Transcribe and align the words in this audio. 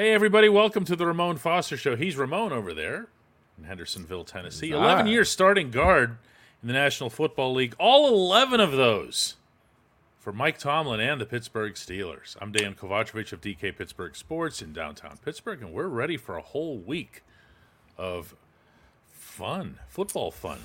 Hey, 0.00 0.14
everybody, 0.14 0.48
welcome 0.48 0.86
to 0.86 0.96
the 0.96 1.04
Ramon 1.04 1.36
Foster 1.36 1.76
Show. 1.76 1.94
He's 1.94 2.16
Ramon 2.16 2.54
over 2.54 2.72
there 2.72 3.08
in 3.58 3.64
Hendersonville, 3.64 4.24
Tennessee. 4.24 4.70
11 4.70 5.06
years 5.06 5.30
starting 5.30 5.70
guard 5.70 6.16
in 6.62 6.68
the 6.68 6.72
National 6.72 7.10
Football 7.10 7.52
League, 7.52 7.74
all 7.78 8.08
11 8.08 8.60
of 8.60 8.72
those 8.72 9.34
for 10.18 10.32
Mike 10.32 10.56
Tomlin 10.56 11.00
and 11.00 11.20
the 11.20 11.26
Pittsburgh 11.26 11.74
Steelers. 11.74 12.34
I'm 12.40 12.50
Dan 12.50 12.74
Kovacevic 12.74 13.30
of 13.34 13.42
DK 13.42 13.76
Pittsburgh 13.76 14.16
Sports 14.16 14.62
in 14.62 14.72
downtown 14.72 15.18
Pittsburgh, 15.22 15.60
and 15.60 15.70
we're 15.70 15.86
ready 15.86 16.16
for 16.16 16.38
a 16.38 16.42
whole 16.42 16.78
week 16.78 17.22
of 17.98 18.34
fun, 19.12 19.80
football 19.86 20.30
fun. 20.30 20.60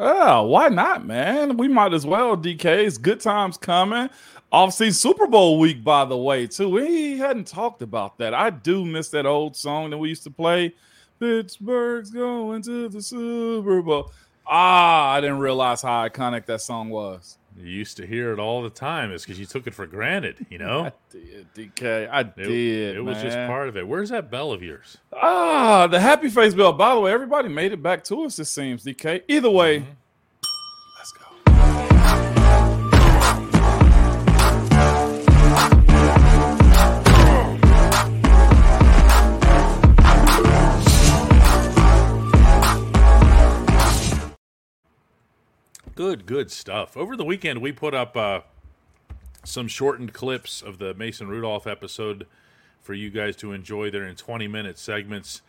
Oh, 0.00 0.44
why 0.44 0.68
not, 0.68 1.04
man? 1.04 1.56
We 1.56 1.66
might 1.66 1.92
as 1.92 2.06
well, 2.06 2.36
DK. 2.36 2.86
It's 2.86 2.98
good 2.98 3.18
times 3.18 3.56
coming. 3.58 4.08
Offseason 4.52 4.94
Super 4.94 5.26
Bowl 5.26 5.58
week, 5.58 5.82
by 5.82 6.04
the 6.04 6.16
way, 6.16 6.46
too. 6.46 6.68
We 6.68 7.18
hadn't 7.18 7.48
talked 7.48 7.82
about 7.82 8.16
that. 8.18 8.32
I 8.32 8.50
do 8.50 8.84
miss 8.84 9.08
that 9.08 9.26
old 9.26 9.56
song 9.56 9.90
that 9.90 9.98
we 9.98 10.08
used 10.08 10.22
to 10.22 10.30
play. 10.30 10.72
Pittsburgh's 11.18 12.10
going 12.10 12.62
to 12.62 12.88
the 12.88 13.02
Super 13.02 13.82
Bowl. 13.82 14.12
Ah, 14.46 15.10
I 15.10 15.20
didn't 15.20 15.40
realize 15.40 15.82
how 15.82 16.08
iconic 16.08 16.46
that 16.46 16.60
song 16.60 16.90
was. 16.90 17.36
You 17.60 17.70
used 17.70 17.96
to 17.98 18.06
hear 18.06 18.32
it 18.32 18.38
all 18.38 18.62
the 18.62 18.70
time. 18.70 19.10
It's 19.12 19.24
because 19.24 19.38
you 19.40 19.46
took 19.46 19.66
it 19.66 19.74
for 19.74 19.86
granted, 19.86 20.46
you 20.50 20.58
know? 20.64 20.86
I 20.86 20.92
did, 21.10 21.46
DK. 21.54 22.08
I 22.10 22.20
It, 22.20 22.36
did. 22.36 22.96
it 22.96 23.00
was 23.00 23.20
just 23.20 23.36
part 23.36 23.68
of 23.68 23.76
it. 23.76 23.86
Where's 23.86 24.10
that 24.10 24.30
bell 24.30 24.52
of 24.52 24.62
yours? 24.62 24.98
Ah, 25.12 25.86
the 25.86 26.00
happy 26.00 26.28
face 26.28 26.54
bell. 26.54 26.72
By 26.72 26.94
the 26.94 27.00
way, 27.00 27.12
everybody 27.12 27.48
made 27.48 27.72
it 27.72 27.82
back 27.82 28.04
to 28.04 28.22
us, 28.24 28.38
it 28.38 28.44
seems, 28.46 28.84
DK. 28.84 29.22
Either 29.28 29.50
way, 29.50 29.78
let's 29.80 29.88
Good, 45.98 46.26
good 46.26 46.52
stuff. 46.52 46.96
Over 46.96 47.16
the 47.16 47.24
weekend, 47.24 47.60
we 47.60 47.72
put 47.72 47.92
up 47.92 48.16
uh, 48.16 48.42
some 49.42 49.66
shortened 49.66 50.12
clips 50.12 50.62
of 50.62 50.78
the 50.78 50.94
Mason 50.94 51.26
Rudolph 51.26 51.66
episode 51.66 52.28
for 52.80 52.94
you 52.94 53.10
guys 53.10 53.34
to 53.38 53.50
enjoy. 53.50 53.90
They're 53.90 54.06
in 54.06 54.14
20 54.14 54.46
minute 54.46 54.78
segments. 54.78 55.42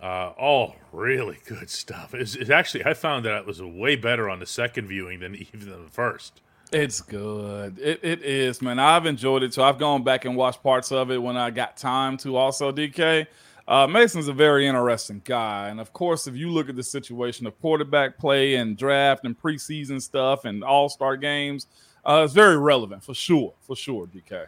Uh, 0.00 0.34
all 0.38 0.76
really 0.92 1.38
good 1.46 1.68
stuff. 1.68 2.14
It's, 2.14 2.36
it 2.36 2.48
actually, 2.48 2.84
I 2.84 2.94
found 2.94 3.24
that 3.24 3.38
it 3.38 3.44
was 3.44 3.60
way 3.60 3.96
better 3.96 4.30
on 4.30 4.38
the 4.38 4.46
second 4.46 4.86
viewing 4.86 5.18
than 5.18 5.34
even 5.52 5.68
the 5.68 5.90
first. 5.90 6.42
It's 6.70 7.00
good. 7.00 7.80
It, 7.80 7.98
it 8.04 8.22
is, 8.22 8.62
man. 8.62 8.78
I've 8.78 9.04
enjoyed 9.04 9.42
it. 9.42 9.52
So 9.52 9.64
I've 9.64 9.78
gone 9.78 10.04
back 10.04 10.24
and 10.24 10.36
watched 10.36 10.62
parts 10.62 10.92
of 10.92 11.10
it 11.10 11.20
when 11.20 11.36
I 11.36 11.50
got 11.50 11.76
time 11.76 12.18
to 12.18 12.36
also, 12.36 12.70
DK. 12.70 13.26
Uh, 13.68 13.86
Mason's 13.86 14.28
a 14.28 14.32
very 14.32 14.66
interesting 14.66 15.20
guy. 15.26 15.68
And 15.68 15.78
of 15.78 15.92
course, 15.92 16.26
if 16.26 16.34
you 16.34 16.48
look 16.48 16.70
at 16.70 16.76
the 16.76 16.82
situation 16.82 17.46
of 17.46 17.60
quarterback 17.60 18.18
play 18.18 18.54
and 18.54 18.78
draft 18.78 19.26
and 19.26 19.38
preseason 19.38 20.00
stuff 20.00 20.46
and 20.46 20.64
all 20.64 20.88
star 20.88 21.18
games, 21.18 21.66
uh, 22.06 22.22
it's 22.24 22.32
very 22.32 22.56
relevant 22.56 23.04
for 23.04 23.12
sure. 23.12 23.52
For 23.60 23.76
sure, 23.76 24.06
DK. 24.06 24.46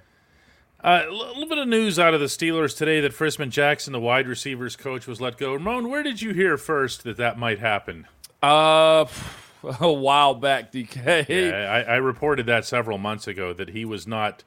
Uh, 0.82 1.02
a 1.06 1.12
little 1.12 1.46
bit 1.46 1.58
of 1.58 1.68
news 1.68 1.98
out 1.98 2.14
of 2.14 2.20
the 2.20 2.26
Steelers 2.26 2.74
today 2.74 3.02
that 3.02 3.12
Frisman 3.12 3.50
Jackson, 3.50 3.92
the 3.92 4.00
wide 4.00 4.26
receivers 4.26 4.74
coach, 4.74 5.06
was 5.06 5.20
let 5.20 5.36
go. 5.36 5.52
Ramon, 5.52 5.90
where 5.90 6.02
did 6.02 6.22
you 6.22 6.32
hear 6.32 6.56
first 6.56 7.04
that 7.04 7.18
that 7.18 7.38
might 7.38 7.58
happen? 7.58 8.06
Uh, 8.42 9.04
a 9.80 9.92
while 9.92 10.34
back, 10.34 10.72
DK. 10.72 11.28
Yeah, 11.28 11.70
I, 11.70 11.92
I 11.92 11.96
reported 11.96 12.46
that 12.46 12.64
several 12.64 12.96
months 12.96 13.28
ago 13.28 13.52
that 13.52 13.68
he 13.68 13.84
was 13.84 14.06
not 14.06 14.44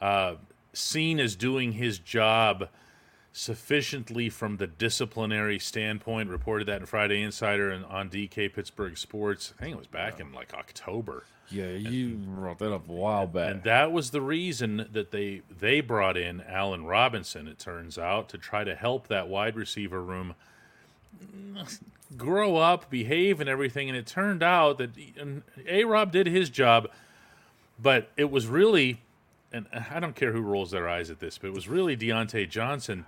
uh, 0.00 0.36
seen 0.72 1.20
as 1.20 1.36
doing 1.36 1.72
his 1.72 1.98
job 1.98 2.70
sufficiently 3.32 4.28
from 4.28 4.56
the 4.56 4.66
disciplinary 4.66 5.58
standpoint. 5.58 6.30
Reported 6.30 6.66
that 6.68 6.80
in 6.80 6.86
Friday 6.86 7.22
Insider 7.22 7.70
and 7.70 7.84
on 7.84 8.10
DK 8.10 8.52
Pittsburgh 8.52 8.96
Sports. 8.96 9.54
I 9.58 9.62
think 9.62 9.74
it 9.74 9.78
was 9.78 9.86
back 9.86 10.20
in 10.20 10.32
like 10.32 10.54
October. 10.54 11.24
Yeah, 11.50 11.70
you 11.70 12.14
brought 12.14 12.58
that 12.60 12.72
up 12.72 12.88
a 12.88 12.92
while 12.92 13.26
back. 13.26 13.50
And 13.50 13.62
that 13.64 13.90
was 13.90 14.10
the 14.10 14.20
reason 14.20 14.88
that 14.92 15.10
they 15.10 15.42
they 15.50 15.80
brought 15.80 16.16
in 16.16 16.42
Allen 16.42 16.84
Robinson. 16.84 17.48
It 17.48 17.58
turns 17.58 17.98
out 17.98 18.28
to 18.30 18.38
try 18.38 18.62
to 18.62 18.74
help 18.74 19.08
that 19.08 19.28
wide 19.28 19.56
receiver 19.56 20.00
room 20.00 20.34
grow 22.16 22.56
up, 22.56 22.90
behave, 22.90 23.40
and 23.40 23.48
everything. 23.48 23.88
And 23.88 23.96
it 23.96 24.06
turned 24.06 24.42
out 24.42 24.78
that 24.78 24.90
A. 25.66 25.84
Rob 25.84 26.12
did 26.12 26.26
his 26.26 26.50
job, 26.50 26.88
but 27.80 28.10
it 28.16 28.30
was 28.30 28.46
really, 28.46 29.00
and 29.52 29.66
uh, 29.72 29.80
I 29.90 30.00
don't 30.00 30.14
care 30.16 30.32
who 30.32 30.40
rolls 30.40 30.70
their 30.70 30.88
eyes 30.88 31.10
at 31.10 31.18
this, 31.20 31.38
but 31.38 31.48
it 31.48 31.54
was 31.54 31.68
really 31.68 31.96
Diontae 31.96 32.48
Johnson 32.48 33.06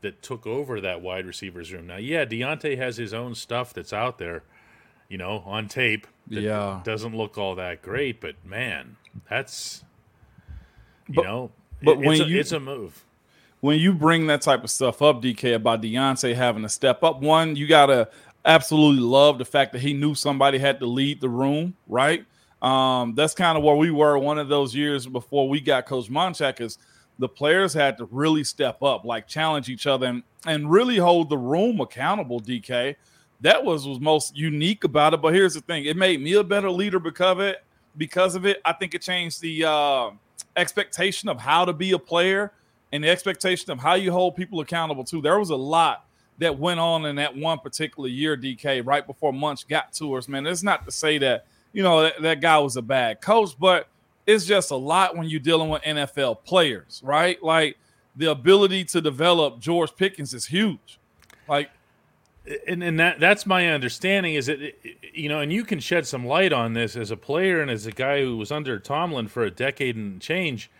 that 0.00 0.22
took 0.22 0.46
over 0.46 0.80
that 0.80 1.00
wide 1.00 1.26
receivers 1.26 1.72
room. 1.72 1.86
Now, 1.86 1.96
yeah, 1.96 2.24
Diontae 2.24 2.76
has 2.76 2.96
his 2.96 3.14
own 3.14 3.34
stuff 3.34 3.72
that's 3.72 3.92
out 3.92 4.18
there, 4.18 4.42
you 5.08 5.16
know, 5.18 5.42
on 5.46 5.68
tape. 5.68 6.06
that 6.28 6.40
Yeah. 6.40 6.80
doesn't 6.84 7.16
look 7.16 7.36
all 7.36 7.56
that 7.56 7.82
great, 7.82 8.20
but 8.20 8.36
man, 8.44 8.96
that's 9.28 9.82
you 11.08 11.14
But- 11.16 11.24
know, 11.24 11.50
but 11.82 11.98
it's 11.98 12.06
when 12.06 12.20
a, 12.20 12.24
you- 12.24 12.38
it's 12.40 12.52
a 12.52 12.60
move. 12.60 13.04
when 13.60 13.78
you 13.80 13.92
bring 13.92 14.28
that 14.28 14.40
type 14.40 14.62
of 14.62 14.70
stuff 14.70 15.02
up, 15.02 15.20
DK, 15.20 15.52
about 15.54 15.82
Diontae 15.82 16.34
having 16.36 16.62
to 16.62 16.68
step 16.68 17.02
up, 17.02 17.20
one, 17.20 17.56
you 17.56 17.66
gotta 17.66 18.08
absolutely 18.44 19.02
love 19.02 19.38
the 19.38 19.44
fact 19.44 19.72
that 19.72 19.80
he 19.82 19.92
knew 19.94 20.14
somebody 20.14 20.58
had 20.58 20.78
to 20.80 20.86
lead 20.86 21.20
the 21.20 21.28
room, 21.28 21.74
right? 21.88 22.24
Um, 22.62 23.14
that's 23.16 23.34
kind 23.34 23.58
of 23.58 23.64
where 23.64 23.74
we 23.74 23.90
were 23.90 24.16
one 24.18 24.38
of 24.38 24.48
those 24.48 24.74
years 24.74 25.06
before 25.06 25.48
we 25.48 25.60
got 25.60 25.84
Coach 25.84 26.08
Munchak 26.08 26.60
is 26.60 26.78
the 27.18 27.28
players 27.28 27.74
had 27.74 27.98
to 27.98 28.04
really 28.06 28.44
step 28.44 28.82
up, 28.82 29.04
like 29.04 29.26
challenge 29.26 29.68
each 29.68 29.86
other 29.86 30.06
and, 30.06 30.22
and 30.46 30.70
really 30.70 30.96
hold 30.96 31.28
the 31.28 31.36
room 31.36 31.80
accountable, 31.80 32.40
DK. 32.40 32.94
That 33.40 33.64
was 33.64 33.86
was 33.86 33.98
most 33.98 34.36
unique 34.36 34.84
about 34.84 35.12
it. 35.12 35.20
But 35.20 35.34
here's 35.34 35.54
the 35.54 35.60
thing: 35.60 35.84
it 35.84 35.96
made 35.96 36.20
me 36.22 36.34
a 36.34 36.44
better 36.44 36.70
leader 36.70 37.00
because 37.00 37.32
of 37.32 37.40
it. 37.40 37.64
Because 37.96 38.36
of 38.36 38.46
it, 38.46 38.62
I 38.64 38.72
think 38.72 38.94
it 38.94 39.02
changed 39.02 39.42
the 39.42 39.64
uh, 39.64 40.10
expectation 40.56 41.28
of 41.28 41.38
how 41.38 41.64
to 41.64 41.74
be 41.74 41.92
a 41.92 41.98
player 41.98 42.52
and 42.92 43.04
the 43.04 43.08
expectation 43.08 43.70
of 43.70 43.80
how 43.80 43.94
you 43.94 44.12
hold 44.12 44.36
people 44.36 44.60
accountable 44.60 45.04
too. 45.04 45.20
There 45.20 45.38
was 45.38 45.50
a 45.50 45.56
lot 45.56 46.06
that 46.38 46.58
went 46.58 46.80
on 46.80 47.04
in 47.06 47.16
that 47.16 47.36
one 47.36 47.58
particular 47.58 48.08
year, 48.08 48.36
DK, 48.36 48.86
right 48.86 49.06
before 49.06 49.32
Munch 49.32 49.66
got 49.68 49.92
to 49.94 50.14
us. 50.14 50.28
Man, 50.28 50.46
it's 50.46 50.62
not 50.62 50.86
to 50.86 50.92
say 50.92 51.18
that 51.18 51.46
you 51.72 51.82
know 51.82 52.02
that, 52.02 52.20
that 52.22 52.40
guy 52.40 52.58
was 52.58 52.76
a 52.76 52.82
bad 52.82 53.20
coach, 53.20 53.50
but 53.58 53.88
it's 54.26 54.44
just 54.44 54.70
a 54.70 54.76
lot 54.76 55.16
when 55.16 55.28
you're 55.28 55.40
dealing 55.40 55.68
with 55.68 55.82
NFL 55.82 56.44
players, 56.44 57.00
right? 57.04 57.42
Like 57.42 57.76
the 58.14 58.30
ability 58.30 58.84
to 58.84 59.00
develop 59.00 59.58
George 59.58 59.96
Pickens 59.96 60.34
is 60.34 60.46
huge. 60.46 60.98
Like 61.48 61.70
and 62.66 62.82
and 62.82 62.98
that 62.98 63.20
that's 63.20 63.46
my 63.46 63.68
understanding 63.68 64.34
is 64.34 64.46
that 64.46 64.74
you 65.12 65.28
know, 65.28 65.40
and 65.40 65.52
you 65.52 65.64
can 65.64 65.80
shed 65.80 66.06
some 66.06 66.26
light 66.26 66.52
on 66.52 66.72
this 66.72 66.96
as 66.96 67.10
a 67.10 67.16
player 67.16 67.60
and 67.60 67.70
as 67.70 67.86
a 67.86 67.92
guy 67.92 68.20
who 68.20 68.36
was 68.36 68.50
under 68.50 68.78
Tomlin 68.78 69.28
for 69.28 69.44
a 69.44 69.50
decade 69.50 69.96
and 69.96 70.20
change. 70.20 70.70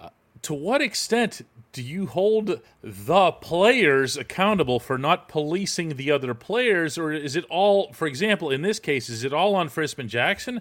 Uh, 0.00 0.10
to 0.42 0.54
what 0.54 0.80
extent 0.80 1.42
do 1.72 1.82
you 1.82 2.06
hold 2.06 2.60
the 2.82 3.32
players 3.32 4.16
accountable 4.16 4.80
for 4.80 4.98
not 4.98 5.28
policing 5.28 5.96
the 5.96 6.10
other 6.10 6.34
players, 6.34 6.98
or 6.98 7.12
is 7.12 7.36
it 7.36 7.44
all, 7.48 7.92
for 7.92 8.06
example, 8.06 8.50
in 8.50 8.62
this 8.62 8.78
case, 8.78 9.08
is 9.08 9.24
it 9.24 9.32
all 9.32 9.54
on 9.54 9.68
Frisman 9.68 10.08
Jackson? 10.08 10.60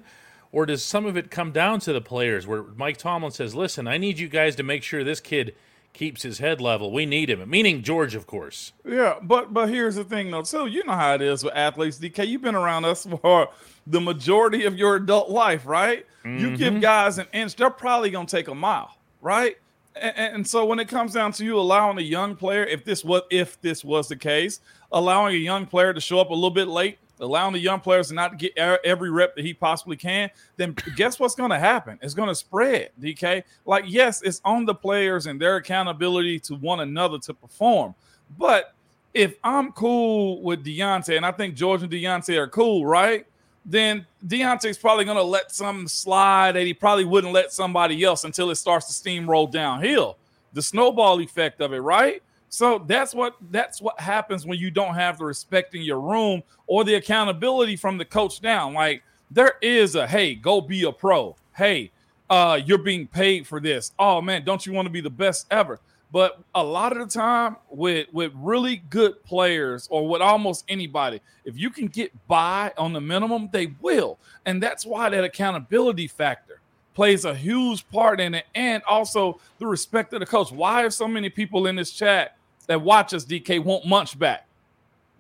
Or 0.52 0.66
does 0.66 0.84
some 0.84 1.06
of 1.06 1.16
it 1.16 1.30
come 1.30 1.52
down 1.52 1.80
to 1.82 1.94
the 1.94 2.02
players 2.02 2.48
where 2.48 2.64
Mike 2.76 2.98
Tomlin 2.98 3.32
says, 3.32 3.54
listen, 3.54 3.88
I 3.88 3.98
need 3.98 4.18
you 4.18 4.28
guys 4.28 4.56
to 4.56 4.64
make 4.64 4.82
sure 4.82 5.04
this 5.04 5.20
kid 5.20 5.56
keeps 5.94 6.24
his 6.24 6.40
head 6.40 6.60
level. 6.62 6.92
We 6.92 7.06
need 7.06 7.30
him. 7.30 7.48
Meaning 7.50 7.84
George, 7.84 8.16
of 8.16 8.26
course. 8.26 8.74
Yeah, 8.86 9.16
but 9.22 9.54
but 9.54 9.70
here's 9.70 9.96
the 9.96 10.04
thing 10.04 10.32
though. 10.32 10.44
So 10.44 10.66
you 10.66 10.84
know 10.86 10.94
how 10.94 11.16
it 11.16 11.22
is 11.22 11.44
with 11.44 11.54
athletes, 11.56 12.00
DK. 12.00 12.28
You've 12.28 12.42
been 12.42 12.56
around 12.56 12.86
us 12.86 13.06
for 13.22 13.50
the 13.86 14.02
majority 14.02 14.66
of 14.66 14.78
your 14.78 14.96
adult 14.96 15.30
life, 15.30 15.66
right? 15.66 16.06
You 16.26 16.56
give 16.58 16.74
mm-hmm. 16.74 16.82
guys 16.82 17.18
an 17.18 17.28
inch, 17.34 17.56
they're 17.56 17.70
probably 17.70 18.12
gonna 18.12 18.28
take 18.28 18.50
a 18.50 18.56
mile, 18.56 18.96
right? 19.22 19.58
And, 20.02 20.48
so 20.48 20.66
when 20.66 20.80
it 20.80 20.88
comes 20.88 21.14
down 21.14 21.32
to 21.34 21.46
you 21.46 21.60
allowing 21.60 21.98
a 21.98 22.02
young 22.02 22.36
player, 22.36 22.64
if 22.64 22.84
this 22.84 23.04
was 23.04 23.22
if 23.30 23.60
this 23.62 23.84
was 23.84 24.08
the 24.08 24.16
case, 24.16 24.62
allowing 24.92 25.36
a 25.36 25.38
young 25.38 25.66
player 25.66 25.94
to 25.94 26.02
show 26.02 26.20
up 26.20 26.30
a 26.30 26.34
little 26.34 26.50
bit 26.50 26.68
late, 26.68 26.98
allowing 27.20 27.54
the 27.54 27.60
young 27.60 27.80
players 27.80 28.10
to 28.10 28.14
not 28.14 28.38
get 28.38 28.58
every 28.58 29.10
rep 29.10 29.36
that 29.36 29.46
he 29.46 29.54
possibly 29.54 29.98
can, 29.98 30.30
then 30.58 30.76
guess 30.96 31.20
what's 31.20 31.36
going 31.36 31.52
to 31.52 31.60
happen? 31.60 32.00
It's 32.02 32.14
going 32.14 32.30
to 32.30 32.36
spread, 32.36 32.92
DK. 33.02 33.44
Like, 33.66 33.86
yes, 33.88 34.22
it's 34.22 34.42
on 34.46 34.66
the 34.66 34.76
players 34.76 35.26
and 35.26 35.40
their 35.40 35.58
accountability 35.58 36.40
to 36.42 36.56
one 36.56 36.80
another 36.80 37.20
to 37.20 37.34
perform. 37.34 37.96
But 38.38 38.74
if 39.14 39.36
I'm 39.44 39.72
cool 39.72 40.42
with 40.42 40.64
Diontae, 40.64 41.18
and 41.18 41.26
I 41.26 41.32
think 41.32 41.56
George 41.56 41.84
and 41.84 41.92
Diontae 41.92 42.38
are 42.38 42.48
cool, 42.48 42.86
right? 42.86 43.26
Then 43.66 44.06
Diontae's 44.26 44.78
probably 44.78 45.06
going 45.06 45.18
to 45.18 45.24
let 45.24 45.52
some 45.52 45.88
slide 45.88 46.54
that 46.54 46.66
he 46.66 46.74
probably 46.74 47.06
wouldn't 47.06 47.34
let 47.34 47.54
somebody 47.54 48.04
else 48.04 48.24
until 48.24 48.50
it 48.50 48.56
starts 48.56 48.88
to 48.88 48.94
steamroll 49.10 49.52
downhill. 49.52 50.18
The 50.54 50.62
snowball 50.62 51.20
effect 51.22 51.62
of 51.62 51.74
it, 51.74 51.80
right? 51.80 52.24
So 52.50 52.84
that's 52.88 53.14
what 53.14 53.36
that's 53.52 53.80
what 53.80 54.00
happens 54.00 54.46
when 54.46 54.58
you 54.58 54.72
don't 54.72 54.96
have 54.96 55.20
the 55.20 55.26
respect 55.26 55.76
in 55.76 55.84
your 55.84 56.02
room 56.02 56.42
or 56.66 56.84
the 56.84 56.96
accountability 56.96 57.76
from 57.76 57.98
the 57.98 58.06
coach 58.06 58.42
down. 58.42 58.74
Like 58.74 59.04
there 59.30 59.54
is 59.62 59.96
a 59.96 60.08
hey, 60.08 60.34
go 60.34 60.60
be 60.60 60.84
a 60.84 60.92
pro. 60.92 61.36
Hey, 61.56 61.92
uh, 62.30 62.60
you're 62.66 62.80
being 62.80 63.06
paid 63.06 63.46
for 63.46 63.60
this. 63.60 63.92
Oh 64.00 64.20
man, 64.20 64.44
don't 64.44 64.66
you 64.66 64.74
want 64.74 64.88
to 64.88 64.92
be 64.92 65.02
the 65.02 65.12
best 65.12 65.46
ever? 65.52 65.80
But 66.12 66.40
a 66.56 66.64
lot 66.64 66.92
of 66.92 67.08
the 67.08 67.20
time, 67.20 67.58
with 67.70 68.08
with 68.12 68.32
really 68.36 68.78
good 68.78 69.24
players 69.24 69.88
or 69.92 70.08
with 70.08 70.22
almost 70.22 70.66
anybody, 70.68 71.22
if 71.46 71.58
you 71.58 71.70
can 71.70 71.88
get 71.88 72.12
by 72.28 72.74
on 72.78 72.94
the 72.94 73.02
minimum, 73.02 73.50
they 73.52 73.76
will, 73.80 74.18
and 74.46 74.62
that's 74.62 74.86
why 74.86 75.10
that 75.10 75.24
accountability 75.24 76.08
factor 76.08 76.62
plays 76.96 77.26
a 77.26 77.36
huge 77.36 77.88
part 77.90 78.20
in 78.20 78.34
it, 78.34 78.46
and 78.56 78.82
also 78.84 79.40
the 79.60 79.68
respect 79.68 80.12
of 80.14 80.20
the 80.20 80.26
coach. 80.26 80.52
Why 80.52 80.84
are 80.84 80.90
so 80.90 81.08
many 81.08 81.30
people 81.30 81.68
in 81.68 81.76
this 81.76 81.92
chat 81.92 82.36
that 82.68 82.82
watch 82.82 83.14
us, 83.14 83.24
DK, 83.24 83.64
want 83.64 83.86
Munch 83.86 84.18
back? 84.18 84.48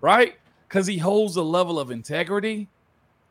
Right? 0.01 0.35
Because 0.67 0.87
he 0.87 0.97
holds 0.97 1.35
a 1.35 1.43
level 1.43 1.79
of 1.79 1.91
integrity, 1.91 2.67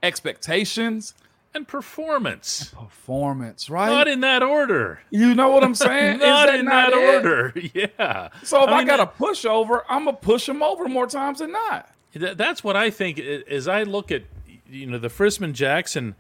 expectations, 0.03 1.15
and 1.55 1.67
performance. 1.67 2.73
Performance, 2.75 3.71
right? 3.71 3.89
Not 3.89 4.09
in 4.09 4.21
that 4.21 4.43
order. 4.43 5.01
You 5.11 5.35
know 5.35 5.51
what 5.51 5.65
I'm 5.65 5.75
saying? 5.87 6.19
not 6.19 6.47
that 6.47 6.55
in 6.59 6.65
not 6.67 6.91
that 6.91 6.99
it? 6.99 7.15
order. 7.15 7.53
Yeah. 7.75 8.29
So 8.43 8.63
if 8.65 8.69
I, 8.71 8.79
mean, 8.79 8.87
got 8.87 9.01
a 9.01 9.07
push 9.07 9.45
over, 9.45 9.85
I'm 9.89 10.05
gonna 10.05 10.17
push 10.17 10.49
him 10.49 10.63
over 10.63 10.89
more 10.89 11.07
times 11.07 11.39
than 11.41 11.53
not. 11.53 11.91
That's 12.15 12.63
what 12.65 12.77
I 12.77 12.91
think. 12.91 13.19
As 13.19 13.69
I 13.69 13.83
look 13.85 14.11
at, 14.11 14.23
you 14.69 14.87
know, 14.87 14.99
the 14.99 15.09
Frisman 15.09 15.53
Jackson 15.53 16.15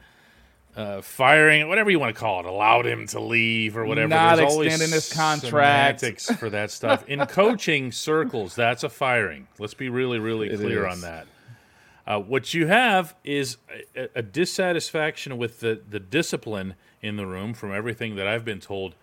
uh, 0.76 1.00
firing, 1.02 1.66
whatever 1.68 1.90
you 1.90 1.98
want 1.98 2.14
to 2.14 2.20
call 2.20 2.40
it, 2.40 2.46
allowed 2.46 2.86
him 2.86 3.06
to 3.08 3.20
leave 3.20 3.76
or 3.76 3.84
whatever. 3.84 4.08
Not 4.08 4.36
There's 4.36 4.52
always 4.52 4.68
extending 4.72 4.94
his 4.94 5.12
contract. 5.12 6.00
semantics 6.00 6.30
for 6.36 6.50
that 6.50 6.70
stuff 6.70 7.04
in 7.08 7.18
coaching 7.26 7.90
circles. 7.90 8.54
That's 8.54 8.84
a 8.84 8.88
firing. 8.88 9.48
Let's 9.58 9.74
be 9.74 9.88
really, 9.88 10.18
really 10.18 10.50
It 10.50 10.56
clear 10.58 10.86
is. 10.86 10.94
on 10.94 11.00
that. 11.00 11.26
Uh, 12.08 12.18
what 12.18 12.54
you 12.54 12.66
have 12.68 13.14
is 13.22 13.58
a, 13.94 14.08
a 14.16 14.22
dissatisfaction 14.22 15.36
with 15.36 15.60
the, 15.60 15.78
the 15.90 16.00
discipline 16.00 16.74
in 17.02 17.16
the 17.16 17.26
room 17.26 17.52
from 17.52 17.70
everything 17.70 18.16
that 18.16 18.26
I've 18.26 18.46
been 18.46 18.60
told. 18.60 18.94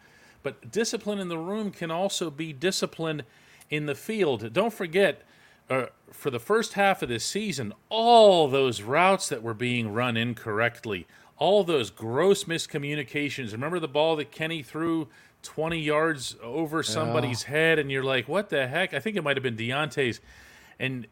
But 0.41 0.71
discipline 0.71 1.19
in 1.19 1.29
the 1.29 1.37
room 1.37 1.69
can 1.69 1.91
also 1.91 2.31
be 2.31 2.51
discipline 2.51 3.21
in 3.69 3.85
the 3.85 3.93
field. 3.93 4.51
Don't 4.51 4.73
forget, 4.73 5.21
uh, 5.69 5.85
for 6.11 6.31
the 6.31 6.39
first 6.39 6.73
half 6.73 7.03
of 7.03 7.09
this 7.09 7.23
season, 7.23 7.73
all 7.89 8.47
those 8.47 8.81
routes 8.81 9.29
that 9.29 9.43
were 9.43 9.53
being 9.53 9.93
run 9.93 10.17
incorrectly, 10.17 11.05
all 11.37 11.63
those 11.63 11.91
gross 11.91 12.45
miscommunications. 12.45 13.51
Remember 13.51 13.79
the 13.79 13.87
ball 13.87 14.15
that 14.15 14.31
Kenny 14.31 14.63
threw 14.63 15.09
20 15.43 15.79
yards 15.79 16.35
over 16.41 16.81
somebody's 16.81 17.43
head, 17.43 17.77
and 17.77 17.91
you're 17.91 18.03
like, 18.03 18.27
what 18.27 18.49
the 18.49 18.65
heck? 18.65 18.95
I 18.95 18.99
think 18.99 19.15
it 19.15 19.23
might 19.23 19.37
have 19.37 19.43
been 19.43 19.57
Diontae's. 19.57 20.21
And 20.79 21.05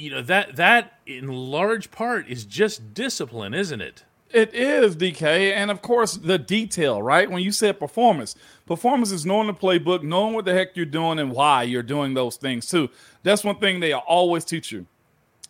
you 0.00 0.10
know 0.10 0.22
that 0.22 0.56
that 0.56 0.94
in 1.06 1.28
large 1.28 1.90
part 1.90 2.26
is 2.28 2.44
just 2.44 2.94
discipline, 2.94 3.52
isn't 3.52 3.80
it? 3.80 4.04
It 4.30 4.54
is 4.54 4.96
DK, 4.96 5.52
and 5.52 5.70
of 5.70 5.82
course 5.82 6.14
the 6.14 6.38
detail, 6.38 7.02
right? 7.02 7.30
When 7.30 7.42
you 7.42 7.52
said 7.52 7.78
performance, 7.78 8.34
performance 8.64 9.10
is 9.10 9.26
knowing 9.26 9.48
the 9.48 9.54
playbook, 9.54 10.02
knowing 10.02 10.34
what 10.34 10.44
the 10.44 10.54
heck 10.54 10.76
you're 10.76 10.86
doing 10.86 11.18
and 11.18 11.32
why 11.32 11.64
you're 11.64 11.82
doing 11.82 12.14
those 12.14 12.36
things 12.36 12.66
too. 12.68 12.88
That's 13.24 13.44
one 13.44 13.58
thing 13.58 13.80
they 13.80 13.92
always 13.92 14.44
teach 14.44 14.72
you. 14.72 14.86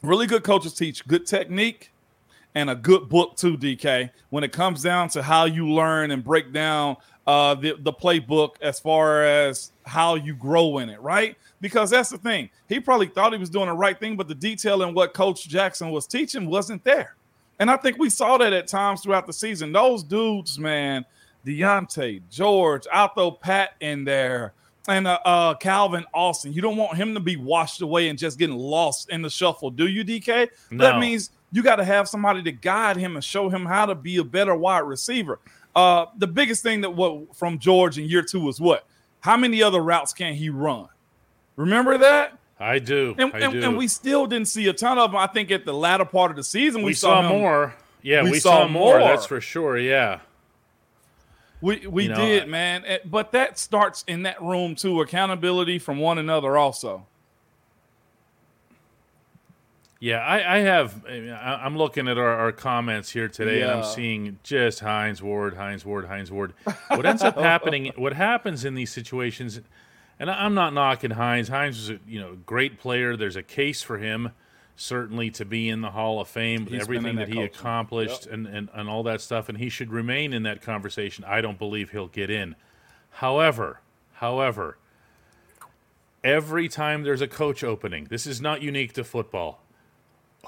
Really 0.02 0.26
good 0.26 0.42
coaches 0.42 0.74
teach 0.74 1.06
good 1.06 1.26
technique 1.26 1.92
and 2.54 2.70
a 2.70 2.74
good 2.74 3.08
book 3.08 3.36
too, 3.36 3.56
DK. 3.56 4.10
When 4.30 4.42
it 4.42 4.52
comes 4.52 4.82
down 4.82 5.10
to 5.10 5.22
how 5.22 5.44
you 5.44 5.70
learn 5.70 6.10
and 6.10 6.24
break 6.24 6.52
down 6.52 6.96
uh, 7.26 7.54
the 7.54 7.76
the 7.80 7.92
playbook 7.92 8.54
as 8.60 8.80
far 8.80 9.24
as 9.24 9.72
how 9.84 10.14
you 10.14 10.34
grow 10.34 10.78
in 10.78 10.88
it, 10.88 11.00
right? 11.00 11.36
Because 11.60 11.90
that's 11.90 12.10
the 12.10 12.18
thing. 12.18 12.50
He 12.68 12.80
probably 12.80 13.06
thought 13.06 13.32
he 13.32 13.38
was 13.38 13.50
doing 13.50 13.66
the 13.66 13.74
right 13.74 13.98
thing, 13.98 14.16
but 14.16 14.28
the 14.28 14.34
detail 14.34 14.82
in 14.82 14.94
what 14.94 15.14
Coach 15.14 15.48
Jackson 15.48 15.90
was 15.90 16.06
teaching 16.06 16.46
wasn't 16.46 16.82
there. 16.84 17.16
And 17.58 17.70
I 17.70 17.76
think 17.76 17.98
we 17.98 18.08
saw 18.08 18.38
that 18.38 18.52
at 18.52 18.66
times 18.66 19.02
throughout 19.02 19.26
the 19.26 19.32
season. 19.32 19.70
Those 19.70 20.02
dudes, 20.02 20.58
man, 20.58 21.04
Diontae, 21.44 22.22
George, 22.30 22.86
Alto 22.90 23.32
Pat 23.32 23.74
in 23.80 24.04
there, 24.04 24.54
and 24.88 25.06
uh, 25.06 25.18
uh, 25.24 25.54
Calvin 25.54 26.04
Austin. 26.14 26.52
You 26.52 26.62
don't 26.62 26.78
want 26.78 26.96
him 26.96 27.12
to 27.14 27.20
be 27.20 27.36
washed 27.36 27.82
away 27.82 28.08
and 28.08 28.18
just 28.18 28.38
getting 28.38 28.56
lost 28.56 29.10
in 29.10 29.20
the 29.20 29.30
shuffle, 29.30 29.70
do 29.70 29.86
you, 29.86 30.04
DK? 30.04 30.48
No. 30.70 30.84
That 30.84 30.98
means 30.98 31.30
you 31.52 31.62
got 31.62 31.76
to 31.76 31.84
have 31.84 32.08
somebody 32.08 32.42
to 32.44 32.52
guide 32.52 32.96
him 32.96 33.16
and 33.16 33.24
show 33.24 33.48
him 33.48 33.66
how 33.66 33.86
to 33.86 33.94
be 33.94 34.16
a 34.16 34.24
better 34.24 34.54
wide 34.54 34.80
receiver. 34.80 35.38
Uh, 35.74 36.06
the 36.16 36.26
biggest 36.26 36.62
thing 36.62 36.80
that 36.80 36.90
what 36.90 37.36
from 37.36 37.58
George 37.58 37.98
in 37.98 38.04
year 38.04 38.22
two 38.22 38.40
was 38.40 38.60
what? 38.60 38.86
How 39.20 39.36
many 39.36 39.62
other 39.62 39.80
routes 39.80 40.12
can 40.12 40.34
he 40.34 40.50
run? 40.50 40.88
Remember 41.56 41.98
that? 41.98 42.38
I 42.58 42.78
do. 42.78 43.14
And, 43.18 43.34
I 43.34 43.40
and, 43.40 43.52
do. 43.52 43.62
and 43.62 43.76
we 43.76 43.88
still 43.88 44.26
didn't 44.26 44.48
see 44.48 44.66
a 44.68 44.72
ton 44.72 44.98
of 44.98 45.12
them. 45.12 45.20
I 45.20 45.26
think 45.26 45.50
at 45.50 45.64
the 45.64 45.72
latter 45.72 46.04
part 46.04 46.30
of 46.30 46.36
the 46.36 46.44
season, 46.44 46.82
we, 46.82 46.88
we 46.88 46.94
saw, 46.94 47.20
him- 47.20 47.28
more. 47.28 47.74
Yeah, 48.02 48.22
we 48.22 48.32
we, 48.32 48.40
saw 48.40 48.62
saw, 48.62 48.68
more. 48.68 48.98
more. 48.98 49.08
That's 49.08 49.26
for 49.26 49.40
sure. 49.40 49.78
Yeah. 49.78 50.20
We 51.60 51.86
we 51.86 52.04
You 52.04 52.08
know, 52.10 52.16
did, 52.16 52.48
man. 52.48 52.84
But 53.04 53.32
that 53.32 53.58
starts 53.58 54.04
in 54.06 54.22
that 54.22 54.40
room 54.42 54.74
too. 54.74 55.00
Accountability 55.02 55.78
from 55.78 55.98
one 55.98 56.18
another, 56.18 56.56
also. 56.56 57.06
Yeah, 60.02 60.18
I, 60.20 60.56
I 60.56 60.58
have. 60.60 61.04
I 61.06 61.10
mean, 61.20 61.30
I- 61.30 61.64
I'm 61.64 61.76
looking 61.76 62.08
at 62.08 62.16
our, 62.16 62.26
our 62.38 62.52
comments 62.52 63.10
here 63.10 63.28
today, 63.28 63.60
and 63.60 63.70
I'm 63.70 63.84
seeing 63.84 64.38
just 64.42 64.80
Hines 64.80 65.22
Ward, 65.22 65.54
Hines 65.54 65.84
Ward, 65.84 66.06
Hines 66.06 66.30
Ward. 66.30 66.54
What 66.88 67.04
ends 67.04 67.22
up 67.22 67.36
happening? 67.38 67.92
What 67.96 68.14
happens 68.14 68.64
in 68.64 68.74
these 68.74 68.90
situations? 68.90 69.60
And 70.18 70.30
I'm 70.30 70.54
not 70.54 70.72
knocking 70.72 71.10
Hines. 71.10 71.48
Hines 71.48 71.78
is 71.78 71.90
a 71.90 71.98
you 72.06 72.18
know 72.18 72.36
great 72.46 72.78
player. 72.78 73.14
There's 73.14 73.36
a 73.36 73.42
case 73.42 73.82
for 73.82 73.98
him 73.98 74.30
certainly 74.74 75.30
to 75.30 75.44
be 75.44 75.68
in 75.68 75.82
the 75.82 75.90
Hall 75.90 76.18
of 76.18 76.28
Fame. 76.28 76.64
He's 76.66 76.80
everything 76.80 77.16
that, 77.16 77.26
that 77.26 77.28
he 77.28 77.34
culture. 77.34 77.52
accomplished 77.58 78.26
and, 78.26 78.46
and 78.46 78.70
and 78.72 78.88
all 78.88 79.02
that 79.02 79.20
stuff, 79.20 79.50
and 79.50 79.58
he 79.58 79.68
should 79.68 79.92
remain 79.92 80.32
in 80.32 80.44
that 80.44 80.62
conversation. 80.62 81.24
I 81.28 81.42
don't 81.42 81.58
believe 81.58 81.90
he'll 81.90 82.08
get 82.08 82.30
in. 82.30 82.56
However, 83.10 83.80
however, 84.14 84.78
every 86.24 86.68
time 86.68 87.02
there's 87.02 87.20
a 87.20 87.28
coach 87.28 87.62
opening, 87.62 88.06
this 88.08 88.26
is 88.26 88.40
not 88.40 88.62
unique 88.62 88.94
to 88.94 89.04
football. 89.04 89.62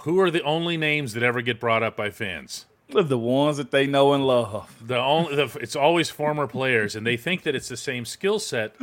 Who 0.00 0.21
are 0.21 0.31
the 0.31 0.43
only 0.43 0.77
names 0.77 1.15
that 1.15 1.23
ever 1.23 1.43
get 1.43 1.61
brought 1.61 1.83
up 1.83 1.97
by 1.97 2.11
fans? 2.11 2.67
The 2.89 3.19
ones 3.19 3.56
that 3.56 3.71
they 3.71 3.87
know 3.87 4.12
and 4.12 4.27
love. 4.27 4.75
The 4.87 4.99
only 4.99 5.37
the, 5.37 5.59
it's 5.61 5.77
always 5.77 6.11
former 6.11 6.47
players, 6.47 6.94
and 6.94 7.06
they 7.06 7.17
think 7.17 7.43
that 7.44 7.55
it's 7.55 7.69
the 7.69 7.77
same 7.77 8.05
skill 8.05 8.39
set, 8.39 8.77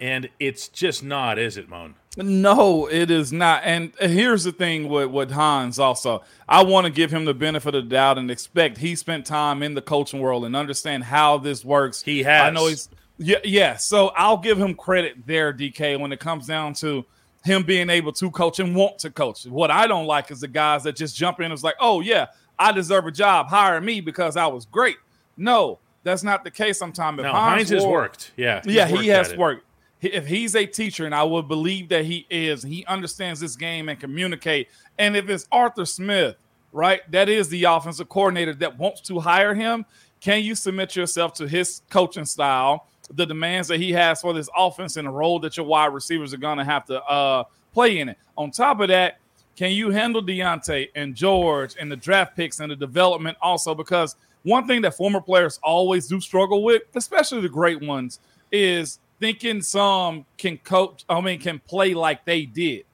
and 0.00 0.28
it's 0.38 0.68
just 0.68 1.02
not, 1.02 1.38
is 1.38 1.56
it, 1.56 1.68
Moan? 1.68 1.94
No, 2.16 2.86
it 2.86 3.10
is 3.10 3.32
not. 3.32 3.62
And 3.64 3.92
here's 4.00 4.44
the 4.44 4.52
thing 4.52 4.88
with, 4.88 5.10
with 5.10 5.30
Hines 5.30 5.78
also. 5.78 6.22
I 6.48 6.64
want 6.64 6.86
to 6.86 6.92
give 6.92 7.12
him 7.12 7.24
the 7.24 7.34
benefit 7.34 7.74
of 7.74 7.84
the 7.84 7.90
doubt 7.90 8.18
and 8.18 8.30
expect 8.30 8.78
he 8.78 8.96
spent 8.96 9.26
time 9.26 9.62
in 9.62 9.74
the 9.74 9.82
coaching 9.82 10.20
world 10.20 10.44
and 10.44 10.56
understand 10.56 11.04
how 11.04 11.38
this 11.38 11.64
works. 11.64 12.02
He 12.02 12.22
has. 12.24 12.48
I 12.48 12.50
know 12.50 12.66
he's 12.66 12.88
yeah, 13.18 13.38
yeah. 13.44 13.76
So 13.76 14.08
I'll 14.16 14.38
give 14.38 14.58
him 14.58 14.74
credit 14.74 15.26
there, 15.26 15.52
DK, 15.52 16.00
when 16.00 16.10
it 16.10 16.20
comes 16.20 16.46
down 16.46 16.74
to 16.74 17.04
him 17.44 17.62
being 17.62 17.88
able 17.90 18.12
to 18.12 18.30
coach 18.30 18.60
and 18.60 18.74
want 18.74 18.98
to 19.00 19.10
coach. 19.10 19.46
What 19.46 19.70
I 19.70 19.86
don't 19.86 20.06
like 20.06 20.30
is 20.30 20.40
the 20.40 20.48
guys 20.48 20.82
that 20.84 20.96
just 20.96 21.16
jump 21.16 21.38
in 21.40 21.46
and 21.46 21.54
is 21.54 21.64
like, 21.64 21.76
oh 21.80 22.00
yeah, 22.00 22.26
I 22.58 22.72
deserve 22.72 23.06
a 23.06 23.10
job. 23.10 23.48
Hire 23.48 23.80
me 23.80 24.00
because 24.00 24.36
I 24.36 24.46
was 24.46 24.66
great. 24.66 24.96
No, 25.36 25.78
that's 26.02 26.22
not 26.22 26.44
the 26.44 26.50
case 26.50 26.78
sometimes. 26.78 27.22
No, 27.22 27.32
Hines 27.32 27.70
has 27.70 27.82
Ward- 27.82 27.92
worked. 28.10 28.32
Yeah, 28.36 28.60
yeah, 28.64 28.86
he 28.86 29.08
has 29.08 29.32
it. 29.32 29.38
worked. 29.38 29.64
If 30.02 30.26
he's 30.26 30.56
a 30.56 30.64
teacher, 30.64 31.04
and 31.04 31.14
I 31.14 31.22
would 31.22 31.46
believe 31.46 31.90
that 31.90 32.06
he 32.06 32.26
is, 32.30 32.62
he 32.62 32.86
understands 32.86 33.38
this 33.40 33.54
game 33.54 33.90
and 33.90 34.00
communicate. 34.00 34.68
And 34.98 35.14
if 35.14 35.28
it's 35.28 35.46
Arthur 35.52 35.84
Smith, 35.84 36.36
right, 36.72 37.02
that 37.10 37.28
is 37.28 37.50
the 37.50 37.64
offensive 37.64 38.08
coordinator 38.08 38.54
that 38.54 38.78
wants 38.78 39.02
to 39.02 39.20
hire 39.20 39.54
him, 39.54 39.84
can 40.20 40.42
you 40.42 40.54
submit 40.54 40.96
yourself 40.96 41.34
to 41.34 41.46
his 41.46 41.82
coaching 41.90 42.24
style, 42.24 42.86
the 43.12 43.26
demands 43.26 43.68
that 43.68 43.80
he 43.80 43.92
has 43.92 44.20
for 44.20 44.32
this 44.32 44.48
offense, 44.56 44.96
and 44.96 45.06
the 45.06 45.12
role 45.12 45.38
that 45.40 45.56
your 45.56 45.66
wide 45.66 45.92
receivers 45.92 46.32
are 46.32 46.38
going 46.38 46.58
to 46.58 46.64
have 46.64 46.84
to 46.86 47.02
uh, 47.04 47.44
play 47.72 47.98
in 47.98 48.08
it? 48.08 48.18
On 48.36 48.50
top 48.50 48.80
of 48.80 48.88
that, 48.88 49.18
can 49.56 49.72
you 49.72 49.90
handle 49.90 50.22
Diontae 50.22 50.88
and 50.94 51.14
George 51.14 51.74
and 51.78 51.90
the 51.90 51.96
draft 51.96 52.36
picks 52.36 52.60
and 52.60 52.70
the 52.70 52.76
development 52.76 53.36
also? 53.42 53.74
Because 53.74 54.16
one 54.42 54.66
thing 54.66 54.80
that 54.82 54.96
former 54.96 55.20
players 55.20 55.60
always 55.62 56.06
do 56.06 56.20
struggle 56.20 56.62
with, 56.62 56.82
especially 56.94 57.42
the 57.42 57.48
great 57.48 57.82
ones, 57.82 58.20
is 58.50 59.00
thinking 59.18 59.60
some 59.60 60.24
can 60.38 60.56
coach, 60.58 61.04
I 61.08 61.20
mean, 61.20 61.38
can 61.38 61.58
play 61.58 61.92
like 61.92 62.24
they 62.24 62.46
did. 62.46 62.84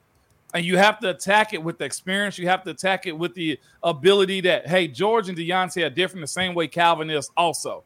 And 0.55 0.65
you 0.65 0.77
have 0.77 0.99
to 1.01 1.11
attack 1.11 1.53
it 1.53 1.63
with 1.63 1.79
the 1.79 1.85
experience. 1.85 2.39
You 2.39 2.49
have 2.49 2.65
to 2.65 2.71
attack 2.71 3.07
it 3.07 3.17
with 3.17 3.35
the 3.35 3.61
ability 3.83 4.41
that, 4.43 4.67
hey, 4.67 4.89
George 4.89 5.29
and 5.29 5.37
Diontae 5.37 5.85
are 5.85 5.91
different 5.91 6.23
the 6.23 6.29
same 6.29 6.55
way 6.55 6.67
Calvin 6.67 7.11
is 7.11 7.31
also. 7.37 7.85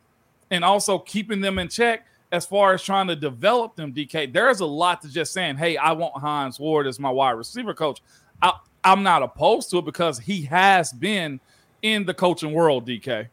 And 0.50 0.64
also 0.64 0.98
keeping 0.98 1.40
them 1.40 1.58
in 1.58 1.68
check 1.68 2.06
as 2.32 2.46
far 2.46 2.72
as 2.74 2.82
trying 2.82 3.08
to 3.08 3.16
develop 3.16 3.76
them, 3.76 3.92
DK. 3.92 4.32
There's 4.32 4.60
a 4.60 4.66
lot 4.66 5.02
to 5.02 5.08
just 5.08 5.32
saying, 5.32 5.56
hey, 5.56 5.76
I 5.76 5.92
want 5.92 6.16
Hines 6.18 6.60
Ward 6.60 6.86
as 6.86 7.00
my 7.00 7.10
wide 7.10 7.32
receiver 7.32 7.74
coach. 7.74 8.00
I, 8.40 8.52
I'm 8.84 9.02
not 9.02 9.22
opposed 9.22 9.70
to 9.70 9.78
it 9.78 9.84
because 9.84 10.20
he 10.20 10.42
has 10.42 10.92
been 10.92 11.40
in 11.82 12.04
the 12.04 12.14
coaching 12.14 12.52
world, 12.52 12.86
DK. 12.86 13.28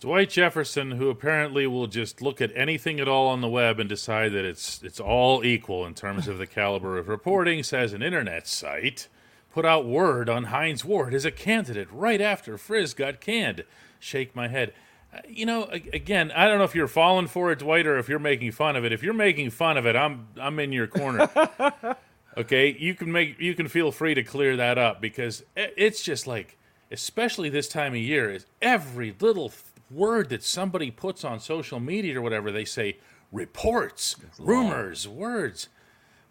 Dwight 0.00 0.30
Jefferson, 0.30 0.92
who 0.92 1.08
apparently 1.08 1.66
will 1.66 1.86
just 1.86 2.20
look 2.20 2.40
at 2.40 2.50
anything 2.54 3.00
at 3.00 3.08
all 3.08 3.28
on 3.28 3.40
the 3.40 3.48
web 3.48 3.80
and 3.80 3.88
decide 3.88 4.32
that 4.32 4.44
it's 4.44 4.82
it's 4.82 5.00
all 5.00 5.42
equal 5.44 5.86
in 5.86 5.94
terms 5.94 6.28
of 6.28 6.36
the 6.36 6.46
caliber 6.46 6.98
of 6.98 7.08
reporting, 7.08 7.62
says 7.62 7.94
an 7.94 8.02
internet 8.02 8.46
site 8.46 9.08
put 9.54 9.64
out 9.64 9.86
word 9.86 10.28
on 10.28 10.44
Heinz 10.44 10.84
Ward 10.84 11.14
as 11.14 11.24
a 11.24 11.30
candidate 11.30 11.86
right 11.92 12.20
after 12.20 12.58
Frizz 12.58 12.92
got 12.94 13.20
canned. 13.20 13.62
Shake 14.00 14.34
my 14.34 14.48
head. 14.48 14.74
You 15.28 15.46
know, 15.46 15.64
again, 15.64 16.32
I 16.32 16.46
don't 16.46 16.58
know 16.58 16.64
if 16.64 16.74
you're 16.74 16.88
falling 16.88 17.26
for 17.26 17.52
it, 17.52 17.60
Dwight, 17.60 17.86
or 17.86 17.98
if 17.98 18.08
you're 18.08 18.18
making 18.18 18.52
fun 18.52 18.76
of 18.76 18.84
it. 18.84 18.92
If 18.92 19.02
you're 19.02 19.14
making 19.14 19.50
fun 19.50 19.76
of 19.76 19.86
it, 19.86 19.96
I'm 19.96 20.28
I'm 20.40 20.58
in 20.58 20.72
your 20.72 20.86
corner. 20.86 21.28
okay, 22.36 22.76
you 22.78 22.94
can 22.94 23.12
make 23.12 23.38
you 23.38 23.54
can 23.54 23.68
feel 23.68 23.92
free 23.92 24.14
to 24.14 24.22
clear 24.22 24.56
that 24.56 24.78
up 24.78 25.00
because 25.00 25.44
it's 25.56 26.02
just 26.02 26.26
like, 26.26 26.58
especially 26.90 27.48
this 27.48 27.68
time 27.68 27.92
of 27.92 27.98
year, 27.98 28.30
is 28.30 28.46
every 28.62 29.14
little 29.18 29.52
word 29.90 30.28
that 30.30 30.42
somebody 30.42 30.90
puts 30.90 31.24
on 31.24 31.40
social 31.40 31.80
media 31.80 32.18
or 32.18 32.22
whatever 32.22 32.50
they 32.50 32.64
say 32.64 32.98
reports, 33.32 34.16
rumors, 34.38 35.06
words. 35.06 35.68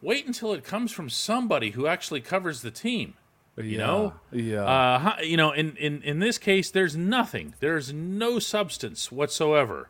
Wait 0.02 0.26
until 0.26 0.54
it 0.54 0.66
comes 0.66 0.92
from 0.92 1.10
somebody 1.10 1.72
who 1.72 1.88
actually 1.88 2.20
covers 2.20 2.62
the 2.62 2.72
team. 2.72 3.14
You 3.56 3.64
yeah, 3.64 3.78
know, 3.78 4.14
yeah. 4.32 4.64
Uh, 4.64 5.22
you 5.22 5.38
know, 5.38 5.52
in, 5.52 5.76
in 5.78 6.02
in 6.02 6.20
this 6.20 6.40
case, 6.40 6.72
there's 6.72 6.96
nothing. 6.96 7.54
There's 7.60 7.94
no 7.94 8.40
substance 8.40 9.12
whatsoever 9.12 9.90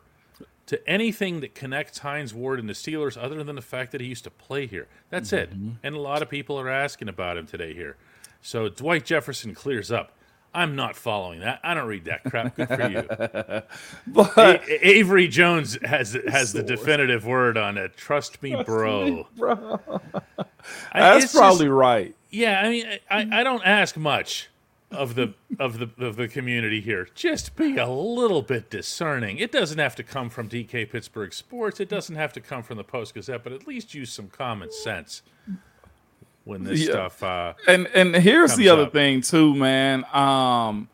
to 0.66 0.88
anything 0.88 1.40
that 1.40 1.54
connects 1.54 1.98
Hines 1.98 2.34
Ward 2.34 2.58
and 2.58 2.68
the 2.68 2.74
Steelers, 2.74 3.22
other 3.22 3.42
than 3.44 3.56
the 3.56 3.62
fact 3.62 3.92
that 3.92 4.00
he 4.00 4.06
used 4.06 4.24
to 4.24 4.30
play 4.30 4.66
here. 4.66 4.86
That's 5.10 5.30
mm-hmm. 5.30 5.68
it. 5.68 5.76
And 5.82 5.94
a 5.94 6.00
lot 6.00 6.22
of 6.22 6.28
people 6.28 6.58
are 6.58 6.68
asking 6.68 7.08
about 7.08 7.36
him 7.36 7.46
today 7.46 7.74
here. 7.74 7.96
So 8.40 8.68
Dwight 8.68 9.04
Jefferson 9.04 9.54
clears 9.54 9.90
up. 9.90 10.12
I'm 10.54 10.76
not 10.76 10.94
following 10.94 11.40
that. 11.40 11.58
I 11.64 11.74
don't 11.74 11.88
read 11.88 12.04
that 12.04 12.22
crap. 12.24 12.54
Good 12.54 12.68
for 12.68 12.88
you. 12.88 13.02
but 14.06 14.38
a- 14.38 14.88
Avery 14.88 15.26
Jones 15.26 15.76
has 15.82 16.16
has 16.28 16.52
the 16.52 16.62
definitive 16.62 17.26
word 17.26 17.56
on 17.56 17.76
it. 17.76 17.96
Trust 17.96 18.40
me, 18.40 18.62
bro. 18.62 19.26
bro. 19.36 19.80
That's 20.94 21.34
probably 21.34 21.66
just, 21.66 21.72
right. 21.72 22.14
Yeah, 22.34 22.60
I 22.60 22.68
mean, 22.68 22.86
I, 23.10 23.40
I 23.40 23.42
don't 23.44 23.64
ask 23.64 23.96
much 23.96 24.48
of 24.90 25.14
the 25.14 25.34
of 25.58 25.78
the 25.78 25.90
of 26.04 26.16
the 26.16 26.28
community 26.28 26.80
here. 26.80 27.08
Just 27.14 27.56
be 27.56 27.76
a 27.76 27.88
little 27.88 28.42
bit 28.42 28.70
discerning. 28.70 29.38
It 29.38 29.52
doesn't 29.52 29.78
have 29.78 29.94
to 29.96 30.02
come 30.02 30.30
from 30.30 30.48
DK 30.48 30.90
Pittsburgh 30.90 31.32
Sports. 31.32 31.80
It 31.80 31.88
doesn't 31.88 32.16
have 32.16 32.32
to 32.34 32.40
come 32.40 32.62
from 32.62 32.76
the 32.76 32.84
Post 32.84 33.14
Gazette, 33.14 33.44
but 33.44 33.52
at 33.52 33.66
least 33.66 33.94
use 33.94 34.12
some 34.12 34.28
common 34.28 34.72
sense 34.72 35.22
when 36.44 36.64
this 36.64 36.80
yeah. 36.80 36.90
stuff. 36.90 37.22
Uh, 37.22 37.54
and 37.66 37.86
and 37.88 38.14
here's 38.16 38.56
the 38.56 38.68
other 38.68 38.84
up. 38.84 38.92
thing 38.92 39.20
too, 39.20 39.54
man. 39.54 40.04
Um, 40.12 40.88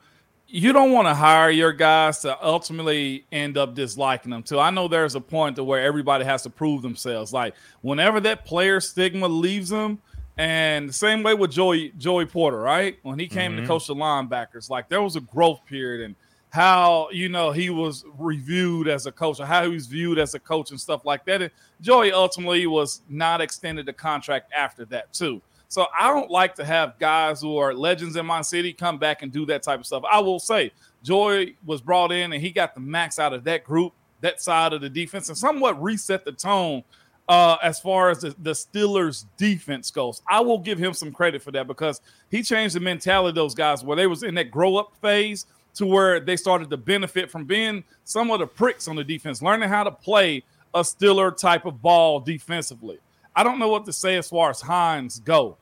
you 0.52 0.73
don't 0.73 0.90
want 0.90 1.06
to 1.06 1.14
hire 1.14 1.50
your 1.50 1.73
guys 1.73 2.20
to 2.20 2.37
ultimately 2.44 3.25
end 3.30 3.56
up 3.56 3.75
disliking 3.75 4.30
them 4.30 4.42
too. 4.42 4.59
I 4.59 4.70
know 4.70 4.88
there's 4.88 5.14
a 5.14 5.20
point 5.20 5.56
to 5.56 5.64
where 5.64 5.80
everybody 5.80 6.25
has 6.25 6.42
to 6.42 6.50
prove 6.50 6.82
themselves. 6.82 7.32
Like 7.32 7.54
whenever 7.82 8.18
that 8.20 8.44
player 8.44 8.80
stigma 8.80 9.28
leaves 9.28 9.68
them, 9.68 10.00
and 10.40 10.88
the 10.88 10.94
same 10.94 11.23
way 11.23 11.35
with 11.35 11.50
Joey 11.50 11.92
Joey 11.99 12.25
Porter, 12.25 12.59
right? 12.59 12.99
When 13.02 13.18
he 13.18 13.28
came 13.28 13.52
mm-hmm. 13.52 13.61
to 13.61 13.68
coach 13.68 13.87
the 13.87 13.94
linebackers, 13.94 14.70
like 14.70 14.88
there 14.88 15.02
was 15.02 15.14
a 15.14 15.20
growth 15.20 15.66
period 15.66 16.02
and 16.02 16.16
how 16.49 17.11
you 17.12 17.28
know 17.28 17.50
he 17.50 17.68
was 17.68 18.06
reviewed 18.18 18.88
as 18.88 19.04
a 19.04 19.12
coach 19.12 19.38
or 19.38 19.44
how 19.44 19.64
he 19.64 19.68
was 19.68 19.87
viewed 19.87 20.18
as 20.18 20.35
a 20.35 20.40
coach 20.40 20.70
and 20.70 20.80
stuff 20.80 21.04
like 21.04 21.26
that. 21.26 21.42
And 21.42 21.50
Joey 21.82 22.11
ultimately 22.11 22.66
was 22.66 23.02
not 23.11 23.42
extended 23.42 23.85
the 23.85 23.92
contract 23.92 24.50
after 24.56 24.87
that 24.87 25.12
too. 25.12 25.42
So 25.68 25.87
I 25.97 26.09
don't 26.09 26.30
like 26.30 26.54
to 26.54 26.64
have 26.64 26.99
guys 26.99 27.42
who 27.42 27.59
are 27.59 27.75
legends 27.75 28.16
in 28.16 28.25
my 28.25 28.40
city 28.40 28.73
come 28.73 28.97
back 28.97 29.20
and 29.20 29.30
do 29.30 29.44
that 29.44 29.62
type 29.62 29.80
of 29.80 29.87
stuff. 29.87 30.04
I 30.11 30.20
will 30.20 30.40
say 30.40 30.73
Joy 31.02 31.54
was 31.66 31.82
brought 31.82 32.12
in 32.12 32.32
and 32.32 32.42
he 32.42 32.50
got 32.50 32.75
the 32.75 32.80
max 32.80 33.18
out 33.18 33.35
of 33.35 33.44
that 33.44 33.62
group, 33.62 33.92
that 34.23 34.40
side 34.40 34.73
of 34.73 34.80
the 34.80 34.88
defense, 34.88 35.28
and 35.28 35.37
somewhat 35.37 35.80
reset 35.82 36.25
the 36.25 36.32
tone 36.32 36.82
uh, 37.30 37.56
as 37.62 37.78
far 37.78 38.10
as 38.10 38.22
the, 38.22 38.34
the, 38.40 38.50
Steelers 38.50 39.25
defense 39.37 39.92
goes. 39.92 40.20
I 40.28 40.40
will 40.40 40.58
give 40.58 40.78
him 40.78 40.92
some 40.92 41.12
credit 41.12 41.40
for 41.40 41.52
that 41.52 41.68
because 41.68 42.00
he 42.28 42.42
changed 42.42 42.75
the 42.75 42.80
mentality 42.80 43.28
of 43.28 43.34
those 43.37 43.54
guys 43.54 43.84
where 43.84 43.96
they 43.96 44.08
was 44.08 44.25
in 44.25 44.34
that 44.34 44.50
grow 44.50 44.76
up 44.76 44.96
phase 45.00 45.46
to 45.75 45.87
where 45.87 46.18
they 46.18 46.37
started 46.37 46.68
to 46.70 46.76
benefit 46.76 47.30
from 47.30 47.44
being 47.44 47.84
some 48.02 48.32
of 48.32 48.40
the 48.40 48.49
pricks 48.49 48.88
on 48.88 48.96
the 48.96 49.04
defense, 49.04 49.42
learning 49.42 49.68
how 49.68 49.84
to 49.84 49.92
play 49.92 50.42
a 50.75 50.80
Steeler 50.80 51.37
type 51.37 51.66
of 51.66 51.80
ball 51.80 52.18
defensively. 52.18 52.99
I 53.37 53.44
don't 53.44 53.60
know 53.60 53.68
what 53.68 53.84
to 53.84 53.92
say 53.92 54.16
as 54.16 54.28
far 54.28 54.50
as 54.50 54.60
Hines 54.60 55.20
go, 55.20 55.56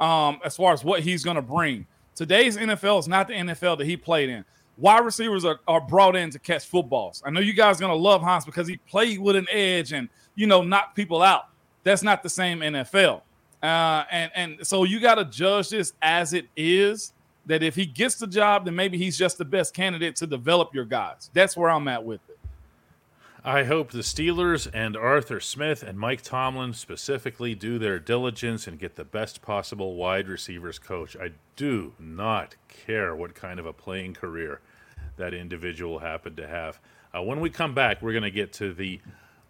um, 0.00 0.40
as 0.44 0.56
far 0.56 0.72
as 0.72 0.82
what 0.82 1.04
he's 1.04 1.22
going 1.22 1.36
to 1.36 1.42
bring. 1.42 1.86
Today's 2.16 2.56
NFL 2.56 2.98
is 2.98 3.06
not 3.06 3.28
the 3.28 3.34
NFL 3.34 3.78
that 3.78 3.86
he 3.86 3.96
played 3.96 4.28
in. 4.28 4.44
Wide 4.82 5.04
receivers 5.04 5.44
are, 5.44 5.60
are 5.68 5.80
brought 5.80 6.16
in 6.16 6.30
to 6.30 6.40
catch 6.40 6.66
footballs. 6.66 7.22
I 7.24 7.30
know 7.30 7.38
you 7.38 7.52
guys 7.52 7.78
to 7.78 7.94
love 7.94 8.20
Hines 8.20 8.44
because 8.44 8.66
he 8.66 8.78
played 8.78 9.20
with 9.20 9.36
an 9.36 9.46
edge 9.48 9.92
and, 9.92 10.08
you 10.34 10.48
know, 10.48 10.60
knock 10.60 10.96
people 10.96 11.22
out. 11.22 11.50
That's 11.84 12.02
not 12.02 12.24
the 12.24 12.28
same 12.28 12.58
NFL. 12.58 13.22
Uh, 13.62 14.02
and, 14.10 14.32
and 14.34 14.66
so 14.66 14.82
you 14.82 14.98
got 14.98 15.14
to 15.14 15.24
judge 15.24 15.68
this 15.68 15.92
as 16.02 16.32
it 16.32 16.48
is 16.56 17.12
that 17.46 17.62
if 17.62 17.76
he 17.76 17.86
gets 17.86 18.16
the 18.16 18.26
job, 18.26 18.64
then 18.64 18.74
maybe 18.74 18.98
he's 18.98 19.16
just 19.16 19.38
the 19.38 19.44
best 19.44 19.72
candidate 19.72 20.16
to 20.16 20.26
develop 20.26 20.74
your 20.74 20.84
guys. 20.84 21.30
That's 21.32 21.56
where 21.56 21.70
I'm 21.70 21.86
at 21.86 22.04
with 22.04 22.20
it. 22.28 22.40
I 23.44 23.62
hope 23.62 23.92
the 23.92 24.00
Steelers 24.00 24.68
and 24.74 24.96
Arthur 24.96 25.38
Smith 25.38 25.84
and 25.84 25.96
Mike 25.96 26.22
Tomlin 26.22 26.72
specifically 26.72 27.54
do 27.54 27.78
their 27.78 28.00
diligence 28.00 28.66
and 28.66 28.80
get 28.80 28.96
the 28.96 29.04
best 29.04 29.42
possible 29.42 29.94
wide 29.94 30.26
receivers 30.26 30.80
coach. 30.80 31.16
I 31.16 31.30
do 31.54 31.94
not 32.00 32.56
care 32.66 33.14
what 33.14 33.36
kind 33.36 33.60
of 33.60 33.66
a 33.66 33.72
playing 33.72 34.14
career 34.14 34.60
that 35.22 35.34
individual 35.34 36.00
happened 36.00 36.36
to 36.36 36.48
have. 36.48 36.80
Uh, 37.14 37.22
when 37.22 37.38
we 37.38 37.48
come 37.48 37.74
back, 37.74 38.02
we're 38.02 38.12
going 38.12 38.24
to 38.24 38.30
get 38.30 38.52
to 38.54 38.74
the 38.74 39.00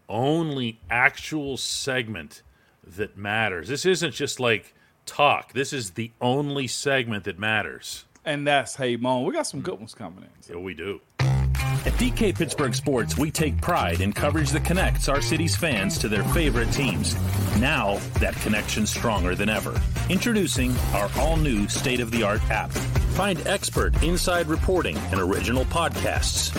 only 0.06 0.78
actual 0.90 1.56
segment 1.56 2.42
that 2.86 3.16
matters. 3.16 3.68
This 3.68 3.86
isn't 3.86 4.12
just 4.12 4.38
like 4.38 4.74
talk, 5.06 5.54
this 5.54 5.72
is 5.72 5.92
the 5.92 6.10
only 6.20 6.66
segment 6.66 7.24
that 7.24 7.38
matters. 7.38 8.04
And 8.24 8.46
that's 8.46 8.76
Hey 8.76 8.96
Moan. 8.96 9.24
We 9.24 9.32
got 9.32 9.46
some 9.46 9.62
good 9.62 9.78
ones 9.78 9.94
coming 9.94 10.24
in. 10.24 10.42
So. 10.42 10.54
Yeah, 10.54 10.60
we 10.60 10.74
do. 10.74 11.00
At 11.20 11.94
DK 11.94 12.36
Pittsburgh 12.36 12.74
Sports, 12.74 13.16
we 13.16 13.30
take 13.30 13.60
pride 13.60 14.02
in 14.02 14.12
coverage 14.12 14.50
that 14.50 14.64
connects 14.64 15.08
our 15.08 15.22
city's 15.22 15.56
fans 15.56 15.96
to 15.98 16.08
their 16.08 16.22
favorite 16.24 16.70
teams. 16.70 17.16
Now, 17.58 17.98
that 18.20 18.36
connection's 18.36 18.90
stronger 18.90 19.34
than 19.34 19.48
ever. 19.48 19.80
Introducing 20.10 20.76
our 20.92 21.10
all 21.18 21.36
new 21.36 21.66
state 21.68 22.00
of 22.00 22.10
the 22.10 22.22
art 22.22 22.42
app. 22.50 22.70
Find 23.12 23.46
expert 23.46 24.02
inside 24.02 24.46
reporting 24.46 24.96
and 24.96 25.20
original 25.20 25.66
podcasts. 25.66 26.50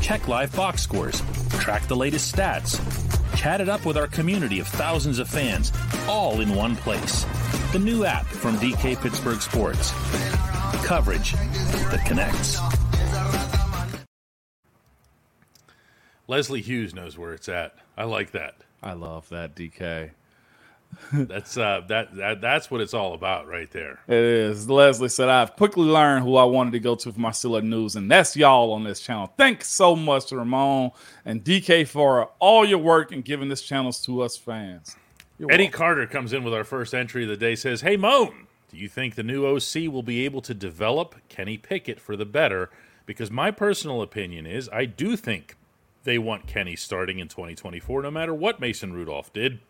Check 0.00 0.26
live 0.26 0.54
box 0.56 0.82
scores. 0.82 1.22
Track 1.60 1.86
the 1.86 1.94
latest 1.94 2.34
stats. 2.34 2.80
Chat 3.36 3.60
it 3.60 3.68
up 3.68 3.86
with 3.86 3.96
our 3.96 4.08
community 4.08 4.58
of 4.58 4.66
thousands 4.66 5.20
of 5.20 5.28
fans, 5.28 5.72
all 6.08 6.40
in 6.40 6.52
one 6.56 6.74
place. 6.74 7.24
The 7.72 7.78
new 7.78 8.04
app 8.04 8.26
from 8.26 8.56
DK 8.56 9.00
Pittsburgh 9.00 9.40
Sports. 9.40 9.92
Coverage 10.84 11.34
that 11.34 12.04
connects. 12.04 12.58
Leslie 16.26 16.60
Hughes 16.60 16.92
knows 16.92 17.16
where 17.16 17.34
it's 17.34 17.48
at. 17.48 17.76
I 17.96 18.02
like 18.04 18.32
that. 18.32 18.56
I 18.82 18.94
love 18.94 19.28
that 19.28 19.54
DK. 19.54 20.10
That's 21.12 21.56
uh 21.56 21.82
that, 21.88 22.14
that 22.16 22.40
that's 22.40 22.70
what 22.70 22.80
it's 22.80 22.94
all 22.94 23.14
about 23.14 23.46
right 23.46 23.70
there. 23.70 24.00
It 24.06 24.14
is. 24.14 24.68
Leslie 24.68 25.08
said 25.08 25.28
I've 25.28 25.56
quickly 25.56 25.86
learned 25.86 26.24
who 26.24 26.36
I 26.36 26.44
wanted 26.44 26.72
to 26.72 26.80
go 26.80 26.94
to 26.94 27.12
for 27.12 27.20
my 27.20 27.30
Steeler 27.30 27.62
news, 27.62 27.96
and 27.96 28.10
that's 28.10 28.36
y'all 28.36 28.72
on 28.72 28.84
this 28.84 29.00
channel. 29.00 29.32
Thanks 29.36 29.68
so 29.68 29.96
much 29.96 30.26
to 30.26 30.36
Ramon 30.36 30.92
and 31.24 31.42
DK 31.42 31.86
for 31.86 32.30
all 32.38 32.64
your 32.64 32.78
work 32.78 33.12
and 33.12 33.24
giving 33.24 33.48
this 33.48 33.62
channel 33.62 33.92
to 33.92 34.22
us 34.22 34.36
fans. 34.36 34.96
You're 35.38 35.50
Eddie 35.50 35.64
welcome. 35.64 35.78
Carter 35.78 36.06
comes 36.06 36.32
in 36.32 36.44
with 36.44 36.54
our 36.54 36.64
first 36.64 36.94
entry 36.94 37.22
of 37.24 37.28
the 37.28 37.36
day. 37.36 37.54
Says, 37.54 37.80
"Hey 37.80 37.96
Moan, 37.96 38.46
do 38.70 38.76
you 38.76 38.88
think 38.88 39.14
the 39.14 39.22
new 39.22 39.46
OC 39.46 39.88
will 39.88 40.02
be 40.02 40.24
able 40.24 40.42
to 40.42 40.54
develop 40.54 41.16
Kenny 41.28 41.56
Pickett 41.56 42.00
for 42.00 42.16
the 42.16 42.26
better? 42.26 42.70
Because 43.06 43.30
my 43.30 43.50
personal 43.50 44.02
opinion 44.02 44.46
is 44.46 44.68
I 44.72 44.84
do 44.84 45.16
think 45.16 45.56
they 46.04 46.18
want 46.18 46.46
Kenny 46.46 46.76
starting 46.76 47.18
in 47.18 47.28
2024, 47.28 48.02
no 48.02 48.10
matter 48.10 48.32
what 48.32 48.60
Mason 48.60 48.92
Rudolph 48.92 49.32
did 49.32 49.60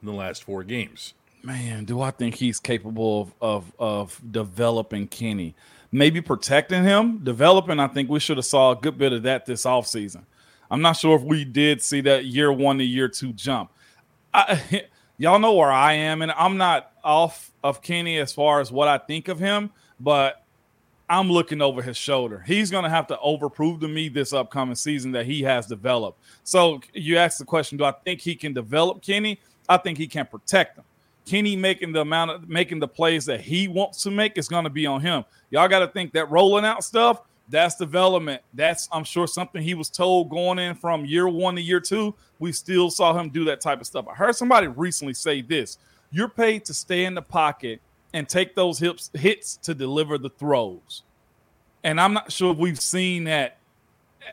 in 0.00 0.06
the 0.06 0.12
last 0.12 0.44
four 0.44 0.64
games. 0.64 1.14
Man, 1.42 1.84
do 1.84 2.00
I 2.00 2.10
think 2.10 2.34
he's 2.34 2.58
capable 2.58 3.22
of, 3.22 3.34
of, 3.40 3.72
of 3.78 4.32
developing 4.32 5.06
Kenny? 5.06 5.54
Maybe 5.90 6.20
protecting 6.20 6.84
him, 6.84 7.18
developing. 7.18 7.80
I 7.80 7.88
think 7.88 8.10
we 8.10 8.20
should 8.20 8.36
have 8.36 8.44
saw 8.44 8.72
a 8.72 8.76
good 8.76 8.98
bit 8.98 9.12
of 9.12 9.22
that 9.22 9.46
this 9.46 9.64
offseason. 9.64 10.24
I'm 10.70 10.82
not 10.82 10.96
sure 10.96 11.16
if 11.16 11.22
we 11.22 11.44
did 11.44 11.82
see 11.82 12.00
that 12.02 12.26
year 12.26 12.52
one 12.52 12.78
to 12.78 12.84
year 12.84 13.08
two 13.08 13.32
jump. 13.32 13.70
I, 14.34 14.84
y'all 15.18 15.38
know 15.38 15.54
where 15.54 15.72
I 15.72 15.94
am, 15.94 16.22
and 16.22 16.32
I'm 16.32 16.56
not 16.56 16.92
off 17.02 17.52
of 17.64 17.80
Kenny 17.80 18.18
as 18.18 18.32
far 18.32 18.60
as 18.60 18.70
what 18.70 18.88
I 18.88 18.98
think 18.98 19.28
of 19.28 19.38
him, 19.38 19.70
but 19.98 20.44
I'm 21.10 21.30
looking 21.30 21.62
over 21.62 21.80
his 21.80 21.96
shoulder. 21.96 22.44
He's 22.46 22.70
going 22.70 22.84
to 22.84 22.90
have 22.90 23.06
to 23.06 23.16
overprove 23.24 23.80
to 23.80 23.88
me 23.88 24.08
this 24.08 24.32
upcoming 24.32 24.74
season 24.74 25.12
that 25.12 25.24
he 25.24 25.42
has 25.42 25.66
developed. 25.66 26.20
So 26.44 26.80
you 26.92 27.16
ask 27.16 27.38
the 27.38 27.46
question, 27.46 27.78
do 27.78 27.84
I 27.84 27.92
think 28.04 28.20
he 28.20 28.34
can 28.34 28.52
develop 28.52 29.00
Kenny? 29.00 29.40
I 29.68 29.76
think 29.76 29.98
he 29.98 30.06
can 30.06 30.26
protect 30.26 30.76
them. 30.76 30.84
Kenny 31.26 31.56
making 31.56 31.92
the 31.92 32.00
amount 32.00 32.30
of 32.30 32.48
making 32.48 32.78
the 32.78 32.88
plays 32.88 33.26
that 33.26 33.40
he 33.40 33.68
wants 33.68 34.02
to 34.02 34.10
make 34.10 34.38
is 34.38 34.48
going 34.48 34.64
to 34.64 34.70
be 34.70 34.86
on 34.86 35.00
him. 35.00 35.24
Y'all 35.50 35.68
got 35.68 35.80
to 35.80 35.88
think 35.88 36.12
that 36.14 36.30
rolling 36.30 36.64
out 36.64 36.82
stuff, 36.82 37.20
that's 37.50 37.76
development. 37.76 38.42
That's 38.54 38.88
I'm 38.92 39.04
sure 39.04 39.26
something 39.26 39.62
he 39.62 39.74
was 39.74 39.90
told 39.90 40.30
going 40.30 40.58
in 40.58 40.74
from 40.74 41.04
year 41.04 41.28
one 41.28 41.56
to 41.56 41.62
year 41.62 41.80
two. 41.80 42.14
We 42.38 42.52
still 42.52 42.90
saw 42.90 43.18
him 43.18 43.30
do 43.30 43.44
that 43.44 43.60
type 43.60 43.80
of 43.80 43.86
stuff. 43.86 44.06
I 44.08 44.14
heard 44.14 44.36
somebody 44.36 44.68
recently 44.68 45.14
say 45.14 45.42
this: 45.42 45.78
you're 46.10 46.28
paid 46.28 46.64
to 46.66 46.74
stay 46.74 47.04
in 47.04 47.14
the 47.14 47.22
pocket 47.22 47.80
and 48.14 48.28
take 48.28 48.54
those 48.54 48.78
hips 48.78 49.10
hits 49.14 49.56
to 49.58 49.74
deliver 49.74 50.18
the 50.18 50.30
throws. 50.30 51.02
And 51.84 52.00
I'm 52.00 52.12
not 52.12 52.32
sure 52.32 52.52
we've 52.52 52.80
seen 52.80 53.24
that 53.24 53.58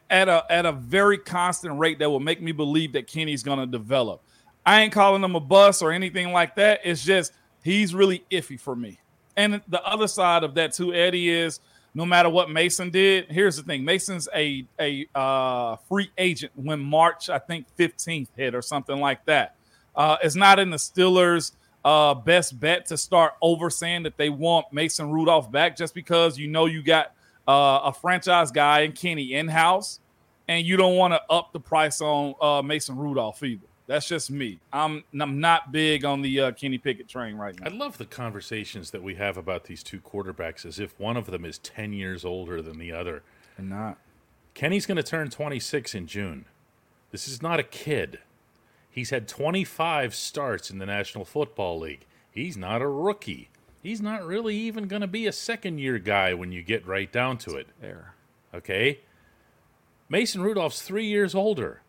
at 0.09 0.27
a 0.27 0.45
at 0.49 0.65
a 0.65 0.71
very 0.71 1.17
constant 1.17 1.77
rate 1.77 1.99
that 1.99 2.09
will 2.09 2.19
make 2.19 2.41
me 2.41 2.51
believe 2.51 2.93
that 2.93 3.07
Kenny's 3.07 3.43
going 3.43 3.59
to 3.59 3.65
develop. 3.65 4.21
I 4.65 4.81
ain't 4.81 4.93
calling 4.93 5.23
him 5.23 5.35
a 5.35 5.39
bust 5.39 5.81
or 5.81 5.91
anything 5.91 6.31
like 6.31 6.55
that. 6.55 6.81
It's 6.83 7.03
just 7.03 7.33
he's 7.63 7.93
really 7.93 8.23
iffy 8.31 8.59
for 8.59 8.75
me. 8.75 8.99
And 9.37 9.61
the 9.67 9.83
other 9.85 10.07
side 10.07 10.43
of 10.43 10.55
that 10.55 10.73
too, 10.73 10.93
Eddie, 10.93 11.29
is 11.29 11.59
no 11.93 12.05
matter 12.05 12.29
what 12.29 12.49
Mason 12.49 12.89
did. 12.89 13.31
Here's 13.31 13.57
the 13.57 13.63
thing: 13.63 13.83
Mason's 13.83 14.27
a 14.35 14.65
a 14.79 15.07
uh, 15.15 15.75
free 15.87 16.11
agent 16.17 16.51
when 16.55 16.79
March, 16.79 17.29
I 17.29 17.39
think, 17.39 17.67
15th 17.77 18.29
hit 18.35 18.55
or 18.55 18.61
something 18.61 18.99
like 18.99 19.25
that. 19.25 19.55
Uh, 19.95 20.17
it's 20.23 20.35
not 20.35 20.59
in 20.59 20.69
the 20.69 20.77
Steelers' 20.77 21.53
uh, 21.83 22.13
best 22.13 22.59
bet 22.59 22.85
to 22.87 22.97
start 22.97 23.33
over 23.41 23.69
saying 23.69 24.03
that 24.03 24.17
they 24.17 24.29
want 24.29 24.71
Mason 24.73 25.09
Rudolph 25.09 25.51
back 25.51 25.77
just 25.77 25.93
because 25.93 26.37
you 26.37 26.47
know 26.47 26.65
you 26.65 26.83
got 26.83 27.13
uh, 27.47 27.81
a 27.85 27.93
franchise 27.93 28.51
guy 28.51 28.81
and 28.81 28.95
Kenny 28.95 29.33
in 29.33 29.47
house, 29.47 29.99
and 30.47 30.65
you 30.65 30.77
don't 30.77 30.95
want 30.95 31.13
to 31.13 31.21
up 31.29 31.53
the 31.53 31.59
price 31.59 32.01
on 32.01 32.35
uh, 32.41 32.61
Mason 32.61 32.97
Rudolph 32.97 33.41
either. 33.43 33.67
That's 33.87 34.07
just 34.07 34.31
me. 34.31 34.59
I'm 34.73 35.03
I'm 35.19 35.39
not 35.39 35.71
big 35.71 36.05
on 36.05 36.21
the 36.21 36.39
uh, 36.39 36.51
Kenny 36.51 36.77
Pickett 36.77 37.07
train 37.07 37.35
right 37.35 37.57
now. 37.59 37.67
I 37.67 37.69
love 37.69 37.97
the 37.97 38.05
conversations 38.05 38.91
that 38.91 39.03
we 39.03 39.15
have 39.15 39.37
about 39.37 39.65
these 39.65 39.83
two 39.83 39.99
quarterbacks 39.99 40.65
as 40.65 40.79
if 40.79 40.99
one 40.99 41.17
of 41.17 41.27
them 41.27 41.45
is 41.45 41.59
10 41.59 41.93
years 41.93 42.25
older 42.25 42.61
than 42.61 42.79
the 42.79 42.91
other. 42.91 43.21
And 43.57 43.69
not. 43.69 43.97
Kenny's 44.53 44.85
going 44.85 44.97
to 44.97 45.03
turn 45.03 45.29
26 45.29 45.93
in 45.93 46.07
June. 46.07 46.45
This 47.11 47.27
is 47.27 47.41
not 47.41 47.59
a 47.59 47.63
kid. 47.63 48.19
He's 48.89 49.09
had 49.09 49.27
25 49.27 50.15
starts 50.15 50.71
in 50.71 50.79
the 50.79 50.85
National 50.85 51.25
Football 51.25 51.79
League. 51.79 52.05
He's 52.31 52.57
not 52.57 52.81
a 52.81 52.87
rookie. 52.87 53.49
He's 53.83 54.01
not 54.01 54.25
really 54.25 54.55
even 54.55 54.87
going 54.87 55.01
to 55.01 55.07
be 55.07 55.27
a 55.27 55.31
second 55.31 55.77
year 55.77 55.99
guy 55.99 56.33
when 56.33 56.51
you 56.51 56.63
get 56.63 56.87
right 56.87 57.11
down 57.11 57.37
to 57.39 57.55
it. 57.55 57.67
There. 57.81 58.15
Okay? 58.53 59.01
Mason 60.09 60.41
Rudolph's 60.41 60.81
three 60.81 61.05
years 61.05 61.35
older. 61.35 61.81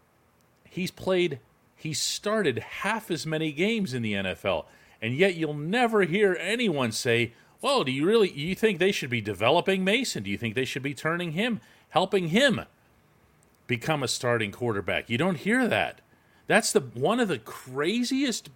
He's 0.68 0.90
played 0.90 1.38
he 1.76 1.92
started 1.92 2.58
half 2.58 3.10
as 3.10 3.26
many 3.26 3.52
games 3.52 3.94
in 3.94 4.02
the 4.02 4.14
NFL, 4.14 4.64
and 5.00 5.14
yet 5.14 5.34
you'll 5.34 5.54
never 5.54 6.02
hear 6.02 6.36
anyone 6.40 6.90
say, 6.90 7.32
"Well, 7.60 7.84
do 7.84 7.92
you 7.92 8.06
really 8.06 8.30
you 8.30 8.54
think 8.54 8.78
they 8.78 8.92
should 8.92 9.10
be 9.10 9.20
developing 9.20 9.84
Mason? 9.84 10.22
Do 10.22 10.30
you 10.30 10.38
think 10.38 10.54
they 10.54 10.64
should 10.64 10.82
be 10.82 10.94
turning 10.94 11.32
him, 11.32 11.60
helping 11.90 12.28
him 12.28 12.62
become 13.66 14.02
a 14.02 14.08
starting 14.08 14.50
quarterback?" 14.50 15.08
You 15.08 15.18
don't 15.18 15.38
hear 15.38 15.68
that. 15.68 16.00
That's 16.46 16.72
the 16.72 16.80
one 16.80 17.20
of 17.20 17.28
the 17.28 17.38
craziest 17.38 18.48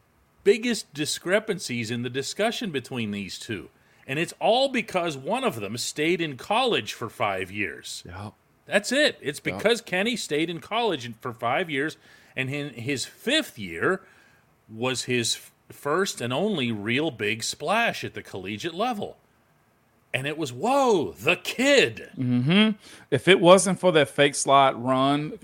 biggest 0.42 0.92
discrepancies 0.94 1.90
in 1.90 2.02
the 2.02 2.10
discussion 2.10 2.70
between 2.70 3.10
these 3.10 3.38
two. 3.38 3.68
And 4.06 4.18
it's 4.18 4.34
all 4.40 4.68
because 4.68 5.16
one 5.16 5.44
of 5.44 5.60
them 5.60 5.76
stayed 5.76 6.20
in 6.20 6.36
college 6.36 6.94
for 6.94 7.08
5 7.08 7.50
years. 7.50 8.02
Yeah. 8.06 8.30
That's 8.66 8.90
it. 8.92 9.18
It's 9.20 9.40
because 9.40 9.80
yep. 9.80 9.86
Kenny 9.86 10.16
stayed 10.16 10.48
in 10.48 10.60
college 10.60 11.12
for 11.20 11.32
5 11.32 11.70
years 11.70 11.96
and 12.36 12.50
in 12.50 12.70
his 12.74 13.04
fifth 13.04 13.58
year 13.58 14.02
was 14.68 15.04
his 15.04 15.38
first 15.72 16.20
and 16.20 16.32
only 16.32 16.72
real 16.72 17.10
big 17.10 17.42
splash 17.42 18.04
at 18.04 18.14
the 18.14 18.22
collegiate 18.22 18.74
level. 18.74 19.16
And 20.12 20.26
it 20.26 20.36
was, 20.36 20.52
whoa, 20.52 21.12
the 21.12 21.36
kid. 21.36 22.10
Mm-hmm. 22.18 22.70
If 23.10 23.28
it 23.28 23.40
wasn't 23.40 23.78
for 23.78 23.92
that 23.92 24.08
fake 24.08 24.34
slot 24.34 24.82
run, 24.82 25.38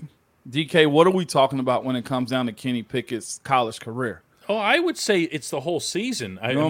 DK, 0.49 0.87
what 0.87 1.07
are 1.07 1.11
we 1.11 1.25
talking 1.25 1.59
about 1.59 1.85
when 1.85 1.95
it 1.95 2.03
comes 2.03 2.29
down 2.29 2.47
to 2.47 2.51
Kenny 2.51 2.83
Pickett's 2.83 3.39
college 3.43 3.79
career? 3.79 4.23
Oh, 4.49 4.57
I 4.57 4.79
would 4.79 4.97
say 4.97 5.23
it's 5.23 5.49
the 5.49 5.61
whole 5.61 5.79
season. 5.79 6.39
I, 6.41 6.51
you 6.51 6.55
know 6.55 6.65
I 6.65 6.69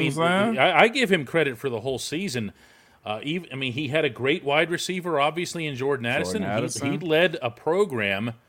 mean, 0.49 0.57
I, 0.59 0.79
I, 0.81 0.87
give 0.87 1.11
him 1.11 1.25
credit 1.25 1.59
for 1.59 1.69
the 1.69 1.81
whole 1.81 1.99
season. 1.99 2.51
Uh, 3.05 3.19
even, 3.23 3.49
I 3.51 3.55
mean, 3.55 3.73
he 3.73 3.87
had 3.87 4.03
a 4.03 4.09
great 4.09 4.43
wide 4.43 4.71
receiver, 4.71 5.19
obviously, 5.19 5.65
in 5.65 5.75
Jordan 5.75 6.07
Addison. 6.07 6.41
Jordan 6.41 6.57
Addison. 6.57 6.91
He, 6.91 6.97
he 6.97 7.05
led 7.05 7.37
a 7.41 7.49
program– 7.49 8.33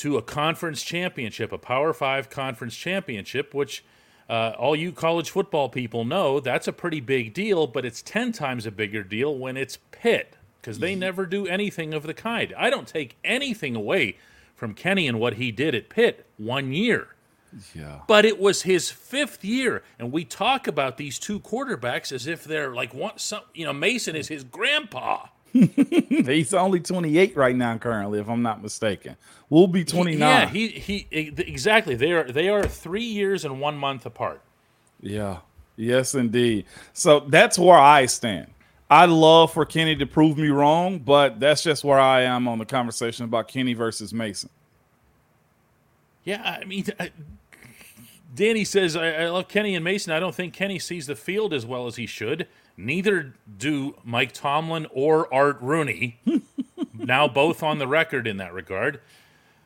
to 0.00 0.16
a 0.16 0.22
conference 0.22 0.82
championship, 0.82 1.52
a 1.52 1.58
Power 1.58 1.92
Five 1.92 2.30
conference 2.30 2.74
championship, 2.76 3.54
which 3.54 3.84
uh, 4.28 4.54
all 4.58 4.76
you 4.76 4.92
college 4.92 5.30
football 5.30 5.68
people 5.68 6.04
know 6.04 6.40
that's 6.40 6.68
a 6.68 6.72
pretty 6.72 7.00
big 7.00 7.34
deal, 7.34 7.66
but 7.66 7.84
it's 7.84 8.00
10 8.00 8.32
times 8.32 8.64
a 8.64 8.70
bigger 8.70 9.02
deal 9.02 9.36
when 9.36 9.56
it's 9.56 9.78
Pitt 9.90 10.36
because 10.60 10.78
they 10.78 10.94
never 10.94 11.26
do 11.26 11.46
anything 11.46 11.92
of 11.92 12.04
the 12.04 12.14
kind. 12.14 12.54
I 12.56 12.70
don't 12.70 12.86
take 12.86 13.16
anything 13.24 13.74
away 13.74 14.16
from 14.54 14.74
Kenny 14.74 15.08
and 15.08 15.18
what 15.18 15.34
he 15.34 15.50
did 15.50 15.74
at 15.74 15.88
Pitt 15.88 16.26
one 16.36 16.72
year. 16.72 17.08
Yeah. 17.74 18.00
But 18.06 18.24
it 18.24 18.38
was 18.38 18.62
his 18.62 18.90
fifth 18.90 19.44
year, 19.44 19.82
and 19.98 20.12
we 20.12 20.24
talk 20.24 20.66
about 20.66 20.96
these 20.96 21.18
two 21.18 21.40
quarterbacks 21.40 22.12
as 22.12 22.26
if 22.26 22.44
they're 22.44 22.72
like 22.72 22.94
one. 22.94 23.18
Some, 23.18 23.42
you 23.54 23.64
know, 23.64 23.72
Mason 23.72 24.14
is 24.14 24.28
his 24.28 24.44
grandpa. 24.44 25.26
He's 26.32 26.54
only 26.54 26.80
28 26.80 27.36
right 27.36 27.56
now, 27.56 27.76
currently, 27.78 28.20
if 28.20 28.28
I'm 28.28 28.42
not 28.42 28.62
mistaken. 28.62 29.16
We'll 29.48 29.66
be 29.66 29.84
29. 29.84 30.18
yeah, 30.18 30.48
he 30.48 30.68
he 30.68 31.06
exactly. 31.10 31.94
They 31.94 32.12
are 32.12 32.24
they 32.24 32.48
are 32.48 32.62
three 32.62 33.04
years 33.04 33.44
and 33.44 33.60
one 33.60 33.76
month 33.76 34.06
apart. 34.06 34.42
Yeah. 35.00 35.38
Yes, 35.76 36.14
indeed. 36.14 36.66
So 36.92 37.20
that's 37.20 37.58
where 37.58 37.78
I 37.78 38.06
stand. 38.06 38.48
I'd 38.90 39.08
love 39.08 39.52
for 39.52 39.64
Kenny 39.64 39.96
to 39.96 40.06
prove 40.06 40.36
me 40.36 40.48
wrong, 40.48 40.98
but 40.98 41.40
that's 41.40 41.62
just 41.62 41.84
where 41.84 41.98
I 41.98 42.22
am 42.22 42.48
on 42.48 42.58
the 42.58 42.66
conversation 42.66 43.24
about 43.24 43.48
Kenny 43.48 43.72
versus 43.72 44.12
Mason. 44.12 44.50
Yeah, 46.24 46.58
I 46.60 46.64
mean, 46.64 46.84
I, 46.98 47.10
Danny 48.34 48.64
says 48.64 48.96
I, 48.96 49.10
I 49.12 49.28
love 49.28 49.48
Kenny 49.48 49.74
and 49.74 49.84
Mason. 49.84 50.12
I 50.12 50.20
don't 50.20 50.34
think 50.34 50.52
Kenny 50.54 50.78
sees 50.78 51.06
the 51.06 51.16
field 51.16 51.54
as 51.54 51.64
well 51.64 51.86
as 51.86 51.96
he 51.96 52.06
should. 52.06 52.46
Neither 52.80 53.34
do 53.58 53.96
Mike 54.04 54.32
Tomlin 54.32 54.86
or 54.92 55.32
Art 55.32 55.58
Rooney, 55.60 56.20
now 56.94 57.28
both 57.28 57.62
on 57.62 57.78
the 57.78 57.86
record 57.86 58.26
in 58.26 58.38
that 58.38 58.54
regard. 58.54 59.00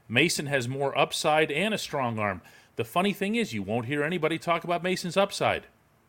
Mason 0.09 0.47
has 0.47 0.69
more 0.69 0.97
upside 0.99 1.51
and 1.51 1.73
a 1.73 1.79
strong 1.79 2.19
arm. 2.19 2.43
The 2.77 2.85
funny 2.85 3.13
thing 3.13 3.37
is, 3.37 3.53
you 3.53 3.63
won't 3.63 3.87
hear 3.87 4.03
anybody 4.03 4.39
talk 4.39 4.65
about 4.65 4.83
Mason's 4.83 5.17
upside. 5.17 5.67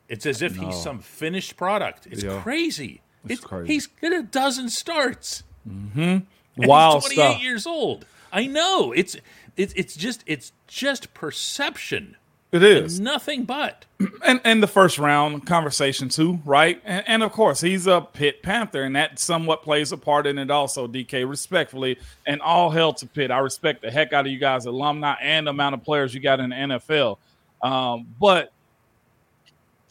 It's 0.09 0.25
as 0.25 0.41
if 0.41 0.57
no. 0.57 0.67
he's 0.67 0.81
some 0.81 0.99
finished 0.99 1.57
product. 1.57 2.07
It's 2.07 2.23
yeah. 2.23 2.41
crazy. 2.41 3.01
It's, 3.23 3.33
it's, 3.33 3.43
crazy. 3.43 3.73
He's 3.73 3.87
got 3.87 4.13
a 4.13 4.23
dozen 4.23 4.69
starts. 4.69 5.43
Mm-hmm. 5.67 6.17
Wow, 6.57 7.01
he's 7.01 7.13
28 7.13 7.41
years 7.41 7.67
old. 7.67 8.05
I 8.31 8.47
know. 8.47 8.91
It's 8.91 9.15
it's 9.55 9.73
it's 9.75 9.95
just 9.95 10.23
it's 10.25 10.51
just 10.67 11.13
perception. 11.13 12.17
It 12.55 12.85
is 12.85 12.99
nothing 12.99 13.45
but. 13.45 13.85
And 14.25 14.41
and 14.43 14.61
the 14.61 14.67
first 14.67 14.97
round 14.97 15.45
conversation 15.45 16.09
too, 16.09 16.39
right? 16.45 16.81
And, 16.83 17.03
and, 17.07 17.23
of 17.23 17.31
course 17.31 17.61
he's 17.61 17.87
a 17.87 18.01
Pitt 18.01 18.43
Panther, 18.43 18.83
and 18.83 18.95
that 18.95 19.19
somewhat 19.19 19.61
plays 19.61 19.91
a 19.91 19.97
part 19.97 20.27
in 20.27 20.37
it 20.37 20.49
also. 20.49 20.87
DK, 20.87 21.29
respectfully, 21.29 21.97
and 22.25 22.41
all 22.41 22.71
hell 22.71 22.91
to 22.93 23.07
Pitt. 23.07 23.31
I 23.31 23.37
respect 23.37 23.83
the 23.83 23.91
heck 23.91 24.13
out 24.13 24.25
of 24.25 24.31
you 24.31 24.39
guys, 24.39 24.65
alumni, 24.65 25.15
and 25.21 25.47
the 25.47 25.51
amount 25.51 25.75
of 25.75 25.83
players 25.83 26.13
you 26.13 26.19
got 26.19 26.39
in 26.39 26.49
the 26.49 26.55
NFL. 26.55 27.17
Um, 27.61 28.07
but 28.19 28.51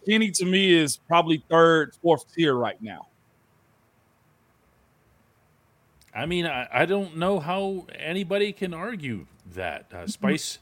Kenny 0.06 0.30
to 0.32 0.44
me 0.44 0.74
is 0.74 0.96
probably 0.96 1.42
third, 1.48 1.94
fourth 2.02 2.24
tier 2.34 2.54
right 2.54 2.80
now. 2.82 3.06
I 6.14 6.26
mean, 6.26 6.46
I, 6.46 6.68
I 6.72 6.86
don't 6.86 7.16
know 7.16 7.40
how 7.40 7.86
anybody 7.98 8.52
can 8.52 8.72
argue 8.72 9.26
that. 9.54 9.86
Uh, 9.92 10.06
Spice 10.06 10.58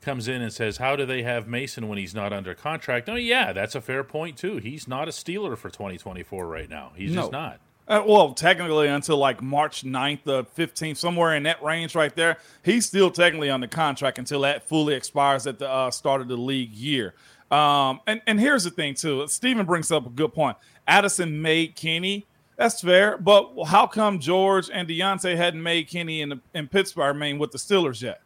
comes 0.00 0.28
in 0.28 0.42
and 0.42 0.52
says, 0.52 0.78
"How 0.78 0.96
do 0.96 1.06
they 1.06 1.22
have 1.22 1.46
Mason 1.46 1.88
when 1.88 1.98
he's 1.98 2.14
not 2.14 2.32
under 2.32 2.54
contract?" 2.54 3.08
Oh, 3.08 3.16
yeah, 3.16 3.52
that's 3.52 3.74
a 3.74 3.80
fair 3.80 4.04
point 4.04 4.36
too. 4.36 4.56
He's 4.56 4.88
not 4.88 5.08
a 5.08 5.10
Steeler 5.10 5.56
for 5.56 5.70
2024 5.70 6.46
right 6.46 6.68
now. 6.68 6.92
He's 6.96 7.12
no. 7.12 7.22
just 7.22 7.32
not. 7.32 7.60
Uh, 7.90 8.04
well, 8.06 8.32
technically 8.34 8.86
until 8.86 9.16
like 9.16 9.42
March 9.42 9.82
9th, 9.82 10.22
the 10.22 10.44
15th, 10.44 10.96
somewhere 10.96 11.34
in 11.34 11.42
that 11.42 11.60
range 11.60 11.96
right 11.96 12.14
there. 12.14 12.38
He's 12.62 12.86
still 12.86 13.10
technically 13.10 13.50
under 13.50 13.66
contract 13.66 14.18
until 14.20 14.42
that 14.42 14.68
fully 14.68 14.94
expires 14.94 15.44
at 15.48 15.58
the 15.58 15.68
uh, 15.68 15.90
start 15.90 16.20
of 16.20 16.28
the 16.28 16.36
league 16.36 16.72
year. 16.72 17.14
Um, 17.50 18.00
and, 18.06 18.22
and 18.28 18.38
here's 18.38 18.62
the 18.62 18.70
thing, 18.70 18.94
too. 18.94 19.26
Steven 19.26 19.66
brings 19.66 19.90
up 19.90 20.06
a 20.06 20.10
good 20.10 20.32
point. 20.32 20.56
Addison 20.86 21.42
made 21.42 21.74
Kenny. 21.74 22.28
That's 22.56 22.80
fair. 22.80 23.18
But 23.18 23.64
how 23.64 23.88
come 23.88 24.20
George 24.20 24.70
and 24.72 24.88
Diontae 24.88 25.36
hadn't 25.36 25.62
made 25.62 25.88
Kenny 25.88 26.20
in, 26.20 26.28
the, 26.28 26.40
in 26.54 26.68
Pittsburgh, 26.68 27.16
I 27.16 27.18
mean, 27.18 27.40
with 27.40 27.50
the 27.50 27.58
Steelers 27.58 28.00
yet? 28.02 28.20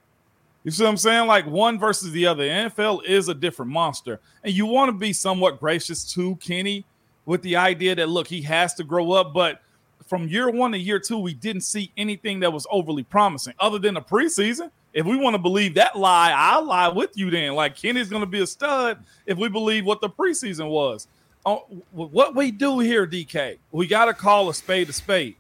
You 0.64 0.70
see 0.70 0.83
what 0.83 0.90
I'm 0.90 0.96
saying? 0.96 1.27
Like 1.27 1.46
one 1.46 1.79
versus 1.79 2.11
the 2.12 2.27
other. 2.27 2.44
NFL 2.44 3.05
is 3.05 3.29
a 3.29 3.35
different 3.35 3.70
monster. 3.70 4.18
And 4.42 4.53
you 4.53 4.64
want 4.64 4.88
to 4.88 4.96
be 4.96 5.12
somewhat 5.12 5.61
gracious 5.61 6.11
to 6.14 6.37
Kenny 6.37 6.85
with 7.27 7.42
the 7.42 7.57
idea 7.57 7.94
that, 7.94 8.09
look, 8.09 8.27
he 8.27 8.40
has 8.42 8.72
to 8.74 8.85
grow 8.85 9.12
up. 9.12 9.35
But 9.35 9.61
from 10.07 10.27
year 10.27 10.50
one 10.50 10.72
to 10.72 10.79
year 10.79 10.98
two, 10.98 11.18
we 11.18 11.35
didn't 11.35 11.62
see 11.62 11.92
anything 11.98 12.40
that 12.40 12.53
was 12.53 12.66
overly 12.70 13.03
promising 13.03 13.55
other 13.61 13.79
than 13.79 13.94
the 13.94 14.00
preseason. 14.00 14.70
If 14.94 15.05
we 15.05 15.16
want 15.16 15.35
to 15.35 15.38
believe 15.38 15.74
that 15.74 15.98
lie, 15.98 16.33
I'll 16.35 16.64
lie 16.64 16.88
with 16.88 17.16
you 17.16 17.31
then. 17.31 17.55
Like 17.55 17.77
Kenny's 17.77 18.09
going 18.09 18.22
to 18.22 18.27
be 18.27 18.40
a 18.40 18.46
stud 18.46 19.05
if 19.27 19.37
we 19.37 19.48
believe 19.48 19.85
what 19.85 20.00
the 20.00 20.09
preseason 20.09 20.70
was. 20.70 21.09
Oh, 21.44 21.66
what 21.92 22.35
we 22.35 22.50
do 22.50 22.79
here, 22.79 23.07
DK, 23.07 23.59
we 23.70 23.87
got 23.87 24.07
to 24.07 24.14
call 24.14 24.48
a 24.48 24.55
spade 24.55 24.88
a 24.88 24.94
spade. 24.94 25.37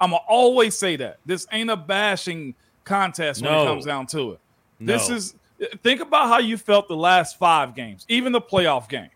I'm 0.00 0.10
going 0.10 0.20
to 0.20 0.26
always 0.26 0.76
say 0.76 0.96
that. 0.96 1.18
This 1.24 1.46
ain't 1.52 1.70
a 1.70 1.76
bashing 1.76 2.56
contest 2.84 3.42
when 3.42 3.52
no. 3.52 3.62
it 3.62 3.66
comes 3.66 3.84
down 3.84 4.06
to 4.08 4.32
it. 4.32 4.40
No. 4.78 4.92
This 4.92 5.08
is 5.10 5.34
think 5.82 6.00
about 6.00 6.28
how 6.28 6.38
you 6.38 6.56
felt 6.56 6.88
the 6.88 6.96
last 6.96 7.38
five 7.38 7.74
games, 7.74 8.04
even 8.08 8.32
the 8.32 8.40
playoff 8.40 8.88
game, 8.88 9.10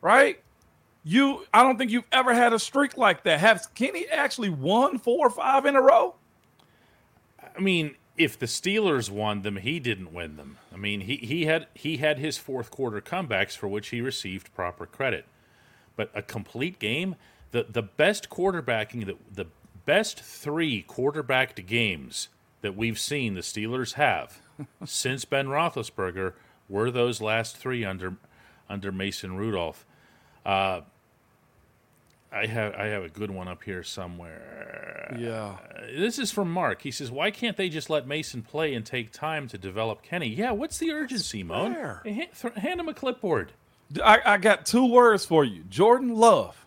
right? 0.00 0.40
You, 1.02 1.44
I 1.52 1.62
don't 1.62 1.76
think 1.76 1.90
you've 1.90 2.08
ever 2.12 2.32
had 2.32 2.52
a 2.52 2.58
streak 2.58 2.96
like 2.96 3.24
that. 3.24 3.40
Have 3.40 3.66
Kenny 3.74 4.06
actually 4.08 4.48
won 4.48 4.98
four 4.98 5.26
or 5.26 5.30
five 5.30 5.66
in 5.66 5.76
a 5.76 5.82
row? 5.82 6.14
I 7.56 7.60
mean, 7.60 7.96
if 8.16 8.38
the 8.38 8.46
Steelers 8.46 9.10
won 9.10 9.42
them, 9.42 9.56
he 9.56 9.78
didn't 9.80 10.14
win 10.14 10.36
them. 10.36 10.58
I 10.72 10.76
mean, 10.76 11.02
he, 11.02 11.16
he 11.16 11.44
had 11.44 11.66
he 11.74 11.98
had 11.98 12.18
his 12.18 12.38
fourth 12.38 12.70
quarter 12.70 13.00
comebacks 13.00 13.56
for 13.56 13.68
which 13.68 13.88
he 13.88 14.00
received 14.00 14.54
proper 14.54 14.86
credit. 14.86 15.26
But 15.96 16.10
a 16.14 16.22
complete 16.22 16.78
game, 16.78 17.16
the 17.50 17.66
the 17.68 17.82
best 17.82 18.30
quarterbacking, 18.30 19.06
the 19.06 19.16
the 19.30 19.50
best 19.84 20.20
three 20.20 20.82
quarterbacked 20.82 21.66
games 21.66 22.28
that 22.64 22.74
we've 22.74 22.98
seen 22.98 23.34
the 23.34 23.42
Steelers 23.42 23.92
have 23.92 24.40
since 24.86 25.26
Ben 25.26 25.48
Roethlisberger 25.48 26.32
were 26.66 26.90
those 26.90 27.20
last 27.20 27.58
three 27.58 27.84
under 27.84 28.16
under 28.70 28.90
Mason 28.90 29.36
Rudolph. 29.36 29.84
Uh, 30.46 30.80
I 32.32 32.46
have 32.46 32.74
I 32.74 32.86
have 32.86 33.02
a 33.02 33.10
good 33.10 33.30
one 33.30 33.48
up 33.48 33.62
here 33.64 33.82
somewhere. 33.82 35.14
Yeah. 35.18 35.58
This 35.94 36.18
is 36.18 36.30
from 36.30 36.50
Mark. 36.50 36.80
He 36.80 36.90
says, 36.90 37.10
"Why 37.10 37.30
can't 37.30 37.58
they 37.58 37.68
just 37.68 37.90
let 37.90 38.06
Mason 38.06 38.40
play 38.40 38.72
and 38.74 38.84
take 38.84 39.12
time 39.12 39.46
to 39.48 39.58
develop 39.58 40.02
Kenny?" 40.02 40.28
Yeah, 40.28 40.52
what's 40.52 40.78
the 40.78 40.90
urgency, 40.90 41.42
Moan? 41.42 41.74
hand, 41.74 42.28
th- 42.40 42.54
hand 42.54 42.80
him 42.80 42.88
a 42.88 42.94
clipboard. 42.94 43.52
I, 44.02 44.20
I 44.24 44.36
got 44.38 44.64
two 44.64 44.90
words 44.90 45.26
for 45.26 45.44
you 45.44 45.64
Jordan 45.64 46.14
Love. 46.14 46.64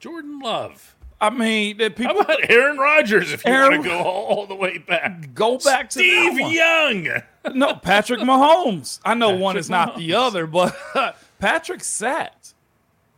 Jordan 0.00 0.38
Love. 0.40 0.96
I 1.20 1.28
mean, 1.30 1.76
that 1.78 1.96
people 1.96 2.14
How 2.14 2.20
about 2.22 2.50
Aaron 2.50 2.78
Rodgers 2.78 3.32
if 3.32 3.44
you 3.44 3.52
Aaron- 3.52 3.72
want 3.72 3.82
to 3.84 3.88
go 3.90 3.98
all, 3.98 4.46
the 4.46 4.54
way 4.54 4.78
back? 4.78 5.34
go 5.34 5.58
back 5.58 5.90
to 5.90 5.98
Steve. 5.98 6.40
Young. 6.40 7.08
No, 7.54 7.74
Patrick 7.74 8.20
Mahomes. 8.20 9.00
I 9.04 9.14
know 9.14 9.30
one 9.30 9.54
Patrick 9.54 9.60
is 9.60 9.70
not 9.70 9.96
the 9.98 10.14
other, 10.14 10.46
but 10.46 10.74
Patrick 11.38 11.84
sat 11.84 12.54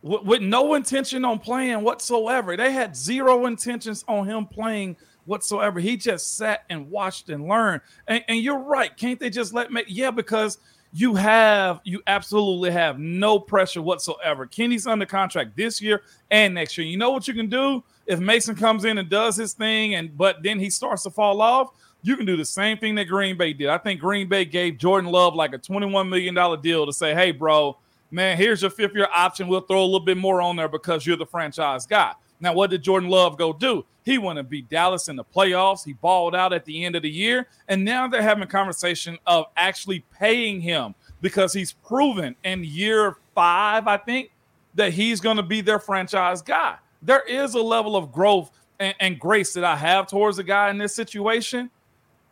with, 0.01 0.23
with 0.23 0.41
no 0.41 0.73
intention 0.73 1.23
on 1.23 1.39
playing 1.39 1.81
whatsoever. 1.81 2.57
They 2.57 2.71
had 2.73 2.95
zero 2.95 3.45
intentions 3.45 4.03
on 4.07 4.27
him 4.27 4.45
playing 4.47 4.97
whatsoever. 5.25 5.79
He 5.79 5.95
just 5.95 6.35
sat 6.35 6.63
and 6.69 6.89
watched 6.89 7.29
and 7.29 7.47
learned. 7.47 7.81
And, 8.07 8.23
and 8.27 8.39
you're 8.39 8.59
right. 8.59 8.95
Can't 8.97 9.19
they 9.19 9.29
just 9.29 9.53
let 9.53 9.71
me? 9.71 9.83
Yeah, 9.87 10.11
because 10.11 10.57
you 10.95 11.15
have 11.15 11.81
you 11.83 12.01
absolutely 12.05 12.69
have 12.69 12.99
no 12.99 13.39
pressure 13.39 13.81
whatsoever. 13.81 14.45
Kenny's 14.45 14.85
under 14.85 15.05
contract 15.05 15.55
this 15.57 15.81
year 15.81 16.03
and 16.29 16.53
next 16.53 16.77
year. 16.77 16.85
You 16.85 16.97
know 16.97 17.09
what 17.09 17.27
you 17.27 17.33
can 17.33 17.49
do 17.49 17.83
if 18.05 18.19
Mason 18.19 18.55
comes 18.55 18.85
in 18.85 18.99
and 18.99 19.09
does 19.09 19.35
his 19.35 19.53
thing, 19.53 19.95
and 19.95 20.15
but 20.15 20.43
then 20.43 20.59
he 20.59 20.69
starts 20.69 21.03
to 21.03 21.09
fall 21.09 21.41
off. 21.41 21.71
You 22.03 22.15
can 22.15 22.25
do 22.25 22.37
the 22.37 22.45
same 22.45 22.77
thing 22.77 22.95
that 22.95 23.05
Green 23.05 23.37
Bay 23.37 23.53
did. 23.53 23.69
I 23.69 23.77
think 23.77 24.01
Green 24.01 24.27
Bay 24.27 24.45
gave 24.45 24.77
Jordan 24.77 25.09
Love 25.09 25.35
like 25.35 25.53
a 25.53 25.57
$21 25.57 26.09
million 26.09 26.61
deal 26.61 26.85
to 26.85 26.91
say, 26.91 27.13
hey, 27.13 27.31
bro, 27.31 27.77
man, 28.11 28.35
here's 28.35 28.61
your 28.61 28.71
fifth 28.71 28.93
year 28.93 29.07
option. 29.15 29.47
We'll 29.47 29.61
throw 29.61 29.81
a 29.81 29.85
little 29.85 30.01
bit 30.01 30.17
more 30.17 30.41
on 30.41 30.57
there 30.57 30.67
because 30.67 31.05
you're 31.05 31.15
the 31.15 31.25
franchise 31.25 31.85
guy. 31.85 32.13
Now, 32.43 32.51
what 32.51 32.71
did 32.71 32.83
Jordan 32.83 33.09
Love 33.09 33.37
go 33.37 33.53
do? 33.53 33.85
He 34.03 34.17
went 34.17 34.35
to 34.35 34.43
beat 34.43 34.67
Dallas 34.67 35.07
in 35.07 35.15
the 35.15 35.23
playoffs. 35.23 35.85
He 35.85 35.93
balled 35.93 36.35
out 36.35 36.51
at 36.51 36.65
the 36.65 36.83
end 36.83 36.97
of 36.97 37.01
the 37.01 37.09
year. 37.09 37.47
And 37.69 37.85
now 37.85 38.05
they're 38.05 38.21
having 38.21 38.43
a 38.43 38.47
conversation 38.47 39.17
of 39.25 39.45
actually 39.55 40.03
paying 40.19 40.59
him 40.59 40.93
because 41.21 41.53
he's 41.53 41.71
proven 41.71 42.35
in 42.43 42.65
year 42.65 43.15
five, 43.33 43.87
I 43.87 43.95
think, 43.95 44.31
that 44.75 44.91
he's 44.91 45.21
going 45.21 45.37
to 45.37 45.43
be 45.43 45.61
their 45.61 45.79
franchise 45.79 46.41
guy. 46.41 46.75
There 47.01 47.21
is 47.21 47.53
a 47.53 47.61
level 47.61 47.95
of 47.95 48.11
growth 48.11 48.51
and, 48.77 48.93
and 48.99 49.17
grace 49.17 49.53
that 49.53 49.63
I 49.63 49.77
have 49.77 50.07
towards 50.07 50.37
a 50.37 50.43
guy 50.43 50.69
in 50.69 50.77
this 50.77 50.93
situation. 50.93 51.71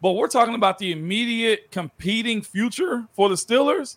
But 0.02 0.13
we're 0.13 0.28
talking 0.28 0.56
about 0.56 0.78
the 0.78 0.91
immediate 0.91 1.71
competing 1.71 2.41
future 2.41 3.08
for 3.13 3.30
the 3.30 3.36
Steelers. 3.36 3.95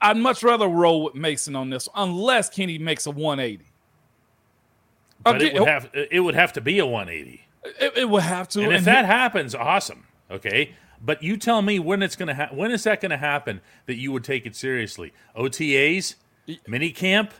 I'd 0.00 0.16
much 0.16 0.42
rather 0.42 0.66
roll 0.66 1.04
with 1.04 1.14
Mason 1.14 1.54
on 1.54 1.70
this, 1.70 1.88
unless 1.94 2.50
Kenny 2.50 2.78
makes 2.78 3.06
a 3.06 3.12
180. 3.12 3.71
But 5.24 5.42
it 5.42 5.54
would 5.54 5.68
have 5.68 5.90
it 5.94 6.20
would 6.20 6.34
have 6.34 6.52
to 6.54 6.60
be 6.60 6.78
a 6.78 6.86
180. 6.86 7.44
it, 7.80 7.92
it 7.96 8.08
would 8.10 8.22
have 8.22 8.48
to. 8.50 8.62
And 8.62 8.72
if 8.72 8.78
and 8.78 8.86
that 8.86 9.04
happens, 9.06 9.54
awesome. 9.54 10.06
Okay, 10.30 10.74
but 11.00 11.22
you 11.22 11.36
tell 11.36 11.62
me 11.62 11.78
when 11.78 12.02
it's 12.02 12.16
gonna 12.16 12.34
ha- 12.34 12.48
when 12.52 12.70
is 12.70 12.84
that 12.84 13.00
gonna 13.00 13.18
happen 13.18 13.60
that 13.86 13.96
you 13.96 14.12
would 14.12 14.24
take 14.24 14.46
it 14.46 14.56
seriously? 14.56 15.12
OTAs, 15.36 16.14
mini 16.66 16.90
camp, 16.90 17.32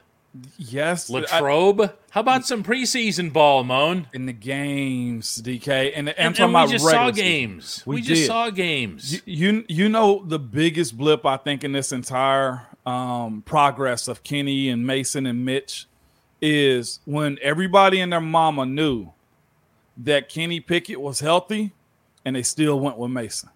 yes, 0.59 1.11
I- 1.11 1.15
Latrobe. 1.21 1.93
How 2.11 2.21
about 2.21 2.45
some 2.47 2.63
preseason 2.63 3.33
ball, 3.33 3.65
Moan? 3.65 4.09
in 4.13 4.27
the 4.27 4.33
games, 4.35 5.41
DK, 5.43 5.93
and, 5.97 6.09
and 6.11 6.19
I'm 6.19 6.27
And, 6.27 6.37
talking 6.37 6.45
and 6.45 6.53
we 6.55 6.61
about 6.61 6.71
just 6.71 6.85
saw 6.91 7.11
games. 7.11 7.83
We, 7.87 7.97
We 7.97 8.03
just 8.03 8.23
did. 8.23 8.27
saw 8.27 8.51
games. 8.51 9.13
You, 9.15 9.21
you 9.25 9.65
you 9.69 9.89
know 9.89 10.23
the 10.27 10.39
biggest 10.39 10.97
blip 10.99 11.25
I 11.25 11.39
think 11.39 11.65
in 11.65 11.73
this 11.73 11.91
entire 11.93 12.67
um, 12.85 13.43
progress 13.47 14.09
of 14.09 14.23
Kenny 14.25 14.69
and 14.69 14.87
Mason 14.87 15.25
and 15.25 15.45
Mitch 15.45 15.87
is 16.43 16.99
when 17.05 17.39
everybody 17.41 18.01
and 18.01 18.13
their 18.13 18.21
mama 18.21 18.67
knew 18.67 19.09
that 19.97 20.29
Kenny 20.29 20.61
Pickett 20.61 21.01
was 21.01 21.21
healthy, 21.21 21.73
and 22.25 22.37
they 22.37 22.43
still 22.43 22.81
went 22.81 22.99
with 22.99 23.11
Mason. 23.11 23.49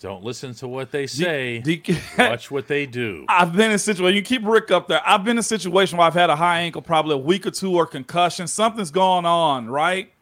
Don't 0.00 0.22
listen 0.22 0.54
to 0.56 0.68
what 0.68 0.90
they 0.92 1.06
say. 1.06 1.62
DK, 1.64 1.98
Watch 2.30 2.50
what 2.50 2.68
they 2.68 2.84
do. 2.84 3.24
I've 3.28 3.52
been 3.52 3.70
in 3.70 3.72
a 3.72 3.78
situation. 3.78 4.14
You 4.14 4.22
keep 4.22 4.44
Rick 4.44 4.70
up 4.70 4.88
there. 4.88 5.00
I've 5.06 5.24
been 5.24 5.32
in 5.32 5.38
a 5.38 5.42
situation 5.42 5.96
where 5.96 6.06
I've 6.06 6.14
had 6.14 6.28
a 6.28 6.36
high 6.36 6.60
ankle, 6.60 6.82
probably 6.82 7.14
a 7.14 7.18
week 7.18 7.46
or 7.46 7.50
two, 7.50 7.74
or 7.74 7.86
concussion. 7.86 8.46
Something's 8.46 8.90
going 8.90 9.24
on, 9.24 9.68
right? 9.68 10.12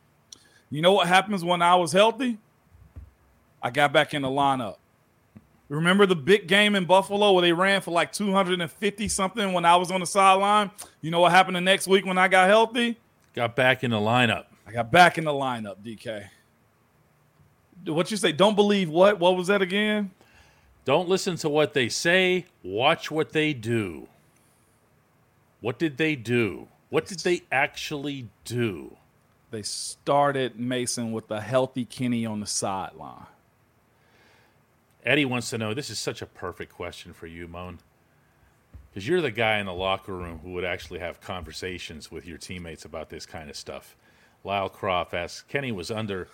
You 0.71 0.81
know 0.81 0.93
what 0.93 1.09
happens 1.09 1.45
when 1.45 1.61
I 1.61 1.75
was 1.75 1.91
healthy? 1.93 2.39
I 3.63 3.71
got 3.71 3.93
back 3.93 4.15
in 4.15 4.23
the 4.23 4.29
lineup. 4.29 4.77
Remember 5.69 6.05
the 6.05 6.17
big 6.17 6.47
game 6.47 6.75
in 6.75 6.85
Buffalo 6.85 7.33
where 7.33 7.43
they 7.43 7.53
ran 7.53 7.81
for 7.81 7.91
like 7.91 8.13
250 8.13 9.09
something 9.09 9.53
when 9.53 9.65
I 9.65 9.77
was 9.77 9.91
on 9.91 10.01
the 10.01 10.07
sideline? 10.07 10.71
You 11.01 11.11
know 11.11 11.21
what 11.21 11.33
happened 11.33 11.57
the 11.57 11.61
next 11.61 11.87
week 11.87 12.05
when 12.05 12.19
I 12.19 12.29
got 12.29 12.49
healthy? 12.49 12.99
Got 13.35 13.57
back 13.57 13.83
in 13.83 13.91
the 13.91 13.97
lineup. 13.97 14.45
I 14.67 14.73
got 14.73 14.93
back 14.93 15.19
in 15.19 15.25
the 15.25 15.33
lineup, 15.33 15.77
DK. 15.83 16.29
What 17.87 18.11
you 18.11 18.17
say? 18.17 18.33
Don't 18.33 18.55
believe 18.55 18.89
what? 18.91 19.19
What 19.19 19.37
was 19.37 19.49
that 19.49 19.63
again? 19.63 20.11
Don't 20.85 21.09
listen 21.09 21.37
to 21.37 21.49
what 21.49 21.73
they 21.73 21.89
say. 21.89 22.47
Watch 22.63 23.11
what 23.11 23.33
they 23.33 23.55
do. 23.55 24.09
What 25.61 25.79
did 25.79 25.97
they 25.97 26.15
do? 26.15 26.69
What 26.91 27.07
did 27.07 27.21
they 27.21 27.43
actually 27.51 28.29
do? 28.45 28.97
They 29.51 29.63
started 29.63 30.59
Mason 30.59 31.13
with 31.13 31.31
a 31.31 31.41
healthy 31.41 31.85
Kenny 31.85 32.27
on 32.27 32.41
the 32.41 32.47
sideline. 32.47 33.27
Eddie 35.05 35.25
wants 35.25 35.51
to 35.51 35.59
know 35.59 35.75
this 35.75 35.91
is 35.91 35.99
such 35.99 36.23
a 36.23 36.27
perfect 36.27 36.73
question 36.73 37.13
for 37.13 37.27
you, 37.27 37.47
Moan. 37.47 37.79
Because 38.91 39.07
you're 39.07 39.21
the 39.21 39.31
guy 39.31 39.59
in 39.59 39.67
the 39.67 39.75
locker 39.75 40.15
room 40.15 40.41
who 40.43 40.53
would 40.53 40.65
actually 40.65 41.01
have 41.01 41.21
conversations 41.21 42.11
with 42.11 42.27
your 42.27 42.39
teammates 42.39 42.85
about 42.85 43.11
this 43.11 43.27
kind 43.27 43.51
of 43.51 43.57
stuff. 43.57 43.97
Lyle 44.45 44.69
Croft 44.69 45.15
asks 45.15 45.43
Kenny 45.43 45.73
was 45.73 45.91
under 45.91 46.29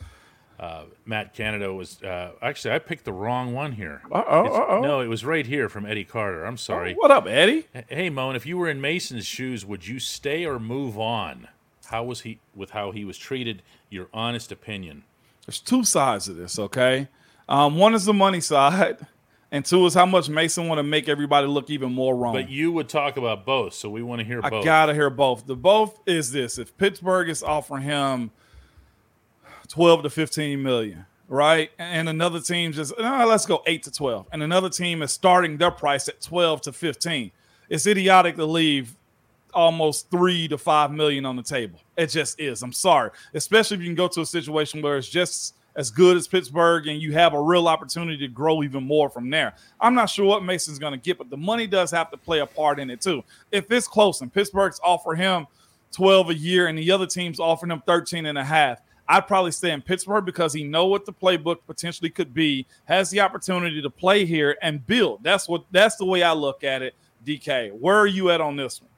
uh, 0.59 0.85
Matt 1.07 1.33
Canada 1.33 1.73
was 1.73 2.03
uh, 2.03 2.33
actually 2.43 2.75
I 2.75 2.79
picked 2.79 3.07
the 3.07 3.15
wrong 3.15 3.55
one 3.55 3.73
here. 3.73 4.03
Uh-oh. 4.13 4.83
No, 4.83 5.01
it 5.01 5.07
was 5.07 5.25
right 5.25 5.47
here 5.47 5.71
from 5.71 5.87
Eddie 5.87 6.05
Carter. 6.05 6.45
I'm 6.45 6.59
sorry. 6.59 6.93
What 6.93 7.11
up, 7.11 7.27
Eddie? 7.27 7.67
Hey, 7.89 8.11
Moan, 8.11 8.37
if 8.37 8.45
you 8.45 8.59
were 8.59 8.69
in 8.69 8.81
Mason's 8.81 9.25
shoes, 9.27 9.65
would 9.65 9.87
you 9.87 9.99
stay 9.99 10.45
or 10.45 10.59
move 10.59 10.99
on? 10.99 11.49
How 11.87 12.05
was 12.05 12.21
he 12.21 12.41
with 12.55 12.71
how 12.73 12.91
he 12.91 13.05
was 13.07 13.17
treated? 13.17 13.63
Your 13.89 14.09
honest 14.13 14.53
opinion. 14.53 15.05
There's 15.47 15.61
two 15.61 15.83
sides 15.83 16.29
of 16.29 16.37
this, 16.37 16.59
okay? 16.59 17.09
Um, 17.51 17.77
one 17.77 17.95
is 17.95 18.05
the 18.05 18.15
money 18.15 18.41
side, 18.41 18.99
and 19.51 19.65
two 19.65 19.85
is 19.85 19.93
how 19.93 20.07
much 20.07 20.29
Mason 20.29 20.69
want 20.69 20.79
to 20.79 20.85
make 20.85 21.09
everybody 21.09 21.49
look 21.49 21.69
even 21.69 21.93
more 21.93 22.17
wrong. 22.17 22.33
But 22.33 22.49
you 22.49 22.71
would 22.71 22.89
talk 22.89 23.17
about 23.17 23.45
both, 23.45 23.75
so 23.75 23.91
we 23.91 24.03
want 24.03 24.21
to 24.21 24.25
hear 24.25 24.41
I 24.43 24.51
both. 24.51 24.65
gotta 24.65 24.95
hear 24.95 25.11
both. 25.11 25.47
The 25.47 25.57
both 25.57 26.01
is 26.07 26.31
this: 26.31 26.59
if 26.59 26.77
Pittsburgh 26.79 27.29
is 27.29 27.43
offering 27.43 27.83
him 27.83 28.31
twelve 29.69 30.05
to 30.05 30.11
fifteen 30.11 30.63
million, 30.63 31.07
right, 31.27 31.73
and 31.77 32.09
another 32.09 32.41
team 32.41 32.73
just 32.73 32.97
no, 32.97 33.27
let's 33.27 33.47
go 33.47 33.63
eight 33.67 33.83
to 33.83 33.91
twelve, 33.91 34.27
and 34.31 34.45
another 34.45 34.71
team 34.71 35.03
is 35.03 35.11
starting 35.11 35.57
their 35.57 35.73
price 35.73 36.09
at 36.09 36.21
twelve 36.21 36.61
to 36.63 36.73
fifteen, 36.73 37.33
it's 37.69 37.85
idiotic 37.85 38.37
to 38.37 38.45
leave 38.47 38.95
almost 39.53 40.09
three 40.09 40.47
to 40.47 40.57
five 40.57 40.93
million 40.93 41.27
on 41.27 41.35
the 41.35 41.43
table. 41.43 41.81
It 41.97 42.07
just 42.07 42.39
is. 42.39 42.63
I'm 42.63 42.73
sorry, 42.73 43.11
especially 43.35 43.79
if 43.79 43.81
you 43.81 43.89
can 43.89 43.97
go 43.97 44.07
to 44.07 44.21
a 44.21 44.27
situation 44.27 44.81
where 44.83 44.97
it's 44.97 45.09
just 45.09 45.57
as 45.77 45.91
good 45.91 46.17
as 46.17 46.27
Pittsburgh 46.27 46.87
and 46.89 47.01
you 47.01 47.13
have 47.13 47.33
a 47.33 47.41
real 47.41 47.69
opportunity 47.69 48.19
to 48.19 48.29
grow 48.29 48.63
even 48.63 48.85
more 48.85 49.09
from 49.09 49.31
there. 49.31 49.55
I'm 49.81 49.95
not 49.95 50.11
sure 50.11 50.27
what 50.27 50.45
Mason's 50.45 50.79
going 50.79 50.93
to 50.93 50.99
get, 50.99 51.19
but 51.19 51.31
the 51.31 51.37
money 51.37 51.67
does 51.67 51.91
have 51.91 52.11
to 52.11 52.17
play 52.17 52.41
a 52.41 52.47
part 52.47 52.81
in 52.81 52.91
it 52.91 53.01
too. 53.01 53.23
If 53.53 53.71
it's 53.71 53.87
close 53.87 54.21
and 54.21 54.33
Pittsburgh's 54.33 54.81
offer 54.83 55.15
him 55.15 55.47
12 55.93 56.31
a 56.31 56.35
year 56.35 56.67
and 56.67 56.79
the 56.79 56.91
other 56.91 57.07
team's 57.07 57.41
offering 57.41 57.71
him 57.71 57.83
13 57.87 58.27
and 58.27 58.39
a 58.39 58.45
half, 58.45 58.81
I'd 59.11 59.27
probably 59.27 59.51
stay 59.51 59.73
in 59.73 59.83
Pittsburgh 59.83 60.25
because 60.25 60.53
he 60.53 60.63
know 60.63 60.87
what 60.87 61.05
the 61.05 61.13
playbook 61.13 61.59
potentially 61.67 62.11
could 62.11 62.33
be, 62.33 62.65
has 62.85 63.11
the 63.11 63.19
opportunity 63.21 63.83
to 63.83 63.91
play 63.91 64.25
here 64.25 64.57
and 64.63 64.87
build. 64.87 65.25
That's 65.25 65.49
what 65.49 65.65
that's 65.73 65.97
the 65.97 66.05
way 66.05 66.23
I 66.23 66.33
look 66.33 66.63
at 66.63 66.81
it. 66.81 66.95
DK, 67.27 67.73
where 67.73 67.97
are 67.97 68.07
you 68.07 68.31
at 68.31 68.41
on 68.41 68.55
this 68.55 68.81
one? 68.81 68.91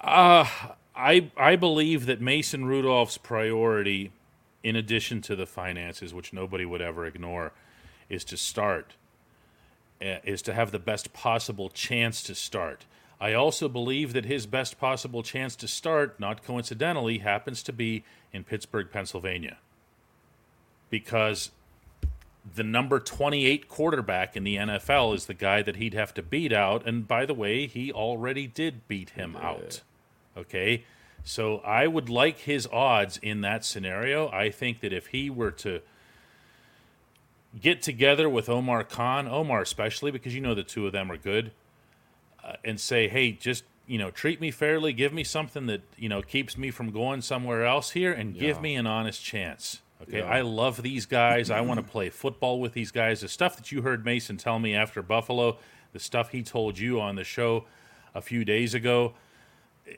Uh, 0.00 0.46
I 0.94 1.30
I 1.36 1.56
believe 1.56 2.04
that 2.06 2.20
Mason 2.20 2.66
Rudolph's 2.66 3.16
priority, 3.16 4.12
in 4.66 4.74
addition 4.74 5.22
to 5.22 5.36
the 5.36 5.46
finances, 5.46 6.12
which 6.12 6.32
nobody 6.32 6.64
would 6.64 6.82
ever 6.82 7.06
ignore, 7.06 7.52
is 8.08 8.24
to 8.24 8.36
start. 8.36 8.94
uh, 10.02 10.16
Is 10.24 10.42
to 10.42 10.52
have 10.52 10.72
the 10.72 10.80
best 10.80 11.12
possible 11.12 11.68
chance 11.68 12.20
to 12.24 12.34
start. 12.34 12.84
I 13.20 13.32
also 13.32 13.68
believe 13.68 14.12
that 14.12 14.24
his 14.24 14.44
best 14.44 14.76
possible 14.76 15.22
chance 15.22 15.54
to 15.56 15.68
start, 15.68 16.18
not 16.18 16.42
coincidentally, 16.42 17.18
happens 17.18 17.62
to 17.62 17.72
be 17.72 18.02
in 18.32 18.42
Pittsburgh, 18.42 18.88
Pennsylvania. 18.90 19.58
Because 20.90 21.52
the 22.52 22.64
number 22.64 22.98
28 22.98 23.68
quarterback 23.68 24.36
in 24.36 24.42
the 24.42 24.56
NFL 24.56 25.14
is 25.14 25.26
the 25.26 25.34
guy 25.34 25.62
that 25.62 25.76
he'd 25.76 25.94
have 25.94 26.12
to 26.14 26.22
beat 26.22 26.52
out. 26.52 26.84
And 26.84 27.06
by 27.06 27.24
the 27.24 27.34
way, 27.34 27.68
he 27.68 27.92
already 27.92 28.48
did 28.48 28.88
beat 28.88 29.10
him 29.10 29.36
yeah. 29.38 29.48
out. 29.48 29.82
Okay. 30.36 30.84
So 31.26 31.58
I 31.58 31.88
would 31.88 32.08
like 32.08 32.38
his 32.38 32.68
odds 32.68 33.18
in 33.20 33.40
that 33.40 33.64
scenario. 33.64 34.30
I 34.30 34.48
think 34.48 34.78
that 34.80 34.92
if 34.92 35.08
he 35.08 35.28
were 35.28 35.50
to 35.50 35.80
get 37.60 37.82
together 37.82 38.28
with 38.28 38.48
Omar 38.48 38.84
Khan, 38.84 39.26
Omar 39.26 39.60
especially, 39.60 40.12
because 40.12 40.36
you 40.36 40.40
know 40.40 40.54
the 40.54 40.62
two 40.62 40.86
of 40.86 40.92
them 40.92 41.10
are 41.10 41.16
good, 41.16 41.50
uh, 42.44 42.52
and 42.64 42.78
say, 42.78 43.08
hey, 43.08 43.32
just 43.32 43.64
you 43.88 43.98
know, 43.98 44.12
treat 44.12 44.40
me 44.40 44.52
fairly, 44.52 44.92
give 44.92 45.12
me 45.12 45.24
something 45.24 45.66
that 45.66 45.82
you 45.96 46.08
know 46.08 46.22
keeps 46.22 46.56
me 46.56 46.70
from 46.70 46.92
going 46.92 47.22
somewhere 47.22 47.66
else 47.66 47.90
here, 47.90 48.12
and 48.12 48.36
yeah. 48.36 48.42
give 48.42 48.62
me 48.62 48.76
an 48.76 48.86
honest 48.86 49.20
chance. 49.20 49.82
Okay, 50.02 50.18
yeah. 50.18 50.30
I 50.30 50.42
love 50.42 50.80
these 50.80 51.06
guys. 51.06 51.50
I 51.50 51.60
want 51.60 51.80
to 51.84 51.90
play 51.90 52.08
football 52.08 52.60
with 52.60 52.72
these 52.72 52.92
guys. 52.92 53.22
The 53.22 53.28
stuff 53.28 53.56
that 53.56 53.72
you 53.72 53.82
heard 53.82 54.04
Mason 54.04 54.36
tell 54.36 54.60
me 54.60 54.76
after 54.76 55.02
Buffalo, 55.02 55.58
the 55.92 55.98
stuff 55.98 56.30
he 56.30 56.44
told 56.44 56.78
you 56.78 57.00
on 57.00 57.16
the 57.16 57.24
show 57.24 57.64
a 58.14 58.22
few 58.22 58.44
days 58.44 58.74
ago, 58.74 59.14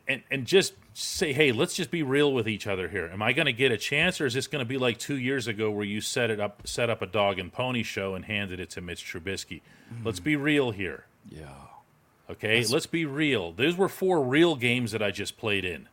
and 0.06 0.22
and 0.30 0.46
just 0.46 0.74
say, 0.94 1.32
hey, 1.32 1.52
let's 1.52 1.74
just 1.74 1.90
be 1.90 2.02
real 2.02 2.32
with 2.32 2.48
each 2.48 2.66
other 2.66 2.88
here. 2.88 3.08
Am 3.12 3.22
I 3.22 3.32
going 3.32 3.46
to 3.46 3.52
get 3.52 3.72
a 3.72 3.78
chance, 3.78 4.20
or 4.20 4.26
is 4.26 4.34
this 4.34 4.46
going 4.46 4.64
to 4.64 4.68
be 4.68 4.78
like 4.78 4.98
two 4.98 5.16
years 5.16 5.46
ago 5.46 5.70
where 5.70 5.84
you 5.84 6.00
set 6.00 6.30
it 6.30 6.40
up, 6.40 6.66
set 6.66 6.90
up 6.90 7.02
a 7.02 7.06
dog 7.06 7.38
and 7.38 7.52
pony 7.52 7.82
show 7.82 8.14
and 8.14 8.24
handed 8.24 8.60
it 8.60 8.70
to 8.70 8.80
Mitch 8.80 9.04
Trubisky? 9.04 9.60
Mm. 9.92 10.04
Let's 10.04 10.20
be 10.20 10.36
real 10.36 10.70
here. 10.72 11.06
Yeah. 11.28 11.48
Okay, 12.30 12.58
That's... 12.58 12.70
let's 12.70 12.86
be 12.86 13.04
real. 13.06 13.52
Those 13.52 13.76
were 13.76 13.88
four 13.88 14.22
real 14.22 14.56
games 14.56 14.92
that 14.92 15.02
I 15.02 15.10
just 15.10 15.38
played 15.38 15.64
in. 15.64 15.88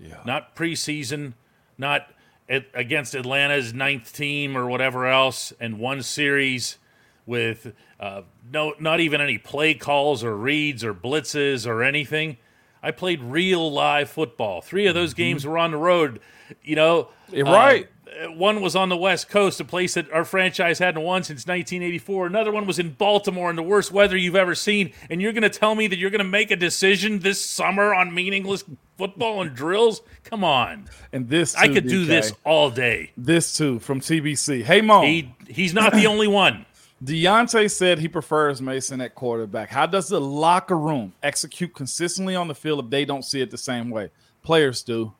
Yeah. 0.00 0.20
Not 0.24 0.56
preseason, 0.56 1.34
not 1.76 2.08
at, 2.48 2.66
against 2.74 3.14
Atlanta's 3.14 3.74
ninth 3.74 4.12
team 4.12 4.56
or 4.56 4.66
whatever 4.66 5.06
else, 5.06 5.52
and 5.60 5.78
one 5.78 6.02
series 6.02 6.78
with 7.26 7.74
uh, 8.00 8.22
no, 8.50 8.74
not 8.80 9.00
even 9.00 9.20
any 9.20 9.38
play 9.38 9.74
calls 9.74 10.24
or 10.24 10.36
reads 10.36 10.82
or 10.82 10.94
blitzes 10.94 11.66
or 11.66 11.82
anything. 11.82 12.38
I 12.82 12.90
played 12.90 13.22
real 13.22 13.70
live 13.72 14.10
football. 14.10 14.60
Three 14.60 14.86
of 14.86 14.94
those 14.94 15.10
mm-hmm. 15.10 15.22
games 15.22 15.46
were 15.46 15.58
on 15.58 15.72
the 15.72 15.76
road. 15.76 16.20
You 16.62 16.76
know, 16.76 17.08
right. 17.32 17.88
Uh, 18.08 18.32
one 18.32 18.60
was 18.60 18.74
on 18.74 18.88
the 18.88 18.96
West 18.96 19.28
Coast, 19.28 19.60
a 19.60 19.64
place 19.64 19.94
that 19.94 20.10
our 20.12 20.24
franchise 20.24 20.78
hadn't 20.78 21.02
won 21.02 21.22
since 21.22 21.46
1984. 21.46 22.26
Another 22.26 22.50
one 22.50 22.66
was 22.66 22.78
in 22.78 22.92
Baltimore 22.92 23.50
in 23.50 23.56
the 23.56 23.62
worst 23.62 23.92
weather 23.92 24.16
you've 24.16 24.36
ever 24.36 24.54
seen. 24.54 24.92
And 25.10 25.20
you're 25.20 25.32
going 25.32 25.42
to 25.42 25.50
tell 25.50 25.74
me 25.74 25.86
that 25.88 25.98
you're 25.98 26.10
going 26.10 26.20
to 26.20 26.24
make 26.24 26.50
a 26.50 26.56
decision 26.56 27.18
this 27.20 27.44
summer 27.44 27.94
on 27.94 28.14
meaningless 28.14 28.64
football 28.96 29.42
and 29.42 29.54
drills? 29.54 30.00
Come 30.24 30.42
on. 30.42 30.88
And 31.12 31.28
this, 31.28 31.52
too, 31.52 31.60
I 31.60 31.68
could 31.68 31.86
do 31.86 32.04
this 32.04 32.32
all 32.44 32.70
day. 32.70 33.12
This 33.16 33.56
too 33.56 33.78
from 33.78 34.00
TBC. 34.00 34.62
Hey, 34.62 34.80
Mo. 34.80 35.02
He, 35.02 35.34
he's 35.48 35.74
not 35.74 35.92
the 35.92 36.06
only 36.06 36.28
one. 36.28 36.64
Diontae 37.02 37.70
said 37.70 37.98
he 37.98 38.08
prefers 38.08 38.60
Mason 38.60 39.00
at 39.00 39.14
quarterback. 39.14 39.68
How 39.68 39.86
does 39.86 40.08
the 40.08 40.20
locker 40.20 40.76
room 40.76 41.12
execute 41.22 41.72
consistently 41.74 42.34
on 42.34 42.48
the 42.48 42.54
field 42.54 42.84
if 42.84 42.90
they 42.90 43.04
don't 43.04 43.24
see 43.24 43.40
it 43.40 43.50
the 43.50 43.58
same 43.58 43.90
way? 43.90 44.10
Players 44.42 44.82
do. 44.82 45.12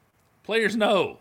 Players 0.42 0.74
know. 0.74 1.18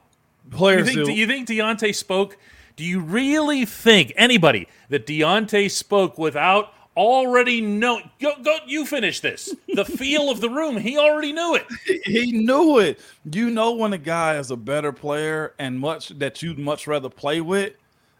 Players 0.50 0.88
you 0.88 1.06
think, 1.06 1.06
do. 1.08 1.14
you 1.14 1.28
think 1.28 1.48
Diontae 1.48 1.94
spoke? 1.94 2.38
Do 2.76 2.84
you 2.84 3.02
really 3.02 3.66
think 3.66 4.14
anybody 4.16 4.68
that 4.90 5.06
Diontae 5.06 5.70
spoke 5.70 6.18
without 6.18 6.74
already 6.96 7.62
know? 7.62 8.02
Go, 8.20 8.34
go, 8.42 8.58
you 8.66 8.86
finish 8.86 9.20
this. 9.20 9.54
The 9.76 9.86
feel 9.98 10.32
of 10.32 10.42
the 10.42 10.50
room, 10.50 10.78
he 10.78 10.98
already 10.98 11.34
knew 11.34 11.56
it. 11.56 11.66
He 12.06 12.32
knew 12.32 12.80
it. 12.80 13.00
You 13.32 13.52
know 13.52 13.74
when 13.74 13.94
a 13.94 13.98
guy 13.98 14.38
is 14.38 14.50
a 14.50 14.58
better 14.58 14.92
player 14.92 15.54
and 15.60 15.80
much 15.80 16.10
that 16.18 16.42
you'd 16.42 16.58
much 16.58 16.88
rather 16.88 17.10
play 17.10 17.42
with 17.42 17.74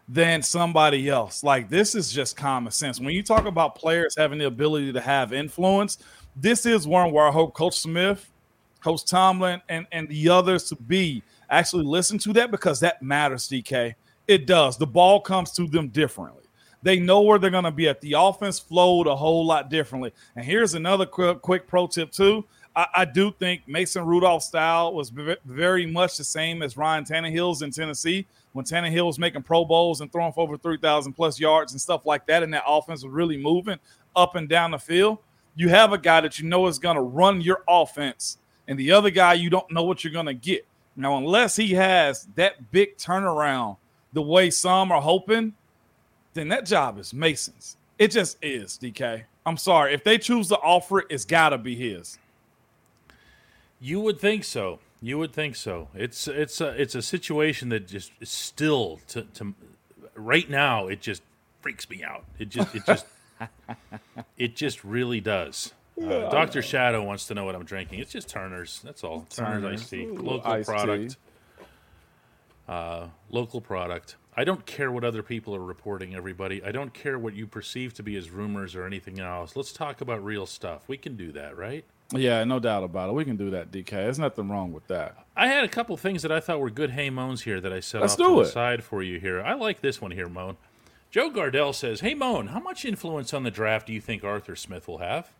than 0.08 0.42
somebody 0.42 1.08
else. 1.08 1.44
Like 1.44 1.68
this 1.68 1.94
is 1.94 2.10
just 2.10 2.36
common 2.36 2.72
sense. 2.72 2.98
When 2.98 3.10
you 3.10 3.22
talk 3.22 3.46
about 3.46 3.74
players 3.74 4.14
having 4.16 4.38
the 4.38 4.46
ability 4.46 4.92
to 4.92 5.00
have 5.00 5.32
influence, 5.32 5.98
this 6.34 6.66
is 6.66 6.86
one 6.86 7.12
where 7.12 7.26
I 7.26 7.30
hope 7.30 7.54
Coach 7.54 7.78
Smith, 7.78 8.30
Coach 8.82 9.04
Tomlin, 9.04 9.60
and 9.68 9.86
and 9.92 10.08
the 10.08 10.28
others 10.28 10.64
to 10.70 10.76
be 10.76 11.22
actually 11.50 11.84
listen 11.84 12.18
to 12.18 12.32
that 12.34 12.50
because 12.50 12.80
that 12.80 13.02
matters, 13.02 13.48
DK. 13.48 13.94
It 14.26 14.46
does. 14.46 14.76
The 14.76 14.86
ball 14.86 15.20
comes 15.20 15.52
to 15.52 15.66
them 15.66 15.88
differently. 15.88 16.42
They 16.82 17.00
know 17.00 17.22
where 17.22 17.38
they're 17.38 17.50
going 17.50 17.64
to 17.64 17.70
be 17.70 17.88
at. 17.88 18.00
The 18.00 18.14
offense 18.16 18.58
flowed 18.58 19.06
a 19.06 19.16
whole 19.16 19.44
lot 19.44 19.68
differently. 19.68 20.12
And 20.36 20.44
here's 20.44 20.74
another 20.74 21.06
quick, 21.06 21.42
quick 21.42 21.66
pro 21.66 21.86
tip, 21.86 22.12
too. 22.12 22.44
I, 22.76 22.86
I, 22.94 23.04
do 23.04 23.32
think 23.32 23.66
Mason 23.66 24.04
Rudolph's 24.04 24.46
style 24.46 24.94
was 24.94 25.10
very 25.44 25.86
much 25.86 26.16
the 26.18 26.24
same 26.24 26.62
as 26.62 26.76
Ryan 26.76 27.04
Tannehill's 27.04 27.62
in 27.62 27.72
Tennessee 27.72 28.26
when 28.58 28.64
Tannehill 28.64 29.06
was 29.06 29.20
making 29.20 29.44
Pro 29.44 29.64
Bowls 29.64 30.00
and 30.00 30.10
throwing 30.10 30.32
for 30.32 30.40
over 30.40 30.56
3,000 30.56 31.12
plus 31.12 31.38
yards 31.38 31.70
and 31.70 31.80
stuff 31.80 32.04
like 32.04 32.26
that. 32.26 32.42
And 32.42 32.52
that 32.52 32.64
offense 32.66 33.04
was 33.04 33.12
really 33.12 33.36
moving 33.36 33.78
up 34.16 34.34
and 34.34 34.48
down 34.48 34.72
the 34.72 34.78
field. 34.78 35.18
You 35.54 35.68
have 35.68 35.92
a 35.92 35.98
guy 35.98 36.20
that 36.22 36.40
you 36.40 36.48
know 36.48 36.66
is 36.66 36.80
going 36.80 36.96
to 36.96 37.02
run 37.02 37.40
your 37.40 37.62
offense, 37.68 38.38
and 38.66 38.76
the 38.76 38.90
other 38.90 39.10
guy, 39.10 39.34
you 39.34 39.48
don't 39.48 39.70
know 39.70 39.84
what 39.84 40.02
you're 40.02 40.12
going 40.12 40.26
to 40.26 40.34
get. 40.34 40.66
Now, 40.96 41.18
unless 41.18 41.54
he 41.54 41.72
has 41.74 42.26
that 42.34 42.72
big 42.72 42.96
turnaround 42.96 43.76
the 44.12 44.22
way 44.22 44.50
some 44.50 44.90
are 44.90 45.00
hoping, 45.00 45.54
then 46.34 46.48
that 46.48 46.66
job 46.66 46.98
is 46.98 47.14
Mason's. 47.14 47.76
It 47.96 48.10
just 48.10 48.38
is, 48.42 48.76
DK. 48.76 49.22
I'm 49.46 49.56
sorry. 49.56 49.94
If 49.94 50.02
they 50.02 50.18
choose 50.18 50.48
to 50.48 50.56
offer 50.56 50.98
it, 50.98 51.06
it's 51.10 51.24
got 51.24 51.50
to 51.50 51.58
be 51.58 51.76
his. 51.76 52.18
You 53.80 54.00
would 54.00 54.18
think 54.18 54.42
so. 54.42 54.80
You 55.00 55.18
would 55.18 55.32
think 55.32 55.54
so. 55.54 55.88
It's 55.94 56.26
it's 56.26 56.60
a 56.60 56.68
it's 56.80 56.94
a 56.94 57.02
situation 57.02 57.68
that 57.68 57.86
just 57.86 58.12
still 58.24 59.00
to, 59.08 59.22
to 59.34 59.54
right 60.14 60.48
now 60.50 60.88
it 60.88 61.00
just 61.00 61.22
freaks 61.60 61.88
me 61.88 62.02
out. 62.02 62.24
It 62.38 62.48
just 62.48 62.74
it 62.74 62.84
just 62.84 63.06
it 64.36 64.56
just 64.56 64.82
really 64.84 65.20
does. 65.20 65.72
Uh, 66.00 66.30
Doctor 66.30 66.62
Shadow 66.62 67.02
wants 67.02 67.26
to 67.26 67.34
know 67.34 67.44
what 67.44 67.54
I'm 67.54 67.64
drinking. 67.64 68.00
It's 68.00 68.12
just 68.12 68.28
Turner's. 68.28 68.80
That's 68.84 69.02
all. 69.02 69.26
Turner's, 69.30 69.62
Turner's 69.62 69.80
iced 69.80 69.90
tea, 69.90 70.06
local 70.06 70.50
iced 70.50 70.68
product. 70.68 71.10
Tea. 71.10 71.64
Uh, 72.68 73.06
local 73.30 73.60
product. 73.60 74.16
I 74.36 74.44
don't 74.44 74.64
care 74.66 74.92
what 74.92 75.02
other 75.02 75.22
people 75.22 75.54
are 75.56 75.60
reporting. 75.60 76.14
Everybody, 76.14 76.62
I 76.62 76.70
don't 76.70 76.92
care 76.92 77.18
what 77.18 77.34
you 77.34 77.46
perceive 77.46 77.94
to 77.94 78.02
be 78.02 78.14
as 78.16 78.30
rumors 78.30 78.76
or 78.76 78.84
anything 78.84 79.18
else. 79.18 79.56
Let's 79.56 79.72
talk 79.72 80.00
about 80.00 80.22
real 80.22 80.46
stuff. 80.46 80.82
We 80.86 80.96
can 80.96 81.16
do 81.16 81.32
that, 81.32 81.56
right? 81.56 81.84
Yeah, 82.12 82.42
no 82.44 82.58
doubt 82.58 82.84
about 82.84 83.10
it. 83.10 83.12
We 83.12 83.24
can 83.24 83.36
do 83.36 83.50
that, 83.50 83.70
DK. 83.70 83.90
There's 83.90 84.18
nothing 84.18 84.48
wrong 84.48 84.72
with 84.72 84.86
that. 84.86 85.16
I 85.36 85.48
had 85.48 85.64
a 85.64 85.68
couple 85.68 85.96
things 85.96 86.22
that 86.22 86.32
I 86.32 86.40
thought 86.40 86.58
were 86.60 86.70
good 86.70 86.90
hey 86.90 87.10
moans 87.10 87.42
here 87.42 87.60
that 87.60 87.72
I 87.72 87.80
set 87.80 88.00
Let's 88.00 88.14
off 88.14 88.18
to 88.26 88.40
it. 88.40 88.44
the 88.44 88.50
side 88.50 88.82
for 88.82 89.02
you 89.02 89.20
here. 89.20 89.42
I 89.42 89.54
like 89.54 89.82
this 89.82 90.00
one 90.00 90.10
here, 90.10 90.28
Moan. 90.28 90.56
Joe 91.10 91.30
Gardell 91.30 91.74
says, 91.74 92.00
"Hey 92.00 92.14
Moan, 92.14 92.48
how 92.48 92.60
much 92.60 92.84
influence 92.84 93.32
on 93.34 93.42
the 93.42 93.50
draft 93.50 93.86
do 93.86 93.92
you 93.92 94.00
think 94.00 94.24
Arthur 94.24 94.56
Smith 94.56 94.88
will 94.88 94.98
have?" 94.98 95.30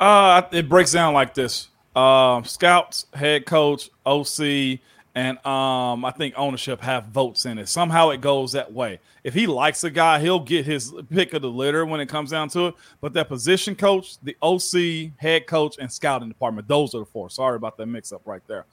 Uh, 0.00 0.42
it 0.52 0.68
breaks 0.68 0.92
down 0.92 1.14
like 1.14 1.34
this: 1.34 1.68
uh, 1.96 2.42
scouts, 2.42 3.06
head 3.14 3.44
coach, 3.46 3.90
OC, 4.06 4.80
and 5.14 5.38
um, 5.46 6.04
I 6.04 6.10
think 6.10 6.34
ownership 6.36 6.80
have 6.80 7.06
votes 7.06 7.46
in 7.46 7.58
it. 7.58 7.68
Somehow 7.68 8.10
it 8.10 8.20
goes 8.20 8.52
that 8.52 8.72
way. 8.72 8.98
If 9.22 9.32
he 9.32 9.46
likes 9.46 9.84
a 9.84 9.90
guy, 9.90 10.18
he'll 10.18 10.40
get 10.40 10.66
his 10.66 10.92
pick 11.08 11.34
of 11.34 11.42
the 11.42 11.50
litter 11.50 11.86
when 11.86 12.00
it 12.00 12.08
comes 12.08 12.32
down 12.32 12.48
to 12.50 12.66
it. 12.66 12.74
But 13.00 13.12
that 13.12 13.28
position 13.28 13.76
coach, 13.76 14.18
the 14.20 14.36
OC, 14.42 15.12
head 15.18 15.46
coach, 15.46 15.76
and 15.78 15.90
scouting 15.90 16.28
department, 16.28 16.66
those 16.66 16.94
are 16.94 17.00
the 17.00 17.04
four. 17.04 17.30
Sorry 17.30 17.54
about 17.54 17.76
that 17.76 17.86
mix 17.86 18.12
up 18.12 18.22
right 18.24 18.42
there. 18.48 18.66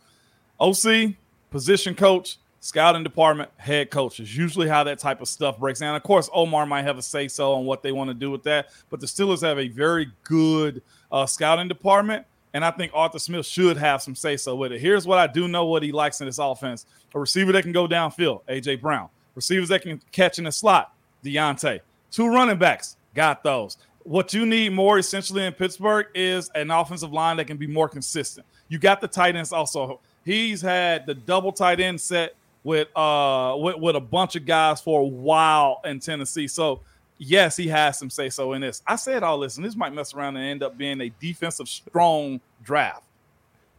OC, 0.59 1.13
position 1.51 1.93
coach, 1.93 2.37
scouting 2.59 3.03
department, 3.03 3.51
head 3.57 3.91
coach 3.91 4.19
is 4.19 4.35
usually 4.35 4.67
how 4.67 4.83
that 4.83 4.97
type 4.97 5.21
of 5.21 5.27
stuff 5.27 5.59
breaks 5.59 5.79
down. 5.79 5.95
Of 5.95 6.01
course, 6.01 6.27
Omar 6.33 6.65
might 6.65 6.83
have 6.83 6.97
a 6.97 7.03
say 7.03 7.27
so 7.27 7.53
on 7.53 7.65
what 7.65 7.83
they 7.83 7.91
want 7.91 8.09
to 8.09 8.15
do 8.15 8.31
with 8.31 8.43
that, 8.43 8.69
but 8.89 8.99
the 8.99 9.05
Steelers 9.05 9.41
have 9.41 9.59
a 9.59 9.67
very 9.67 10.11
good 10.23 10.81
uh, 11.11 11.27
scouting 11.27 11.67
department 11.67 12.25
and 12.53 12.65
I 12.65 12.71
think 12.71 12.91
Arthur 12.93 13.19
Smith 13.19 13.45
should 13.45 13.77
have 13.77 14.01
some 14.01 14.15
say 14.15 14.37
so 14.37 14.55
with 14.55 14.71
it. 14.71 14.81
Here's 14.81 15.07
what 15.07 15.17
I 15.17 15.27
do 15.27 15.47
know 15.47 15.65
what 15.65 15.83
he 15.83 15.91
likes 15.91 16.19
in 16.21 16.27
this 16.27 16.39
offense 16.39 16.85
a 17.13 17.19
receiver 17.19 17.51
that 17.51 17.63
can 17.63 17.71
go 17.71 17.87
downfield, 17.87 18.41
A.J. 18.47 18.77
Brown. 18.77 19.09
Receivers 19.35 19.69
that 19.69 19.81
can 19.81 20.01
catch 20.11 20.37
in 20.39 20.45
the 20.45 20.51
slot, 20.51 20.93
Diontae. 21.23 21.79
Two 22.09 22.27
running 22.27 22.57
backs, 22.57 22.97
got 23.15 23.43
those. 23.43 23.77
What 24.03 24.33
you 24.33 24.45
need 24.45 24.73
more 24.73 24.97
essentially 24.99 25.45
in 25.45 25.53
Pittsburgh 25.53 26.07
is 26.15 26.49
an 26.55 26.71
offensive 26.71 27.13
line 27.13 27.37
that 27.37 27.45
can 27.45 27.57
be 27.57 27.67
more 27.67 27.87
consistent. 27.87 28.45
You 28.67 28.79
got 28.79 28.99
the 28.99 29.07
tight 29.07 29.35
ends 29.35 29.53
also. 29.53 29.99
He's 30.25 30.61
had 30.61 31.05
the 31.05 31.13
double 31.13 31.51
tight 31.51 31.79
end 31.79 31.99
set 31.99 32.35
with 32.63 32.87
uh 32.95 33.55
with, 33.57 33.77
with 33.77 33.95
a 33.95 34.01
bunch 34.01 34.35
of 34.35 34.45
guys 34.45 34.81
for 34.81 35.01
a 35.01 35.05
while 35.05 35.81
in 35.85 35.99
Tennessee. 35.99 36.47
So 36.47 36.81
yes, 37.21 37.55
he 37.55 37.67
has 37.67 37.99
some 37.99 38.09
say 38.09 38.29
so 38.29 38.53
in 38.53 38.61
this. 38.61 38.81
I 38.87 38.95
said 38.95 39.23
all 39.23 39.39
this, 39.39 39.55
and 39.55 39.65
this 39.65 39.75
might 39.75 39.93
mess 39.93 40.13
around 40.13 40.37
and 40.37 40.45
end 40.45 40.63
up 40.63 40.77
being 40.77 40.99
a 41.01 41.09
defensive 41.21 41.69
strong 41.69 42.41
draft. 42.63 43.03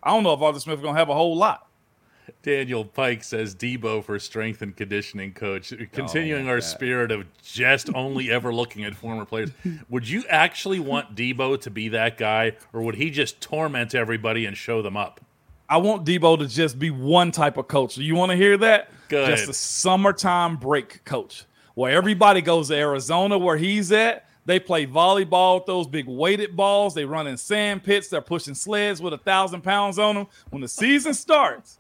I 0.03 0.11
don't 0.11 0.23
know 0.23 0.33
if 0.33 0.41
Arthur 0.41 0.61
Smith 0.61 0.79
is 0.79 0.83
going 0.83 0.95
to 0.95 0.99
have 0.99 1.09
a 1.09 1.15
whole 1.15 1.37
lot. 1.37 1.67
Daniel 2.43 2.85
Pike 2.85 3.25
says 3.25 3.55
Debo 3.55 4.03
for 4.03 4.19
strength 4.19 4.63
and 4.63 4.77
conditioning 4.77 5.33
coach. 5.33 5.73
Oh, 5.73 5.85
Continuing 5.93 6.49
our 6.49 6.61
spirit 6.61 7.11
of 7.11 7.27
just 7.43 7.93
only 7.95 8.31
ever 8.31 8.55
looking 8.55 8.85
at 8.85 8.95
former 8.95 9.25
players. 9.25 9.51
Would 9.89 10.09
you 10.09 10.25
actually 10.29 10.79
want 10.79 11.17
Debo 11.17 11.61
to 11.61 11.71
be 11.71 11.89
that 11.91 12.17
guy, 12.17 12.53
or 12.73 12.83
would 12.83 12.95
he 12.95 13.11
just 13.11 13.41
torment 13.41 13.95
everybody 13.95 14.47
and 14.47 14.57
show 14.57 14.83
them 14.83 14.97
up? 14.97 15.21
I 15.69 15.79
want 15.79 16.07
Debo 16.07 16.39
to 16.39 16.47
just 16.47 16.79
be 16.79 16.91
one 16.91 17.33
type 17.33 17.57
of 17.57 17.67
coach. 17.67 17.97
Do 17.97 18.05
you 18.05 18.15
want 18.15 18.31
to 18.31 18.37
hear 18.37 18.57
that? 18.59 18.91
Good. 19.09 19.29
Just 19.29 19.49
a 19.49 19.55
summertime 19.55 20.57
break 20.57 21.05
coach 21.05 21.45
where 21.75 21.93
everybody 21.93 22.41
goes 22.41 22.69
to 22.69 22.77
Arizona 22.77 23.39
where 23.39 23.57
he's 23.57 23.93
at. 23.93 24.27
They 24.45 24.59
play 24.59 24.87
volleyball 24.87 25.57
with 25.57 25.67
those 25.67 25.87
big 25.87 26.07
weighted 26.09 26.57
balls. 26.57 26.95
They 26.95 27.05
run 27.05 27.27
in 27.29 27.37
sand 27.37 27.85
pits. 27.85 28.09
They're 28.09 28.21
pushing 28.21 28.55
sleds 28.55 29.01
with 29.01 29.13
a 29.13 29.19
thousand 29.19 29.63
pounds 29.63 29.99
on 29.99 30.17
them. 30.17 30.27
When 30.51 30.63
the 30.63 30.69
season 30.69 31.15
starts, 31.15 31.79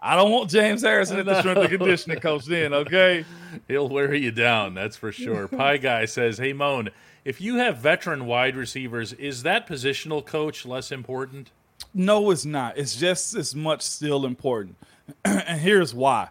I 0.00 0.16
don't 0.16 0.32
want 0.32 0.50
James 0.50 0.82
Harrison 0.82 1.20
at 1.20 1.26
the 1.26 1.38
strength 1.38 1.60
and 1.60 1.70
conditioning 1.70 2.18
coach 2.18 2.46
then, 2.46 2.74
okay? 2.74 3.24
He'll 3.68 3.88
wear 3.88 4.12
you 4.14 4.32
down, 4.32 4.74
that's 4.74 4.96
for 4.96 5.12
sure. 5.12 5.46
Pie 5.56 5.76
Guy 5.76 6.06
says, 6.06 6.38
Hey, 6.38 6.52
Moan, 6.52 6.90
if 7.24 7.40
you 7.40 7.56
have 7.56 7.78
veteran 7.78 8.26
wide 8.26 8.56
receivers, 8.56 9.12
is 9.12 9.44
that 9.44 9.68
positional 9.68 10.24
coach 10.26 10.66
less 10.66 10.90
important? 10.90 11.52
No, 11.94 12.32
it's 12.32 12.44
not. 12.44 12.76
It's 12.76 12.96
just 12.96 13.36
as 13.36 13.54
much 13.54 13.82
still 13.82 14.26
important. 14.26 14.76
and 15.24 15.60
here's 15.60 15.94
why. 15.94 16.30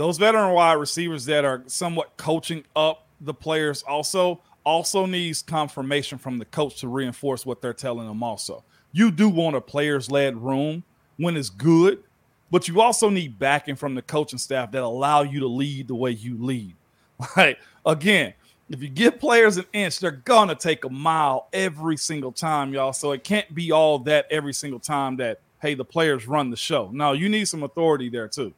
Those 0.00 0.16
veteran 0.16 0.54
wide 0.54 0.78
receivers 0.78 1.26
that 1.26 1.44
are 1.44 1.62
somewhat 1.66 2.16
coaching 2.16 2.64
up 2.74 3.06
the 3.20 3.34
players 3.34 3.82
also 3.82 4.40
also 4.64 5.04
needs 5.04 5.42
confirmation 5.42 6.16
from 6.16 6.38
the 6.38 6.46
coach 6.46 6.80
to 6.80 6.88
reinforce 6.88 7.44
what 7.44 7.60
they're 7.60 7.74
telling 7.74 8.08
them 8.08 8.22
also. 8.22 8.64
You 8.92 9.10
do 9.10 9.28
want 9.28 9.56
a 9.56 9.60
players 9.60 10.10
led 10.10 10.38
room 10.38 10.84
when 11.18 11.36
it's 11.36 11.50
good, 11.50 12.02
but 12.50 12.66
you 12.66 12.80
also 12.80 13.10
need 13.10 13.38
backing 13.38 13.76
from 13.76 13.94
the 13.94 14.00
coaching 14.00 14.38
staff 14.38 14.72
that 14.72 14.82
allow 14.82 15.20
you 15.20 15.38
to 15.40 15.46
lead 15.46 15.88
the 15.88 15.94
way 15.94 16.12
you 16.12 16.42
lead. 16.42 16.74
Like 17.36 17.58
again, 17.84 18.32
if 18.70 18.80
you 18.82 18.88
give 18.88 19.20
players 19.20 19.58
an 19.58 19.66
inch, 19.74 19.98
they're 20.00 20.12
gonna 20.12 20.54
take 20.54 20.86
a 20.86 20.88
mile 20.88 21.48
every 21.52 21.98
single 21.98 22.32
time, 22.32 22.72
y'all. 22.72 22.94
So 22.94 23.12
it 23.12 23.22
can't 23.22 23.54
be 23.54 23.70
all 23.70 23.98
that 23.98 24.28
every 24.30 24.54
single 24.54 24.80
time 24.80 25.18
that 25.18 25.40
hey, 25.60 25.74
the 25.74 25.84
players 25.84 26.26
run 26.26 26.48
the 26.48 26.56
show. 26.56 26.88
No, 26.90 27.12
you 27.12 27.28
need 27.28 27.48
some 27.48 27.64
authority 27.64 28.08
there 28.08 28.28
too. 28.28 28.54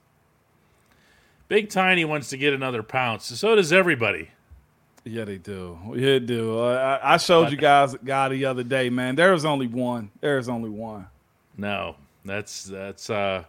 Big 1.53 1.69
Tiny 1.69 2.07
wants 2.07 2.31
to 2.31 2.39
get 2.39 2.55
another 2.55 2.83
pounce. 2.83 3.27
So 3.27 3.55
does 3.55 3.75
everybody. 3.75 4.31
Yeah, 5.05 5.27
they 5.27 5.37
do. 5.37 5.79
Yeah, 5.89 6.13
they 6.13 6.21
do. 6.21 6.59
Uh, 6.59 6.99
I, 7.03 7.13
I 7.13 7.17
showed 7.19 7.51
you 7.51 7.59
guys 7.59 7.95
guy 8.03 8.31
the 8.31 8.47
other 8.47 8.63
day, 8.63 8.89
man. 8.89 9.17
There 9.17 9.35
was 9.35 9.45
only 9.45 9.67
one. 9.67 10.11
There 10.23 10.39
is 10.39 10.49
only 10.49 10.71
one. 10.71 11.09
No, 11.59 11.97
that's 12.25 12.65
that's 12.65 13.11
uh 13.11 13.45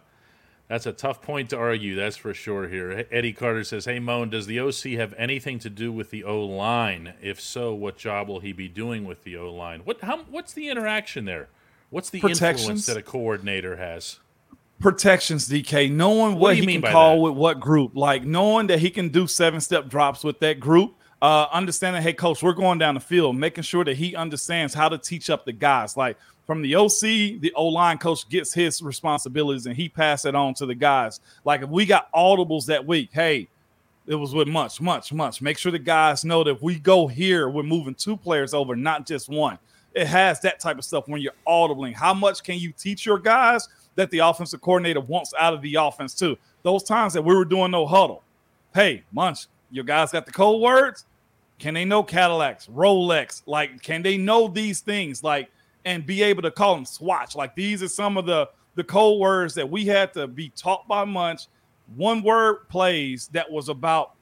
that's 0.68 0.84
a 0.84 0.92
tough 0.92 1.22
point 1.22 1.48
to 1.48 1.56
argue. 1.56 1.94
That's 1.96 2.18
for 2.18 2.34
sure. 2.34 2.68
Here, 2.68 3.06
Eddie 3.10 3.32
Carter 3.32 3.64
says, 3.64 3.86
"Hey 3.86 4.00
Moan, 4.00 4.28
does 4.28 4.46
the 4.46 4.60
OC 4.60 4.98
have 4.98 5.14
anything 5.16 5.58
to 5.60 5.70
do 5.70 5.90
with 5.90 6.10
the 6.10 6.24
O 6.24 6.44
line? 6.44 7.14
If 7.22 7.40
so, 7.40 7.72
what 7.72 7.96
job 7.96 8.28
will 8.28 8.40
he 8.40 8.52
be 8.52 8.68
doing 8.68 9.06
with 9.06 9.24
the 9.24 9.38
O 9.38 9.50
line? 9.50 9.80
What 9.80 10.02
how 10.02 10.24
what's 10.24 10.52
the 10.52 10.68
interaction 10.68 11.24
there? 11.24 11.48
What's 11.88 12.10
the 12.10 12.20
influence 12.20 12.84
that 12.84 12.98
a 12.98 13.02
coordinator 13.02 13.76
has?" 13.76 14.20
Protections, 14.80 15.48
DK, 15.48 15.90
knowing 15.90 16.34
what, 16.34 16.40
what 16.40 16.56
he 16.56 16.66
can 16.66 16.82
call 16.82 17.16
that? 17.16 17.22
with 17.22 17.34
what 17.34 17.60
group, 17.60 17.96
like 17.96 18.24
knowing 18.24 18.66
that 18.68 18.78
he 18.78 18.90
can 18.90 19.08
do 19.08 19.26
seven 19.26 19.60
step 19.60 19.88
drops 19.88 20.24
with 20.24 20.38
that 20.40 20.60
group, 20.60 20.94
uh, 21.22 21.46
understanding, 21.52 22.02
hey, 22.02 22.12
coach, 22.12 22.42
we're 22.42 22.52
going 22.52 22.78
down 22.78 22.94
the 22.94 23.00
field, 23.00 23.36
making 23.36 23.64
sure 23.64 23.84
that 23.84 23.96
he 23.96 24.14
understands 24.14 24.74
how 24.74 24.88
to 24.88 24.98
teach 24.98 25.30
up 25.30 25.44
the 25.44 25.52
guys. 25.52 25.96
Like 25.96 26.18
from 26.46 26.60
the 26.60 26.74
OC, 26.74 27.40
the 27.40 27.52
O 27.56 27.66
line 27.66 27.98
coach 27.98 28.28
gets 28.28 28.52
his 28.52 28.82
responsibilities 28.82 29.66
and 29.66 29.74
he 29.74 29.88
pass 29.88 30.24
it 30.24 30.34
on 30.34 30.54
to 30.54 30.66
the 30.66 30.74
guys. 30.74 31.20
Like 31.44 31.62
if 31.62 31.70
we 31.70 31.86
got 31.86 32.12
audibles 32.12 32.66
that 32.66 32.84
week, 32.84 33.10
hey, 33.12 33.48
it 34.06 34.14
was 34.14 34.34
with 34.34 34.48
much, 34.48 34.80
much, 34.80 35.12
much. 35.12 35.40
Make 35.40 35.56
sure 35.56 35.72
the 35.72 35.78
guys 35.78 36.24
know 36.24 36.44
that 36.44 36.50
if 36.50 36.62
we 36.62 36.78
go 36.78 37.06
here, 37.06 37.48
we're 37.48 37.62
moving 37.62 37.94
two 37.94 38.16
players 38.16 38.52
over, 38.52 38.76
not 38.76 39.06
just 39.06 39.30
one. 39.30 39.58
It 39.94 40.06
has 40.06 40.40
that 40.40 40.60
type 40.60 40.76
of 40.76 40.84
stuff 40.84 41.08
when 41.08 41.22
you're 41.22 41.32
audibling. 41.46 41.94
How 41.94 42.12
much 42.12 42.42
can 42.42 42.58
you 42.58 42.72
teach 42.72 43.06
your 43.06 43.18
guys 43.18 43.66
that 43.96 44.10
the 44.10 44.18
offensive 44.18 44.60
coordinator 44.60 45.00
wants 45.00 45.32
out 45.38 45.54
of 45.54 45.62
the 45.62 45.76
offense, 45.76 46.14
too? 46.14 46.36
Those 46.62 46.82
times 46.82 47.12
that 47.12 47.22
we 47.22 47.34
were 47.34 47.44
doing 47.44 47.70
no 47.70 47.86
huddle. 47.86 48.22
Hey, 48.74 49.04
Munch, 49.12 49.46
your 49.70 49.84
guys 49.84 50.12
got 50.12 50.26
the 50.26 50.32
code 50.32 50.60
words 50.60 51.04
can 51.58 51.74
they 51.74 51.84
know 51.84 52.02
Cadillacs, 52.02 52.66
Rolex? 52.66 53.42
Like, 53.46 53.82
can 53.82 54.02
they 54.02 54.16
know 54.16 54.48
these 54.48 54.80
things? 54.80 55.22
Like, 55.22 55.50
and 55.84 56.04
be 56.04 56.22
able 56.22 56.42
to 56.42 56.50
call 56.50 56.74
them 56.74 56.84
swatch? 56.84 57.36
Like, 57.36 57.54
these 57.54 57.82
are 57.82 57.88
some 57.88 58.16
of 58.16 58.26
the 58.26 58.48
the 58.76 58.84
code 58.84 59.20
words 59.20 59.54
that 59.54 59.70
we 59.70 59.84
had 59.86 60.12
to 60.14 60.26
be 60.26 60.48
taught 60.50 60.88
by 60.88 61.04
Munch. 61.04 61.42
One 61.94 62.22
word 62.24 62.68
plays 62.68 63.28
that 63.28 63.48
was 63.48 63.68
about 63.68 64.14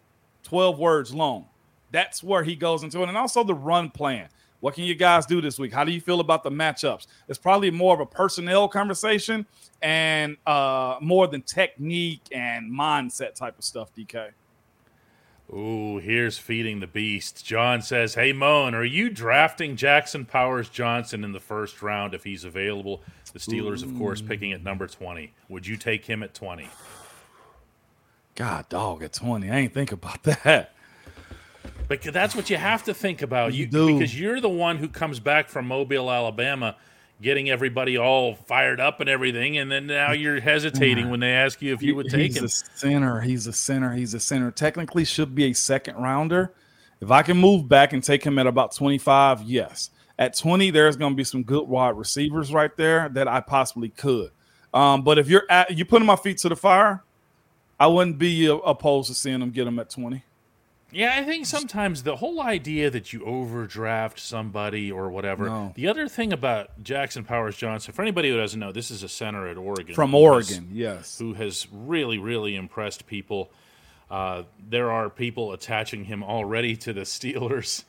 12 0.42 0.78
words 0.78 1.14
long. 1.14 1.46
That's 1.90 2.22
where 2.22 2.44
he 2.44 2.54
goes 2.54 2.82
into 2.82 3.02
it. 3.02 3.08
And 3.08 3.16
also 3.16 3.44
the 3.44 3.54
run 3.54 3.88
plan. 3.88 4.28
What 4.62 4.74
can 4.74 4.84
you 4.84 4.94
guys 4.94 5.26
do 5.26 5.40
this 5.40 5.58
week? 5.58 5.72
How 5.72 5.82
do 5.82 5.90
you 5.90 6.00
feel 6.00 6.20
about 6.20 6.44
the 6.44 6.50
matchups? 6.50 7.08
It's 7.26 7.38
probably 7.38 7.72
more 7.72 7.94
of 7.94 7.98
a 8.00 8.06
personnel 8.06 8.68
conversation 8.68 9.44
and 9.82 10.36
uh, 10.46 10.98
more 11.00 11.26
than 11.26 11.42
technique 11.42 12.22
and 12.30 12.70
mindset 12.70 13.34
type 13.34 13.58
of 13.58 13.64
stuff, 13.64 13.92
DK. 13.92 14.30
Ooh, 15.52 15.98
here's 15.98 16.38
feeding 16.38 16.78
the 16.78 16.86
beast. 16.86 17.44
John 17.44 17.82
says, 17.82 18.14
"Hey 18.14 18.32
Moan, 18.32 18.72
are 18.76 18.84
you 18.84 19.10
drafting 19.10 19.74
Jackson 19.74 20.24
Powers 20.24 20.68
Johnson 20.68 21.24
in 21.24 21.32
the 21.32 21.40
first 21.40 21.82
round 21.82 22.14
if 22.14 22.22
he's 22.22 22.44
available? 22.44 23.02
The 23.32 23.40
Steelers, 23.40 23.82
Ooh. 23.82 23.86
of 23.86 23.98
course, 23.98 24.22
picking 24.22 24.52
at 24.52 24.62
number 24.62 24.86
20. 24.86 25.34
Would 25.48 25.66
you 25.66 25.76
take 25.76 26.04
him 26.04 26.22
at 26.22 26.34
20?" 26.34 26.68
God, 28.36 28.68
dog, 28.68 29.02
at 29.02 29.12
20. 29.12 29.50
I 29.50 29.56
ain't 29.56 29.74
think 29.74 29.90
about 29.90 30.22
that. 30.44 30.72
But 31.92 32.12
that's 32.12 32.34
what 32.34 32.48
you 32.48 32.56
have 32.56 32.84
to 32.84 32.94
think 32.94 33.20
about. 33.20 33.52
You, 33.52 33.68
you 33.70 33.92
because 33.92 34.18
you're 34.18 34.40
the 34.40 34.48
one 34.48 34.78
who 34.78 34.88
comes 34.88 35.20
back 35.20 35.50
from 35.50 35.66
Mobile, 35.66 36.10
Alabama 36.10 36.76
getting 37.20 37.50
everybody 37.50 37.96
all 37.96 38.34
fired 38.34 38.80
up 38.80 39.00
and 39.00 39.08
everything, 39.08 39.58
and 39.58 39.70
then 39.70 39.86
now 39.86 40.12
you're 40.12 40.40
hesitating 40.40 41.10
when 41.10 41.20
they 41.20 41.30
ask 41.30 41.62
you 41.62 41.72
if 41.72 41.82
you 41.82 41.94
would 41.94 42.08
take 42.08 42.32
he's 42.32 42.36
him. 42.36 42.42
He's 42.44 42.62
a 42.62 42.78
center. 42.78 43.20
He's 43.20 43.46
a 43.46 43.52
center. 43.52 43.92
He's 43.92 44.14
a 44.14 44.20
center. 44.20 44.50
Technically, 44.50 45.04
should 45.04 45.34
be 45.34 45.44
a 45.44 45.52
second 45.52 45.96
rounder. 45.96 46.54
If 47.00 47.10
I 47.10 47.22
can 47.22 47.36
move 47.36 47.68
back 47.68 47.92
and 47.92 48.02
take 48.02 48.24
him 48.24 48.38
at 48.38 48.46
about 48.46 48.74
25, 48.74 49.42
yes. 49.42 49.90
At 50.18 50.36
20, 50.36 50.70
there's 50.70 50.96
going 50.96 51.12
to 51.12 51.16
be 51.16 51.24
some 51.24 51.42
good 51.42 51.68
wide 51.68 51.96
receivers 51.96 52.52
right 52.52 52.74
there 52.76 53.08
that 53.10 53.28
I 53.28 53.40
possibly 53.40 53.90
could. 53.90 54.30
Um, 54.72 55.02
but 55.02 55.18
if 55.18 55.28
you're 55.28 55.44
at, 55.50 55.76
you 55.76 55.84
putting 55.84 56.06
my 56.06 56.16
feet 56.16 56.38
to 56.38 56.48
the 56.48 56.56
fire, 56.56 57.04
I 57.78 57.86
wouldn't 57.86 58.18
be 58.18 58.46
opposed 58.46 59.08
to 59.08 59.14
seeing 59.14 59.40
them 59.40 59.50
get 59.50 59.64
them 59.64 59.78
at 59.78 59.90
20. 59.90 60.24
Yeah, 60.92 61.14
I 61.16 61.24
think 61.24 61.46
sometimes 61.46 62.02
the 62.02 62.16
whole 62.16 62.42
idea 62.42 62.90
that 62.90 63.14
you 63.14 63.24
overdraft 63.24 64.18
somebody 64.20 64.92
or 64.92 65.10
whatever. 65.10 65.46
No. 65.46 65.72
The 65.74 65.88
other 65.88 66.06
thing 66.06 66.32
about 66.32 66.82
Jackson 66.82 67.24
Powers 67.24 67.56
Johnson, 67.56 67.94
for 67.94 68.02
anybody 68.02 68.30
who 68.30 68.36
doesn't 68.36 68.60
know, 68.60 68.72
this 68.72 68.90
is 68.90 69.02
a 69.02 69.08
center 69.08 69.48
at 69.48 69.56
Oregon. 69.56 69.94
From 69.94 70.14
Oregon, 70.14 70.66
has, 70.68 70.72
yes. 70.72 71.18
Who 71.18 71.32
has 71.32 71.66
really, 71.72 72.18
really 72.18 72.54
impressed 72.54 73.06
people. 73.06 73.50
Uh, 74.10 74.42
there 74.68 74.90
are 74.90 75.08
people 75.08 75.52
attaching 75.52 76.04
him 76.04 76.22
already 76.22 76.76
to 76.76 76.92
the 76.92 77.00
Steelers, 77.02 77.84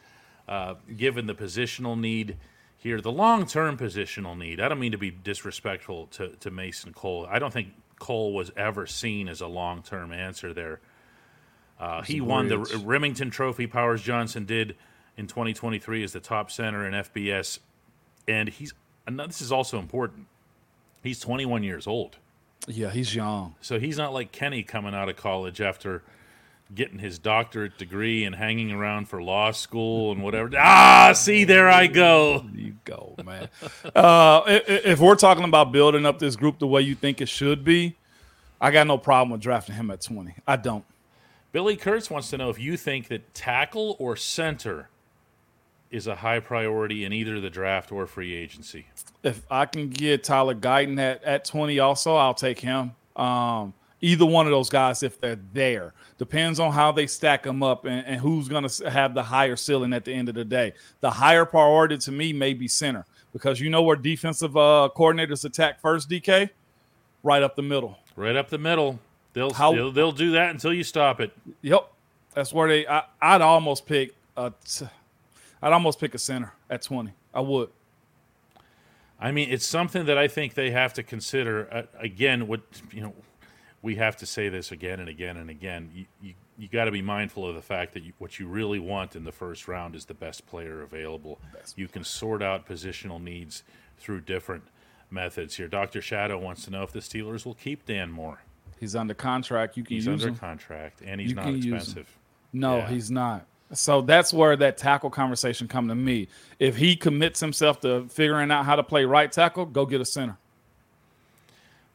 uh, 0.48 0.76
given 0.96 1.28
the 1.28 1.36
positional 1.36 2.00
need 2.00 2.38
here, 2.78 3.02
the 3.02 3.12
long 3.12 3.46
term 3.46 3.78
positional 3.78 4.38
need. 4.38 4.62
I 4.62 4.70
don't 4.70 4.80
mean 4.80 4.94
to 4.94 4.98
be 4.98 5.12
disrespectful 5.12 6.08
to, 6.08 6.30
to 6.30 6.52
Mason 6.52 6.94
Cole. 6.94 7.28
I 7.30 7.40
don't 7.40 7.52
think 7.52 7.70
Cole 8.00 8.34
was 8.34 8.52
ever 8.56 8.86
seen 8.86 9.28
as 9.28 9.42
a 9.42 9.48
long 9.48 9.82
term 9.82 10.14
answer 10.14 10.54
there. 10.54 10.80
Uh, 11.84 12.02
he 12.02 12.22
won 12.22 12.48
the 12.48 12.56
Rimington 12.56 13.30
Trophy. 13.30 13.68
Powers 13.68 14.02
Johnson 14.02 14.46
did 14.46 14.78
in 15.18 15.28
2023 15.28 16.02
as 16.02 16.14
the 16.14 16.22
top 16.22 16.50
center 16.50 16.88
in 16.88 16.94
FBS, 16.94 17.60
and 18.26 18.48
he's 18.48 18.74
and 19.06 19.20
this 19.20 19.42
is 19.42 19.52
also 19.52 19.80
important. 19.80 20.28
He's 21.04 21.20
21 21.20 21.62
years 21.64 21.86
old. 21.86 22.20
Yeah, 22.68 22.90
he's 22.90 23.14
young. 23.14 23.56
So 23.60 23.82
he's 23.82 23.98
not 23.98 24.14
like 24.14 24.32
Kenny 24.32 24.64
coming 24.64 24.96
out 24.96 25.10
of 25.10 25.18
college 25.18 25.60
after 25.60 26.04
getting 26.74 27.00
his 27.00 27.20
doctorate 27.20 27.78
degree 27.78 28.24
and 28.24 28.34
hanging 28.34 28.72
around 28.72 29.10
for 29.10 29.22
law 29.22 29.52
school 29.52 30.14
and 30.14 30.24
whatever. 30.24 30.50
Ah, 30.58 31.12
see, 31.14 31.44
there 31.44 31.70
I 31.70 31.88
go. 31.88 32.46
You 32.56 32.78
go, 32.86 33.16
man. 33.26 33.50
uh, 33.94 34.42
if 34.48 35.02
we're 35.02 35.16
talking 35.16 35.44
about 35.44 35.74
building 35.74 36.06
up 36.06 36.20
this 36.20 36.38
group 36.38 36.60
the 36.60 36.68
way 36.68 36.82
you 36.82 36.96
think 36.96 37.20
it 37.20 37.28
should 37.28 37.66
be, 37.66 37.98
I 38.62 38.72
got 38.72 38.88
no 38.88 38.98
problem 38.98 39.32
with 39.32 39.42
drafting 39.42 39.76
him 39.76 39.92
at 39.92 40.00
20. 40.00 40.36
I 40.48 40.56
don't. 40.56 40.86
Billy 41.54 41.78
Kurtz 41.78 42.10
wants 42.10 42.32
to 42.32 42.38
know 42.38 42.50
if 42.50 42.60
you 42.60 42.76
think 42.76 43.10
that 43.10 43.34
tackle 43.36 43.96
or 44.00 44.16
center 44.16 44.90
is 45.92 46.08
a 46.08 46.16
high 46.16 46.40
priority 46.40 47.06
in 47.06 47.14
either 47.14 47.40
the 47.40 47.52
draft 47.52 47.92
or 47.92 48.08
free 48.08 48.34
agency. 48.34 48.88
If 49.22 49.46
I 49.52 49.68
can 49.68 49.90
get 49.90 50.24
Tyler 50.24 50.56
Guyton 50.56 51.00
at, 51.00 51.24
at 51.24 51.46
20 51.46 51.78
also, 51.78 52.16
I'll 52.16 52.34
take 52.34 52.60
him. 52.60 52.94
Um, 53.16 53.76
either 54.02 54.26
one 54.26 54.48
of 54.48 54.52
those 54.52 54.70
guys 54.70 55.04
if 55.04 55.22
they're 55.22 55.38
there. 55.54 55.94
Depends 56.18 56.60
on 56.60 56.72
how 56.72 56.92
they 56.92 57.06
stack 57.06 57.44
them 57.44 57.62
up 57.62 57.86
and, 57.86 58.04
and 58.08 58.20
who's 58.20 58.48
going 58.48 58.68
to 58.68 58.90
have 58.90 59.14
the 59.14 59.22
higher 59.22 59.56
ceiling 59.56 59.94
at 59.94 60.06
the 60.06 60.12
end 60.12 60.30
of 60.30 60.36
the 60.36 60.44
day. 60.44 60.74
The 61.02 61.12
higher 61.12 61.46
priority 61.46 62.00
to 62.00 62.12
me 62.12 62.34
may 62.34 62.56
be 62.56 62.68
center 62.68 63.06
because 63.32 63.60
you 63.60 63.70
know 63.70 63.84
where 63.84 63.96
defensive 63.96 64.58
uh, 64.58 64.90
coordinators 64.96 65.46
attack 65.46 65.80
first, 65.80 66.10
DK? 66.10 66.50
Right 67.22 67.44
up 67.44 67.56
the 67.56 67.62
middle. 67.62 68.00
Right 68.16 68.36
up 68.36 68.50
the 68.50 68.58
middle. 68.58 69.00
They'll 69.34 69.54
How- 69.54 69.74
they'll, 69.74 69.92
they'll 69.92 70.12
do 70.12 70.32
that 70.32 70.52
until 70.52 70.74
you 70.74 70.84
stop 70.84 71.20
it. 71.20 71.32
Yep, 71.62 71.92
that's 72.34 72.54
where 72.54 72.68
they. 72.68 72.88
I, 72.88 73.04
I'd 73.22 73.42
almost 73.42 73.86
pick 73.86 74.14
a. 74.38 74.52
I'd 75.62 75.74
almost 75.74 76.00
pick 76.00 76.14
a 76.14 76.20
center 76.20 76.54
at 76.70 76.82
twenty. 76.84 77.14
I 77.34 77.42
would. 77.42 77.70
I 79.20 79.32
mean, 79.32 79.50
it's 79.50 79.66
something 79.66 80.06
that 80.06 80.18
I 80.18 80.28
think 80.28 80.54
they 80.54 80.72
have 80.72 80.94
to 80.96 81.04
consider. 81.04 81.68
Uh, 81.72 81.84
again, 82.00 82.48
what 82.48 82.62
you 82.92 83.02
know, 83.02 83.14
we 83.82 83.96
have 83.96 84.18
to 84.18 84.26
say 84.26 84.50
this 84.50 84.72
again 84.72 85.00
and 85.00 85.10
again 85.10 85.38
and 85.38 85.50
again. 85.50 85.90
You 85.96 86.06
you, 86.22 86.34
you 86.58 86.68
got 86.68 86.86
to 86.86 86.92
be 86.92 87.02
mindful 87.02 87.48
of 87.48 87.56
the 87.56 87.62
fact 87.62 87.94
that 87.94 88.04
you, 88.04 88.14
what 88.20 88.40
you 88.40 88.48
really 88.48 88.80
want 88.80 89.16
in 89.16 89.24
the 89.24 89.32
first 89.32 89.68
round 89.68 89.96
is 89.96 90.06
the 90.06 90.14
best 90.14 90.46
player 90.46 90.82
available. 90.84 91.40
you 91.76 91.88
can 91.88 92.04
sort 92.04 92.44
out 92.44 92.68
positional 92.68 93.22
needs 93.22 93.64
through 93.98 94.22
different 94.22 94.64
methods 95.10 95.56
here. 95.56 95.68
Doctor 95.68 96.02
Shadow 96.02 96.38
wants 96.38 96.66
to 96.66 96.72
know 96.72 96.84
if 96.84 96.92
the 96.92 97.00
Steelers 97.00 97.46
will 97.46 97.56
keep 97.56 97.86
Dan 97.86 98.12
Moore. 98.12 98.42
He's 98.84 98.96
under 98.98 99.14
contract. 99.14 99.78
You 99.78 99.84
can 99.84 99.96
He's 99.96 100.06
use 100.06 100.22
under 100.22 100.28
him. 100.34 100.36
contract 100.36 101.02
and 101.06 101.20
he's 101.22 101.30
You 101.32 101.36
not 101.36 101.46
can 101.46 101.56
use 101.56 101.66
him. 101.66 101.74
expensive. 101.76 102.18
No, 102.52 102.78
Yeah. 102.78 102.90
he's 102.90 103.10
not. 103.10 103.46
So 103.72 104.02
that's 104.02 104.32
where 104.34 104.56
that 104.58 104.78
tackle 104.78 105.10
conversation 105.10 105.68
come 105.68 105.88
to 105.88 105.96
me. 105.96 106.28
If 106.60 106.76
he 106.78 106.96
commits 106.96 107.40
himself 107.40 107.80
to 107.82 108.08
figuring 108.10 108.52
out 108.52 108.66
how 108.66 108.76
to 108.76 108.84
play 108.84 109.06
right 109.06 109.32
tackle, 109.32 109.66
go 109.66 109.86
get 109.86 110.02
a 110.02 110.06
center. 110.06 110.38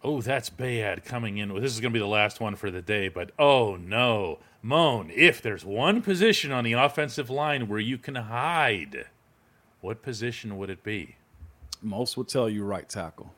Oh, 0.03 0.21
that's 0.23 0.49
bad 0.49 1.05
coming 1.05 1.39
in. 1.39 1.49
This 1.61 1.75
is 1.75 1.81
going 1.81 1.93
to 1.93 1.97
be 1.97 2.01
the 2.01 2.07
last 2.07 2.41
one 2.41 2.57
for 2.57 2.71
the 2.71 2.81
day, 2.83 3.09
but 3.09 3.31
oh 3.39 3.77
no. 3.77 4.39
Moan, 4.63 5.11
if 5.15 5.41
there's 5.43 5.65
one 5.65 6.03
position 6.03 6.51
on 6.53 6.65
the 6.65 6.73
offensive 6.73 7.31
line 7.31 7.69
where 7.69 7.79
you 7.79 7.97
can 7.99 8.15
hide, 8.17 9.07
what 9.81 10.03
position 10.03 10.57
would 10.59 10.71
it 10.71 10.83
be? 10.83 11.17
Most 11.83 12.17
would 12.17 12.29
tell 12.29 12.49
you 12.49 12.65
right 12.65 12.89
tackle. 12.89 13.35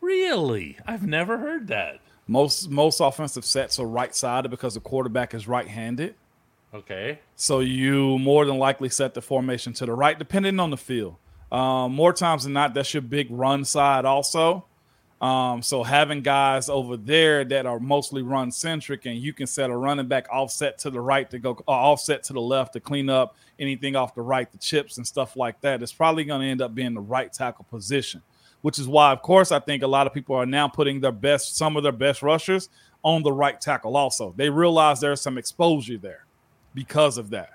Really? 0.00 0.78
I've 0.86 1.06
never 1.06 1.38
heard 1.38 1.66
that. 1.68 2.00
Most 2.26 2.70
most 2.70 3.00
offensive 3.00 3.44
sets 3.44 3.78
are 3.78 3.86
right 3.86 4.14
sided 4.14 4.48
because 4.50 4.74
the 4.74 4.80
quarterback 4.80 5.34
is 5.34 5.46
right 5.46 5.68
handed. 5.68 6.14
Okay. 6.74 7.20
So 7.36 7.60
you 7.60 8.18
more 8.18 8.44
than 8.44 8.58
likely 8.58 8.88
set 8.88 9.14
the 9.14 9.22
formation 9.22 9.72
to 9.74 9.86
the 9.86 9.92
right, 9.92 10.18
depending 10.18 10.58
on 10.60 10.70
the 10.70 10.76
field. 10.76 11.16
Um, 11.52 11.94
more 11.94 12.12
times 12.12 12.44
than 12.44 12.52
not, 12.52 12.74
that's 12.74 12.92
your 12.92 13.02
big 13.02 13.28
run 13.30 13.64
side 13.64 14.04
also. 14.04 14.64
Um, 15.20 15.62
so 15.62 15.82
having 15.82 16.20
guys 16.20 16.68
over 16.68 16.96
there 16.96 17.42
that 17.44 17.64
are 17.64 17.80
mostly 17.80 18.22
run 18.22 18.50
centric, 18.50 19.06
and 19.06 19.16
you 19.16 19.32
can 19.32 19.46
set 19.46 19.70
a 19.70 19.76
running 19.76 20.08
back 20.08 20.26
offset 20.30 20.78
to 20.80 20.90
the 20.90 21.00
right 21.00 21.30
to 21.30 21.38
go 21.38 21.52
uh, 21.66 21.70
offset 21.70 22.22
to 22.24 22.34
the 22.34 22.40
left 22.40 22.74
to 22.74 22.80
clean 22.80 23.08
up 23.08 23.36
anything 23.58 23.96
off 23.96 24.14
the 24.14 24.20
right, 24.20 24.50
the 24.52 24.58
chips 24.58 24.98
and 24.98 25.06
stuff 25.06 25.34
like 25.36 25.58
that. 25.62 25.82
It's 25.82 25.92
probably 25.92 26.24
going 26.24 26.42
to 26.42 26.46
end 26.46 26.60
up 26.60 26.74
being 26.74 26.92
the 26.92 27.00
right 27.00 27.32
tackle 27.32 27.64
position, 27.70 28.20
which 28.62 28.78
is 28.78 28.88
why, 28.88 29.12
of 29.12 29.22
course, 29.22 29.52
I 29.52 29.60
think 29.60 29.82
a 29.82 29.86
lot 29.86 30.06
of 30.06 30.14
people 30.14 30.36
are 30.36 30.46
now 30.46 30.68
putting 30.68 31.00
their 31.00 31.12
best, 31.12 31.56
some 31.56 31.76
of 31.76 31.82
their 31.82 31.92
best 31.92 32.22
rushers 32.22 32.68
on 33.02 33.22
the 33.22 33.32
right 33.32 33.60
tackle. 33.60 33.96
Also, 33.96 34.34
they 34.36 34.50
realize 34.50 35.00
there's 35.00 35.20
some 35.20 35.38
exposure 35.38 35.98
there 35.98 36.26
because 36.74 37.18
of 37.18 37.30
that. 37.30 37.50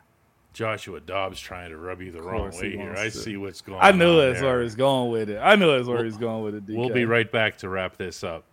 Joshua 0.54 1.00
Dobbs 1.00 1.40
trying 1.40 1.70
to 1.70 1.78
rub 1.78 2.02
you 2.02 2.12
the 2.12 2.22
wrong 2.22 2.52
he 2.52 2.60
way 2.60 2.72
here. 2.76 2.94
I 2.98 3.06
to. 3.06 3.12
see 3.12 3.38
what's 3.38 3.62
going 3.62 3.80
I 3.82 3.92
knew 3.92 4.20
on. 4.20 4.28
that's 4.28 4.42
there. 4.42 4.50
where 4.54 4.64
he's 4.64 4.76
going 4.76 5.12
with 5.12 5.30
it. 5.30 5.38
I 5.38 5.56
knew 5.56 5.72
that's 5.76 5.88
where 5.88 6.04
he's 6.04 6.18
going 6.18 6.44
with 6.44 6.56
it. 6.56 6.66
DK. 6.66 6.78
We'll 6.78 6.90
be 6.90 7.06
right 7.06 7.32
back 7.32 7.58
to 7.60 7.70
wrap 7.70 7.96
this 7.98 8.24
up. 8.24 8.44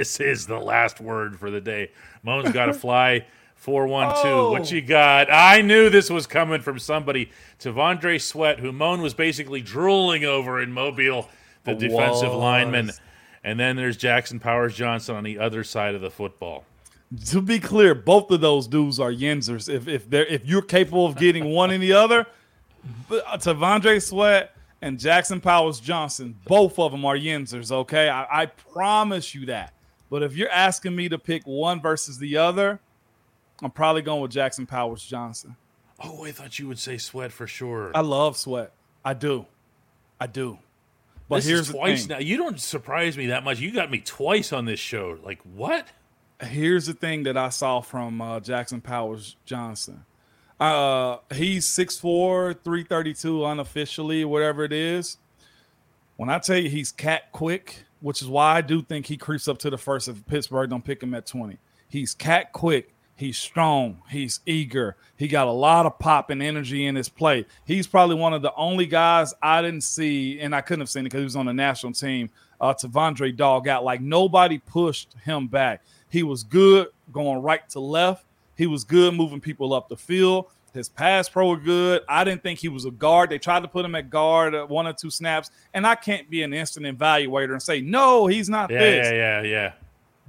This 0.00 0.18
is 0.18 0.46
the 0.46 0.58
last 0.58 0.98
word 0.98 1.38
for 1.38 1.50
the 1.50 1.60
day. 1.60 1.90
Moan's 2.22 2.52
got 2.52 2.66
to 2.66 2.72
fly. 2.86 3.26
412. 3.56 4.50
What 4.50 4.62
Oh. 4.62 4.74
you 4.74 4.80
got? 4.80 5.30
I 5.30 5.60
knew 5.60 5.90
this 5.90 6.08
was 6.08 6.26
coming 6.26 6.62
from 6.62 6.78
somebody. 6.78 7.30
T'Vondre 7.58 8.18
Sweat, 8.18 8.60
who 8.60 8.72
Moan 8.72 9.02
was 9.02 9.12
basically 9.12 9.60
drooling 9.60 10.24
over 10.24 10.58
in 10.62 10.72
Mobile, 10.72 11.28
the 11.64 11.74
defensive 11.74 12.32
lineman. 12.32 12.92
And 13.44 13.60
then 13.60 13.76
there's 13.76 13.98
Jackson 13.98 14.40
Powers 14.40 14.74
Johnson 14.74 15.16
on 15.16 15.24
the 15.24 15.38
other 15.38 15.62
side 15.64 15.94
of 15.94 16.00
the 16.00 16.10
football. 16.10 16.64
To 17.26 17.42
be 17.42 17.58
clear, 17.58 17.94
both 17.94 18.30
of 18.30 18.40
those 18.40 18.66
dudes 18.66 18.98
are 18.98 19.12
Yinzers. 19.12 19.68
If 19.68 19.86
if 19.86 20.08
they're 20.08 20.24
if 20.24 20.46
you're 20.46 20.62
capable 20.62 21.04
of 21.04 21.16
getting 21.18 21.44
one 21.52 21.70
and 21.70 21.82
the 21.82 21.92
other, 21.92 22.26
uh, 23.10 23.36
T'Vondre 23.36 24.00
Sweat 24.02 24.54
and 24.80 24.98
Jackson 24.98 25.42
Powers 25.42 25.78
Johnson, 25.78 26.36
both 26.46 26.78
of 26.78 26.90
them 26.92 27.04
are 27.04 27.16
Yinzers. 27.16 27.70
Okay, 27.70 28.08
I, 28.08 28.42
I 28.44 28.46
promise 28.46 29.34
you 29.34 29.44
that. 29.46 29.74
But 30.10 30.22
if 30.22 30.36
you're 30.36 30.50
asking 30.50 30.94
me 30.96 31.08
to 31.08 31.18
pick 31.18 31.46
one 31.46 31.80
versus 31.80 32.18
the 32.18 32.36
other, 32.36 32.80
I'm 33.62 33.70
probably 33.70 34.02
going 34.02 34.20
with 34.20 34.32
Jackson 34.32 34.66
Powers 34.66 35.04
Johnson. 35.04 35.56
Oh, 36.02 36.24
I 36.24 36.32
thought 36.32 36.58
you 36.58 36.66
would 36.68 36.78
say 36.78 36.98
Sweat 36.98 37.32
for 37.32 37.46
sure. 37.46 37.92
I 37.94 38.00
love 38.00 38.36
Sweat. 38.36 38.72
I 39.04 39.14
do. 39.14 39.46
I 40.20 40.26
do. 40.26 40.58
But 41.28 41.36
this 41.36 41.46
here's 41.46 41.70
twice 41.70 42.06
thing. 42.06 42.16
now. 42.16 42.18
You 42.18 42.36
don't 42.36 42.60
surprise 42.60 43.16
me 43.16 43.26
that 43.26 43.44
much. 43.44 43.60
You 43.60 43.72
got 43.72 43.90
me 43.90 44.00
twice 44.00 44.52
on 44.52 44.64
this 44.64 44.80
show. 44.80 45.16
Like 45.22 45.40
what? 45.42 45.86
here's 46.42 46.86
the 46.86 46.94
thing 46.94 47.24
that 47.24 47.36
I 47.36 47.48
saw 47.50 47.80
from 47.80 48.20
uh, 48.20 48.40
Jackson 48.40 48.80
Powers 48.80 49.36
Johnson. 49.44 50.04
Uh, 50.58 51.18
he's 51.32 51.66
6'4, 51.66 52.62
332 52.62 53.44
unofficially, 53.44 54.24
whatever 54.24 54.64
it 54.64 54.72
is. 54.72 55.18
When 56.16 56.28
I 56.28 56.38
tell 56.38 56.58
you 56.58 56.68
he's 56.68 56.92
cat 56.92 57.32
quick, 57.32 57.84
which 58.00 58.22
is 58.22 58.28
why 58.28 58.56
I 58.56 58.60
do 58.60 58.82
think 58.82 59.06
he 59.06 59.16
creeps 59.16 59.48
up 59.48 59.58
to 59.58 59.70
the 59.70 59.78
first 59.78 60.08
if 60.08 60.26
Pittsburgh 60.26 60.70
don't 60.70 60.84
pick 60.84 61.02
him 61.02 61.14
at 61.14 61.26
20. 61.26 61.58
He's 61.88 62.14
cat 62.14 62.52
quick. 62.52 62.94
He's 63.16 63.36
strong. 63.36 64.00
He's 64.08 64.40
eager. 64.46 64.96
He 65.16 65.28
got 65.28 65.46
a 65.46 65.52
lot 65.52 65.84
of 65.84 65.98
pop 65.98 66.30
and 66.30 66.42
energy 66.42 66.86
in 66.86 66.96
his 66.96 67.10
play. 67.10 67.44
He's 67.66 67.86
probably 67.86 68.16
one 68.16 68.32
of 68.32 68.40
the 68.40 68.54
only 68.54 68.86
guys 68.86 69.34
I 69.42 69.60
didn't 69.60 69.82
see, 69.82 70.40
and 70.40 70.54
I 70.54 70.62
couldn't 70.62 70.80
have 70.80 70.88
seen 70.88 71.02
it 71.02 71.10
because 71.10 71.20
he 71.20 71.24
was 71.24 71.36
on 71.36 71.44
the 71.44 71.52
national 71.52 71.92
team. 71.92 72.30
Uh, 72.58 72.72
T'Vondre 72.72 73.36
dog 73.36 73.68
out 73.68 73.84
like 73.84 74.00
nobody 74.00 74.56
pushed 74.56 75.14
him 75.24 75.48
back. 75.48 75.82
He 76.08 76.22
was 76.22 76.42
good 76.42 76.88
going 77.12 77.42
right 77.42 77.68
to 77.70 77.80
left. 77.80 78.24
He 78.56 78.66
was 78.66 78.84
good 78.84 79.14
moving 79.14 79.40
people 79.40 79.74
up 79.74 79.90
the 79.90 79.96
field. 79.96 80.46
His 80.72 80.88
pass 80.88 81.28
pro 81.28 81.48
were 81.48 81.56
good. 81.56 82.02
I 82.08 82.22
didn't 82.24 82.42
think 82.42 82.58
he 82.60 82.68
was 82.68 82.84
a 82.84 82.90
guard. 82.90 83.30
They 83.30 83.38
tried 83.38 83.60
to 83.62 83.68
put 83.68 83.84
him 83.84 83.94
at 83.94 84.08
guard 84.10 84.54
uh, 84.54 84.66
one 84.66 84.86
or 84.86 84.92
two 84.92 85.10
snaps, 85.10 85.50
and 85.74 85.86
I 85.86 85.94
can't 85.96 86.30
be 86.30 86.42
an 86.42 86.52
instant 86.54 86.86
evaluator 86.86 87.52
and 87.52 87.62
say 87.62 87.80
no, 87.80 88.26
he's 88.26 88.48
not 88.48 88.70
Yeah, 88.70 88.78
this. 88.78 89.06
yeah, 89.10 89.14
yeah, 89.14 89.42
yeah. 89.42 89.72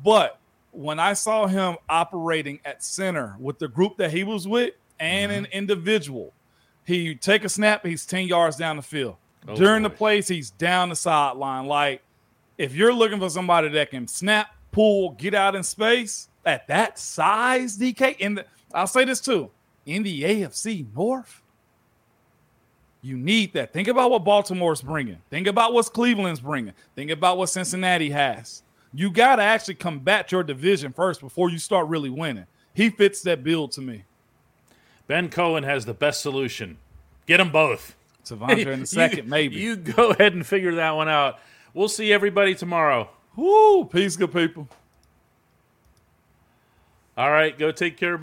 But 0.03 0.39
when 0.71 0.99
I 0.99 1.13
saw 1.13 1.47
him 1.47 1.77
operating 1.89 2.59
at 2.65 2.83
center 2.83 3.35
with 3.39 3.59
the 3.59 3.67
group 3.67 3.97
that 3.97 4.11
he 4.11 4.23
was 4.23 4.47
with 4.47 4.73
and 4.99 5.31
an 5.31 5.45
individual, 5.51 6.33
he 6.85 7.13
take 7.13 7.43
a 7.43 7.49
snap, 7.49 7.85
he's 7.85 8.05
10 8.05 8.27
yards 8.27 8.55
down 8.57 8.77
the 8.77 8.81
field. 8.81 9.17
Oh, 9.47 9.55
During 9.55 9.83
the 9.83 9.89
plays, 9.89 10.27
he's 10.27 10.49
down 10.51 10.89
the 10.89 10.95
sideline. 10.95 11.65
Like, 11.67 12.01
if 12.57 12.73
you're 12.75 12.93
looking 12.93 13.19
for 13.19 13.29
somebody 13.29 13.69
that 13.69 13.89
can 13.91 14.07
snap, 14.07 14.55
pull, 14.71 15.11
get 15.11 15.33
out 15.33 15.55
in 15.55 15.63
space 15.63 16.29
at 16.45 16.67
that 16.67 16.97
size, 16.97 17.77
DK, 17.77 18.17
And 18.19 18.43
I'll 18.73 18.87
say 18.87 19.03
this 19.05 19.19
too. 19.19 19.51
In 19.91 20.03
the 20.03 20.21
AFC 20.23 20.85
North, 20.95 21.41
you 23.01 23.17
need 23.17 23.51
that. 23.53 23.73
Think 23.73 23.89
about 23.89 24.09
what 24.09 24.23
Baltimore's 24.23 24.81
bringing. 24.81 25.17
Think 25.29 25.47
about 25.47 25.73
what 25.73 25.91
Cleveland's 25.91 26.39
bringing. 26.39 26.73
Think 26.95 27.11
about 27.11 27.37
what 27.37 27.49
Cincinnati 27.49 28.09
has. 28.11 28.63
You 28.93 29.11
got 29.11 29.35
to 29.35 29.41
actually 29.43 29.75
combat 29.75 30.31
your 30.31 30.43
division 30.43 30.93
first 30.93 31.19
before 31.19 31.49
you 31.49 31.57
start 31.57 31.87
really 31.87 32.09
winning. 32.09 32.45
He 32.73 32.89
fits 32.89 33.21
that 33.23 33.43
bill 33.43 33.67
to 33.69 33.81
me. 33.81 34.03
Ben 35.07 35.27
Cohen 35.29 35.63
has 35.63 35.83
the 35.83 35.93
best 35.93 36.21
solution. 36.21 36.77
Get 37.25 37.37
them 37.37 37.51
both. 37.51 37.95
Savandra 38.23 38.67
in 38.67 38.79
the 38.81 38.85
second, 38.87 39.25
You- 39.25 39.29
maybe. 39.29 39.55
You 39.57 39.75
go 39.75 40.11
ahead 40.11 40.33
and 40.35 40.45
figure 40.47 40.75
that 40.75 40.91
one 40.91 41.09
out. 41.09 41.39
We'll 41.73 41.89
see 41.89 42.13
everybody 42.13 42.55
tomorrow. 42.55 43.09
Woo, 43.35 43.83
peace, 43.85 44.15
good 44.15 44.31
people. 44.31 44.69
All 47.17 47.29
right, 47.29 47.57
go 47.57 47.71
take 47.71 47.97
care. 47.97 48.17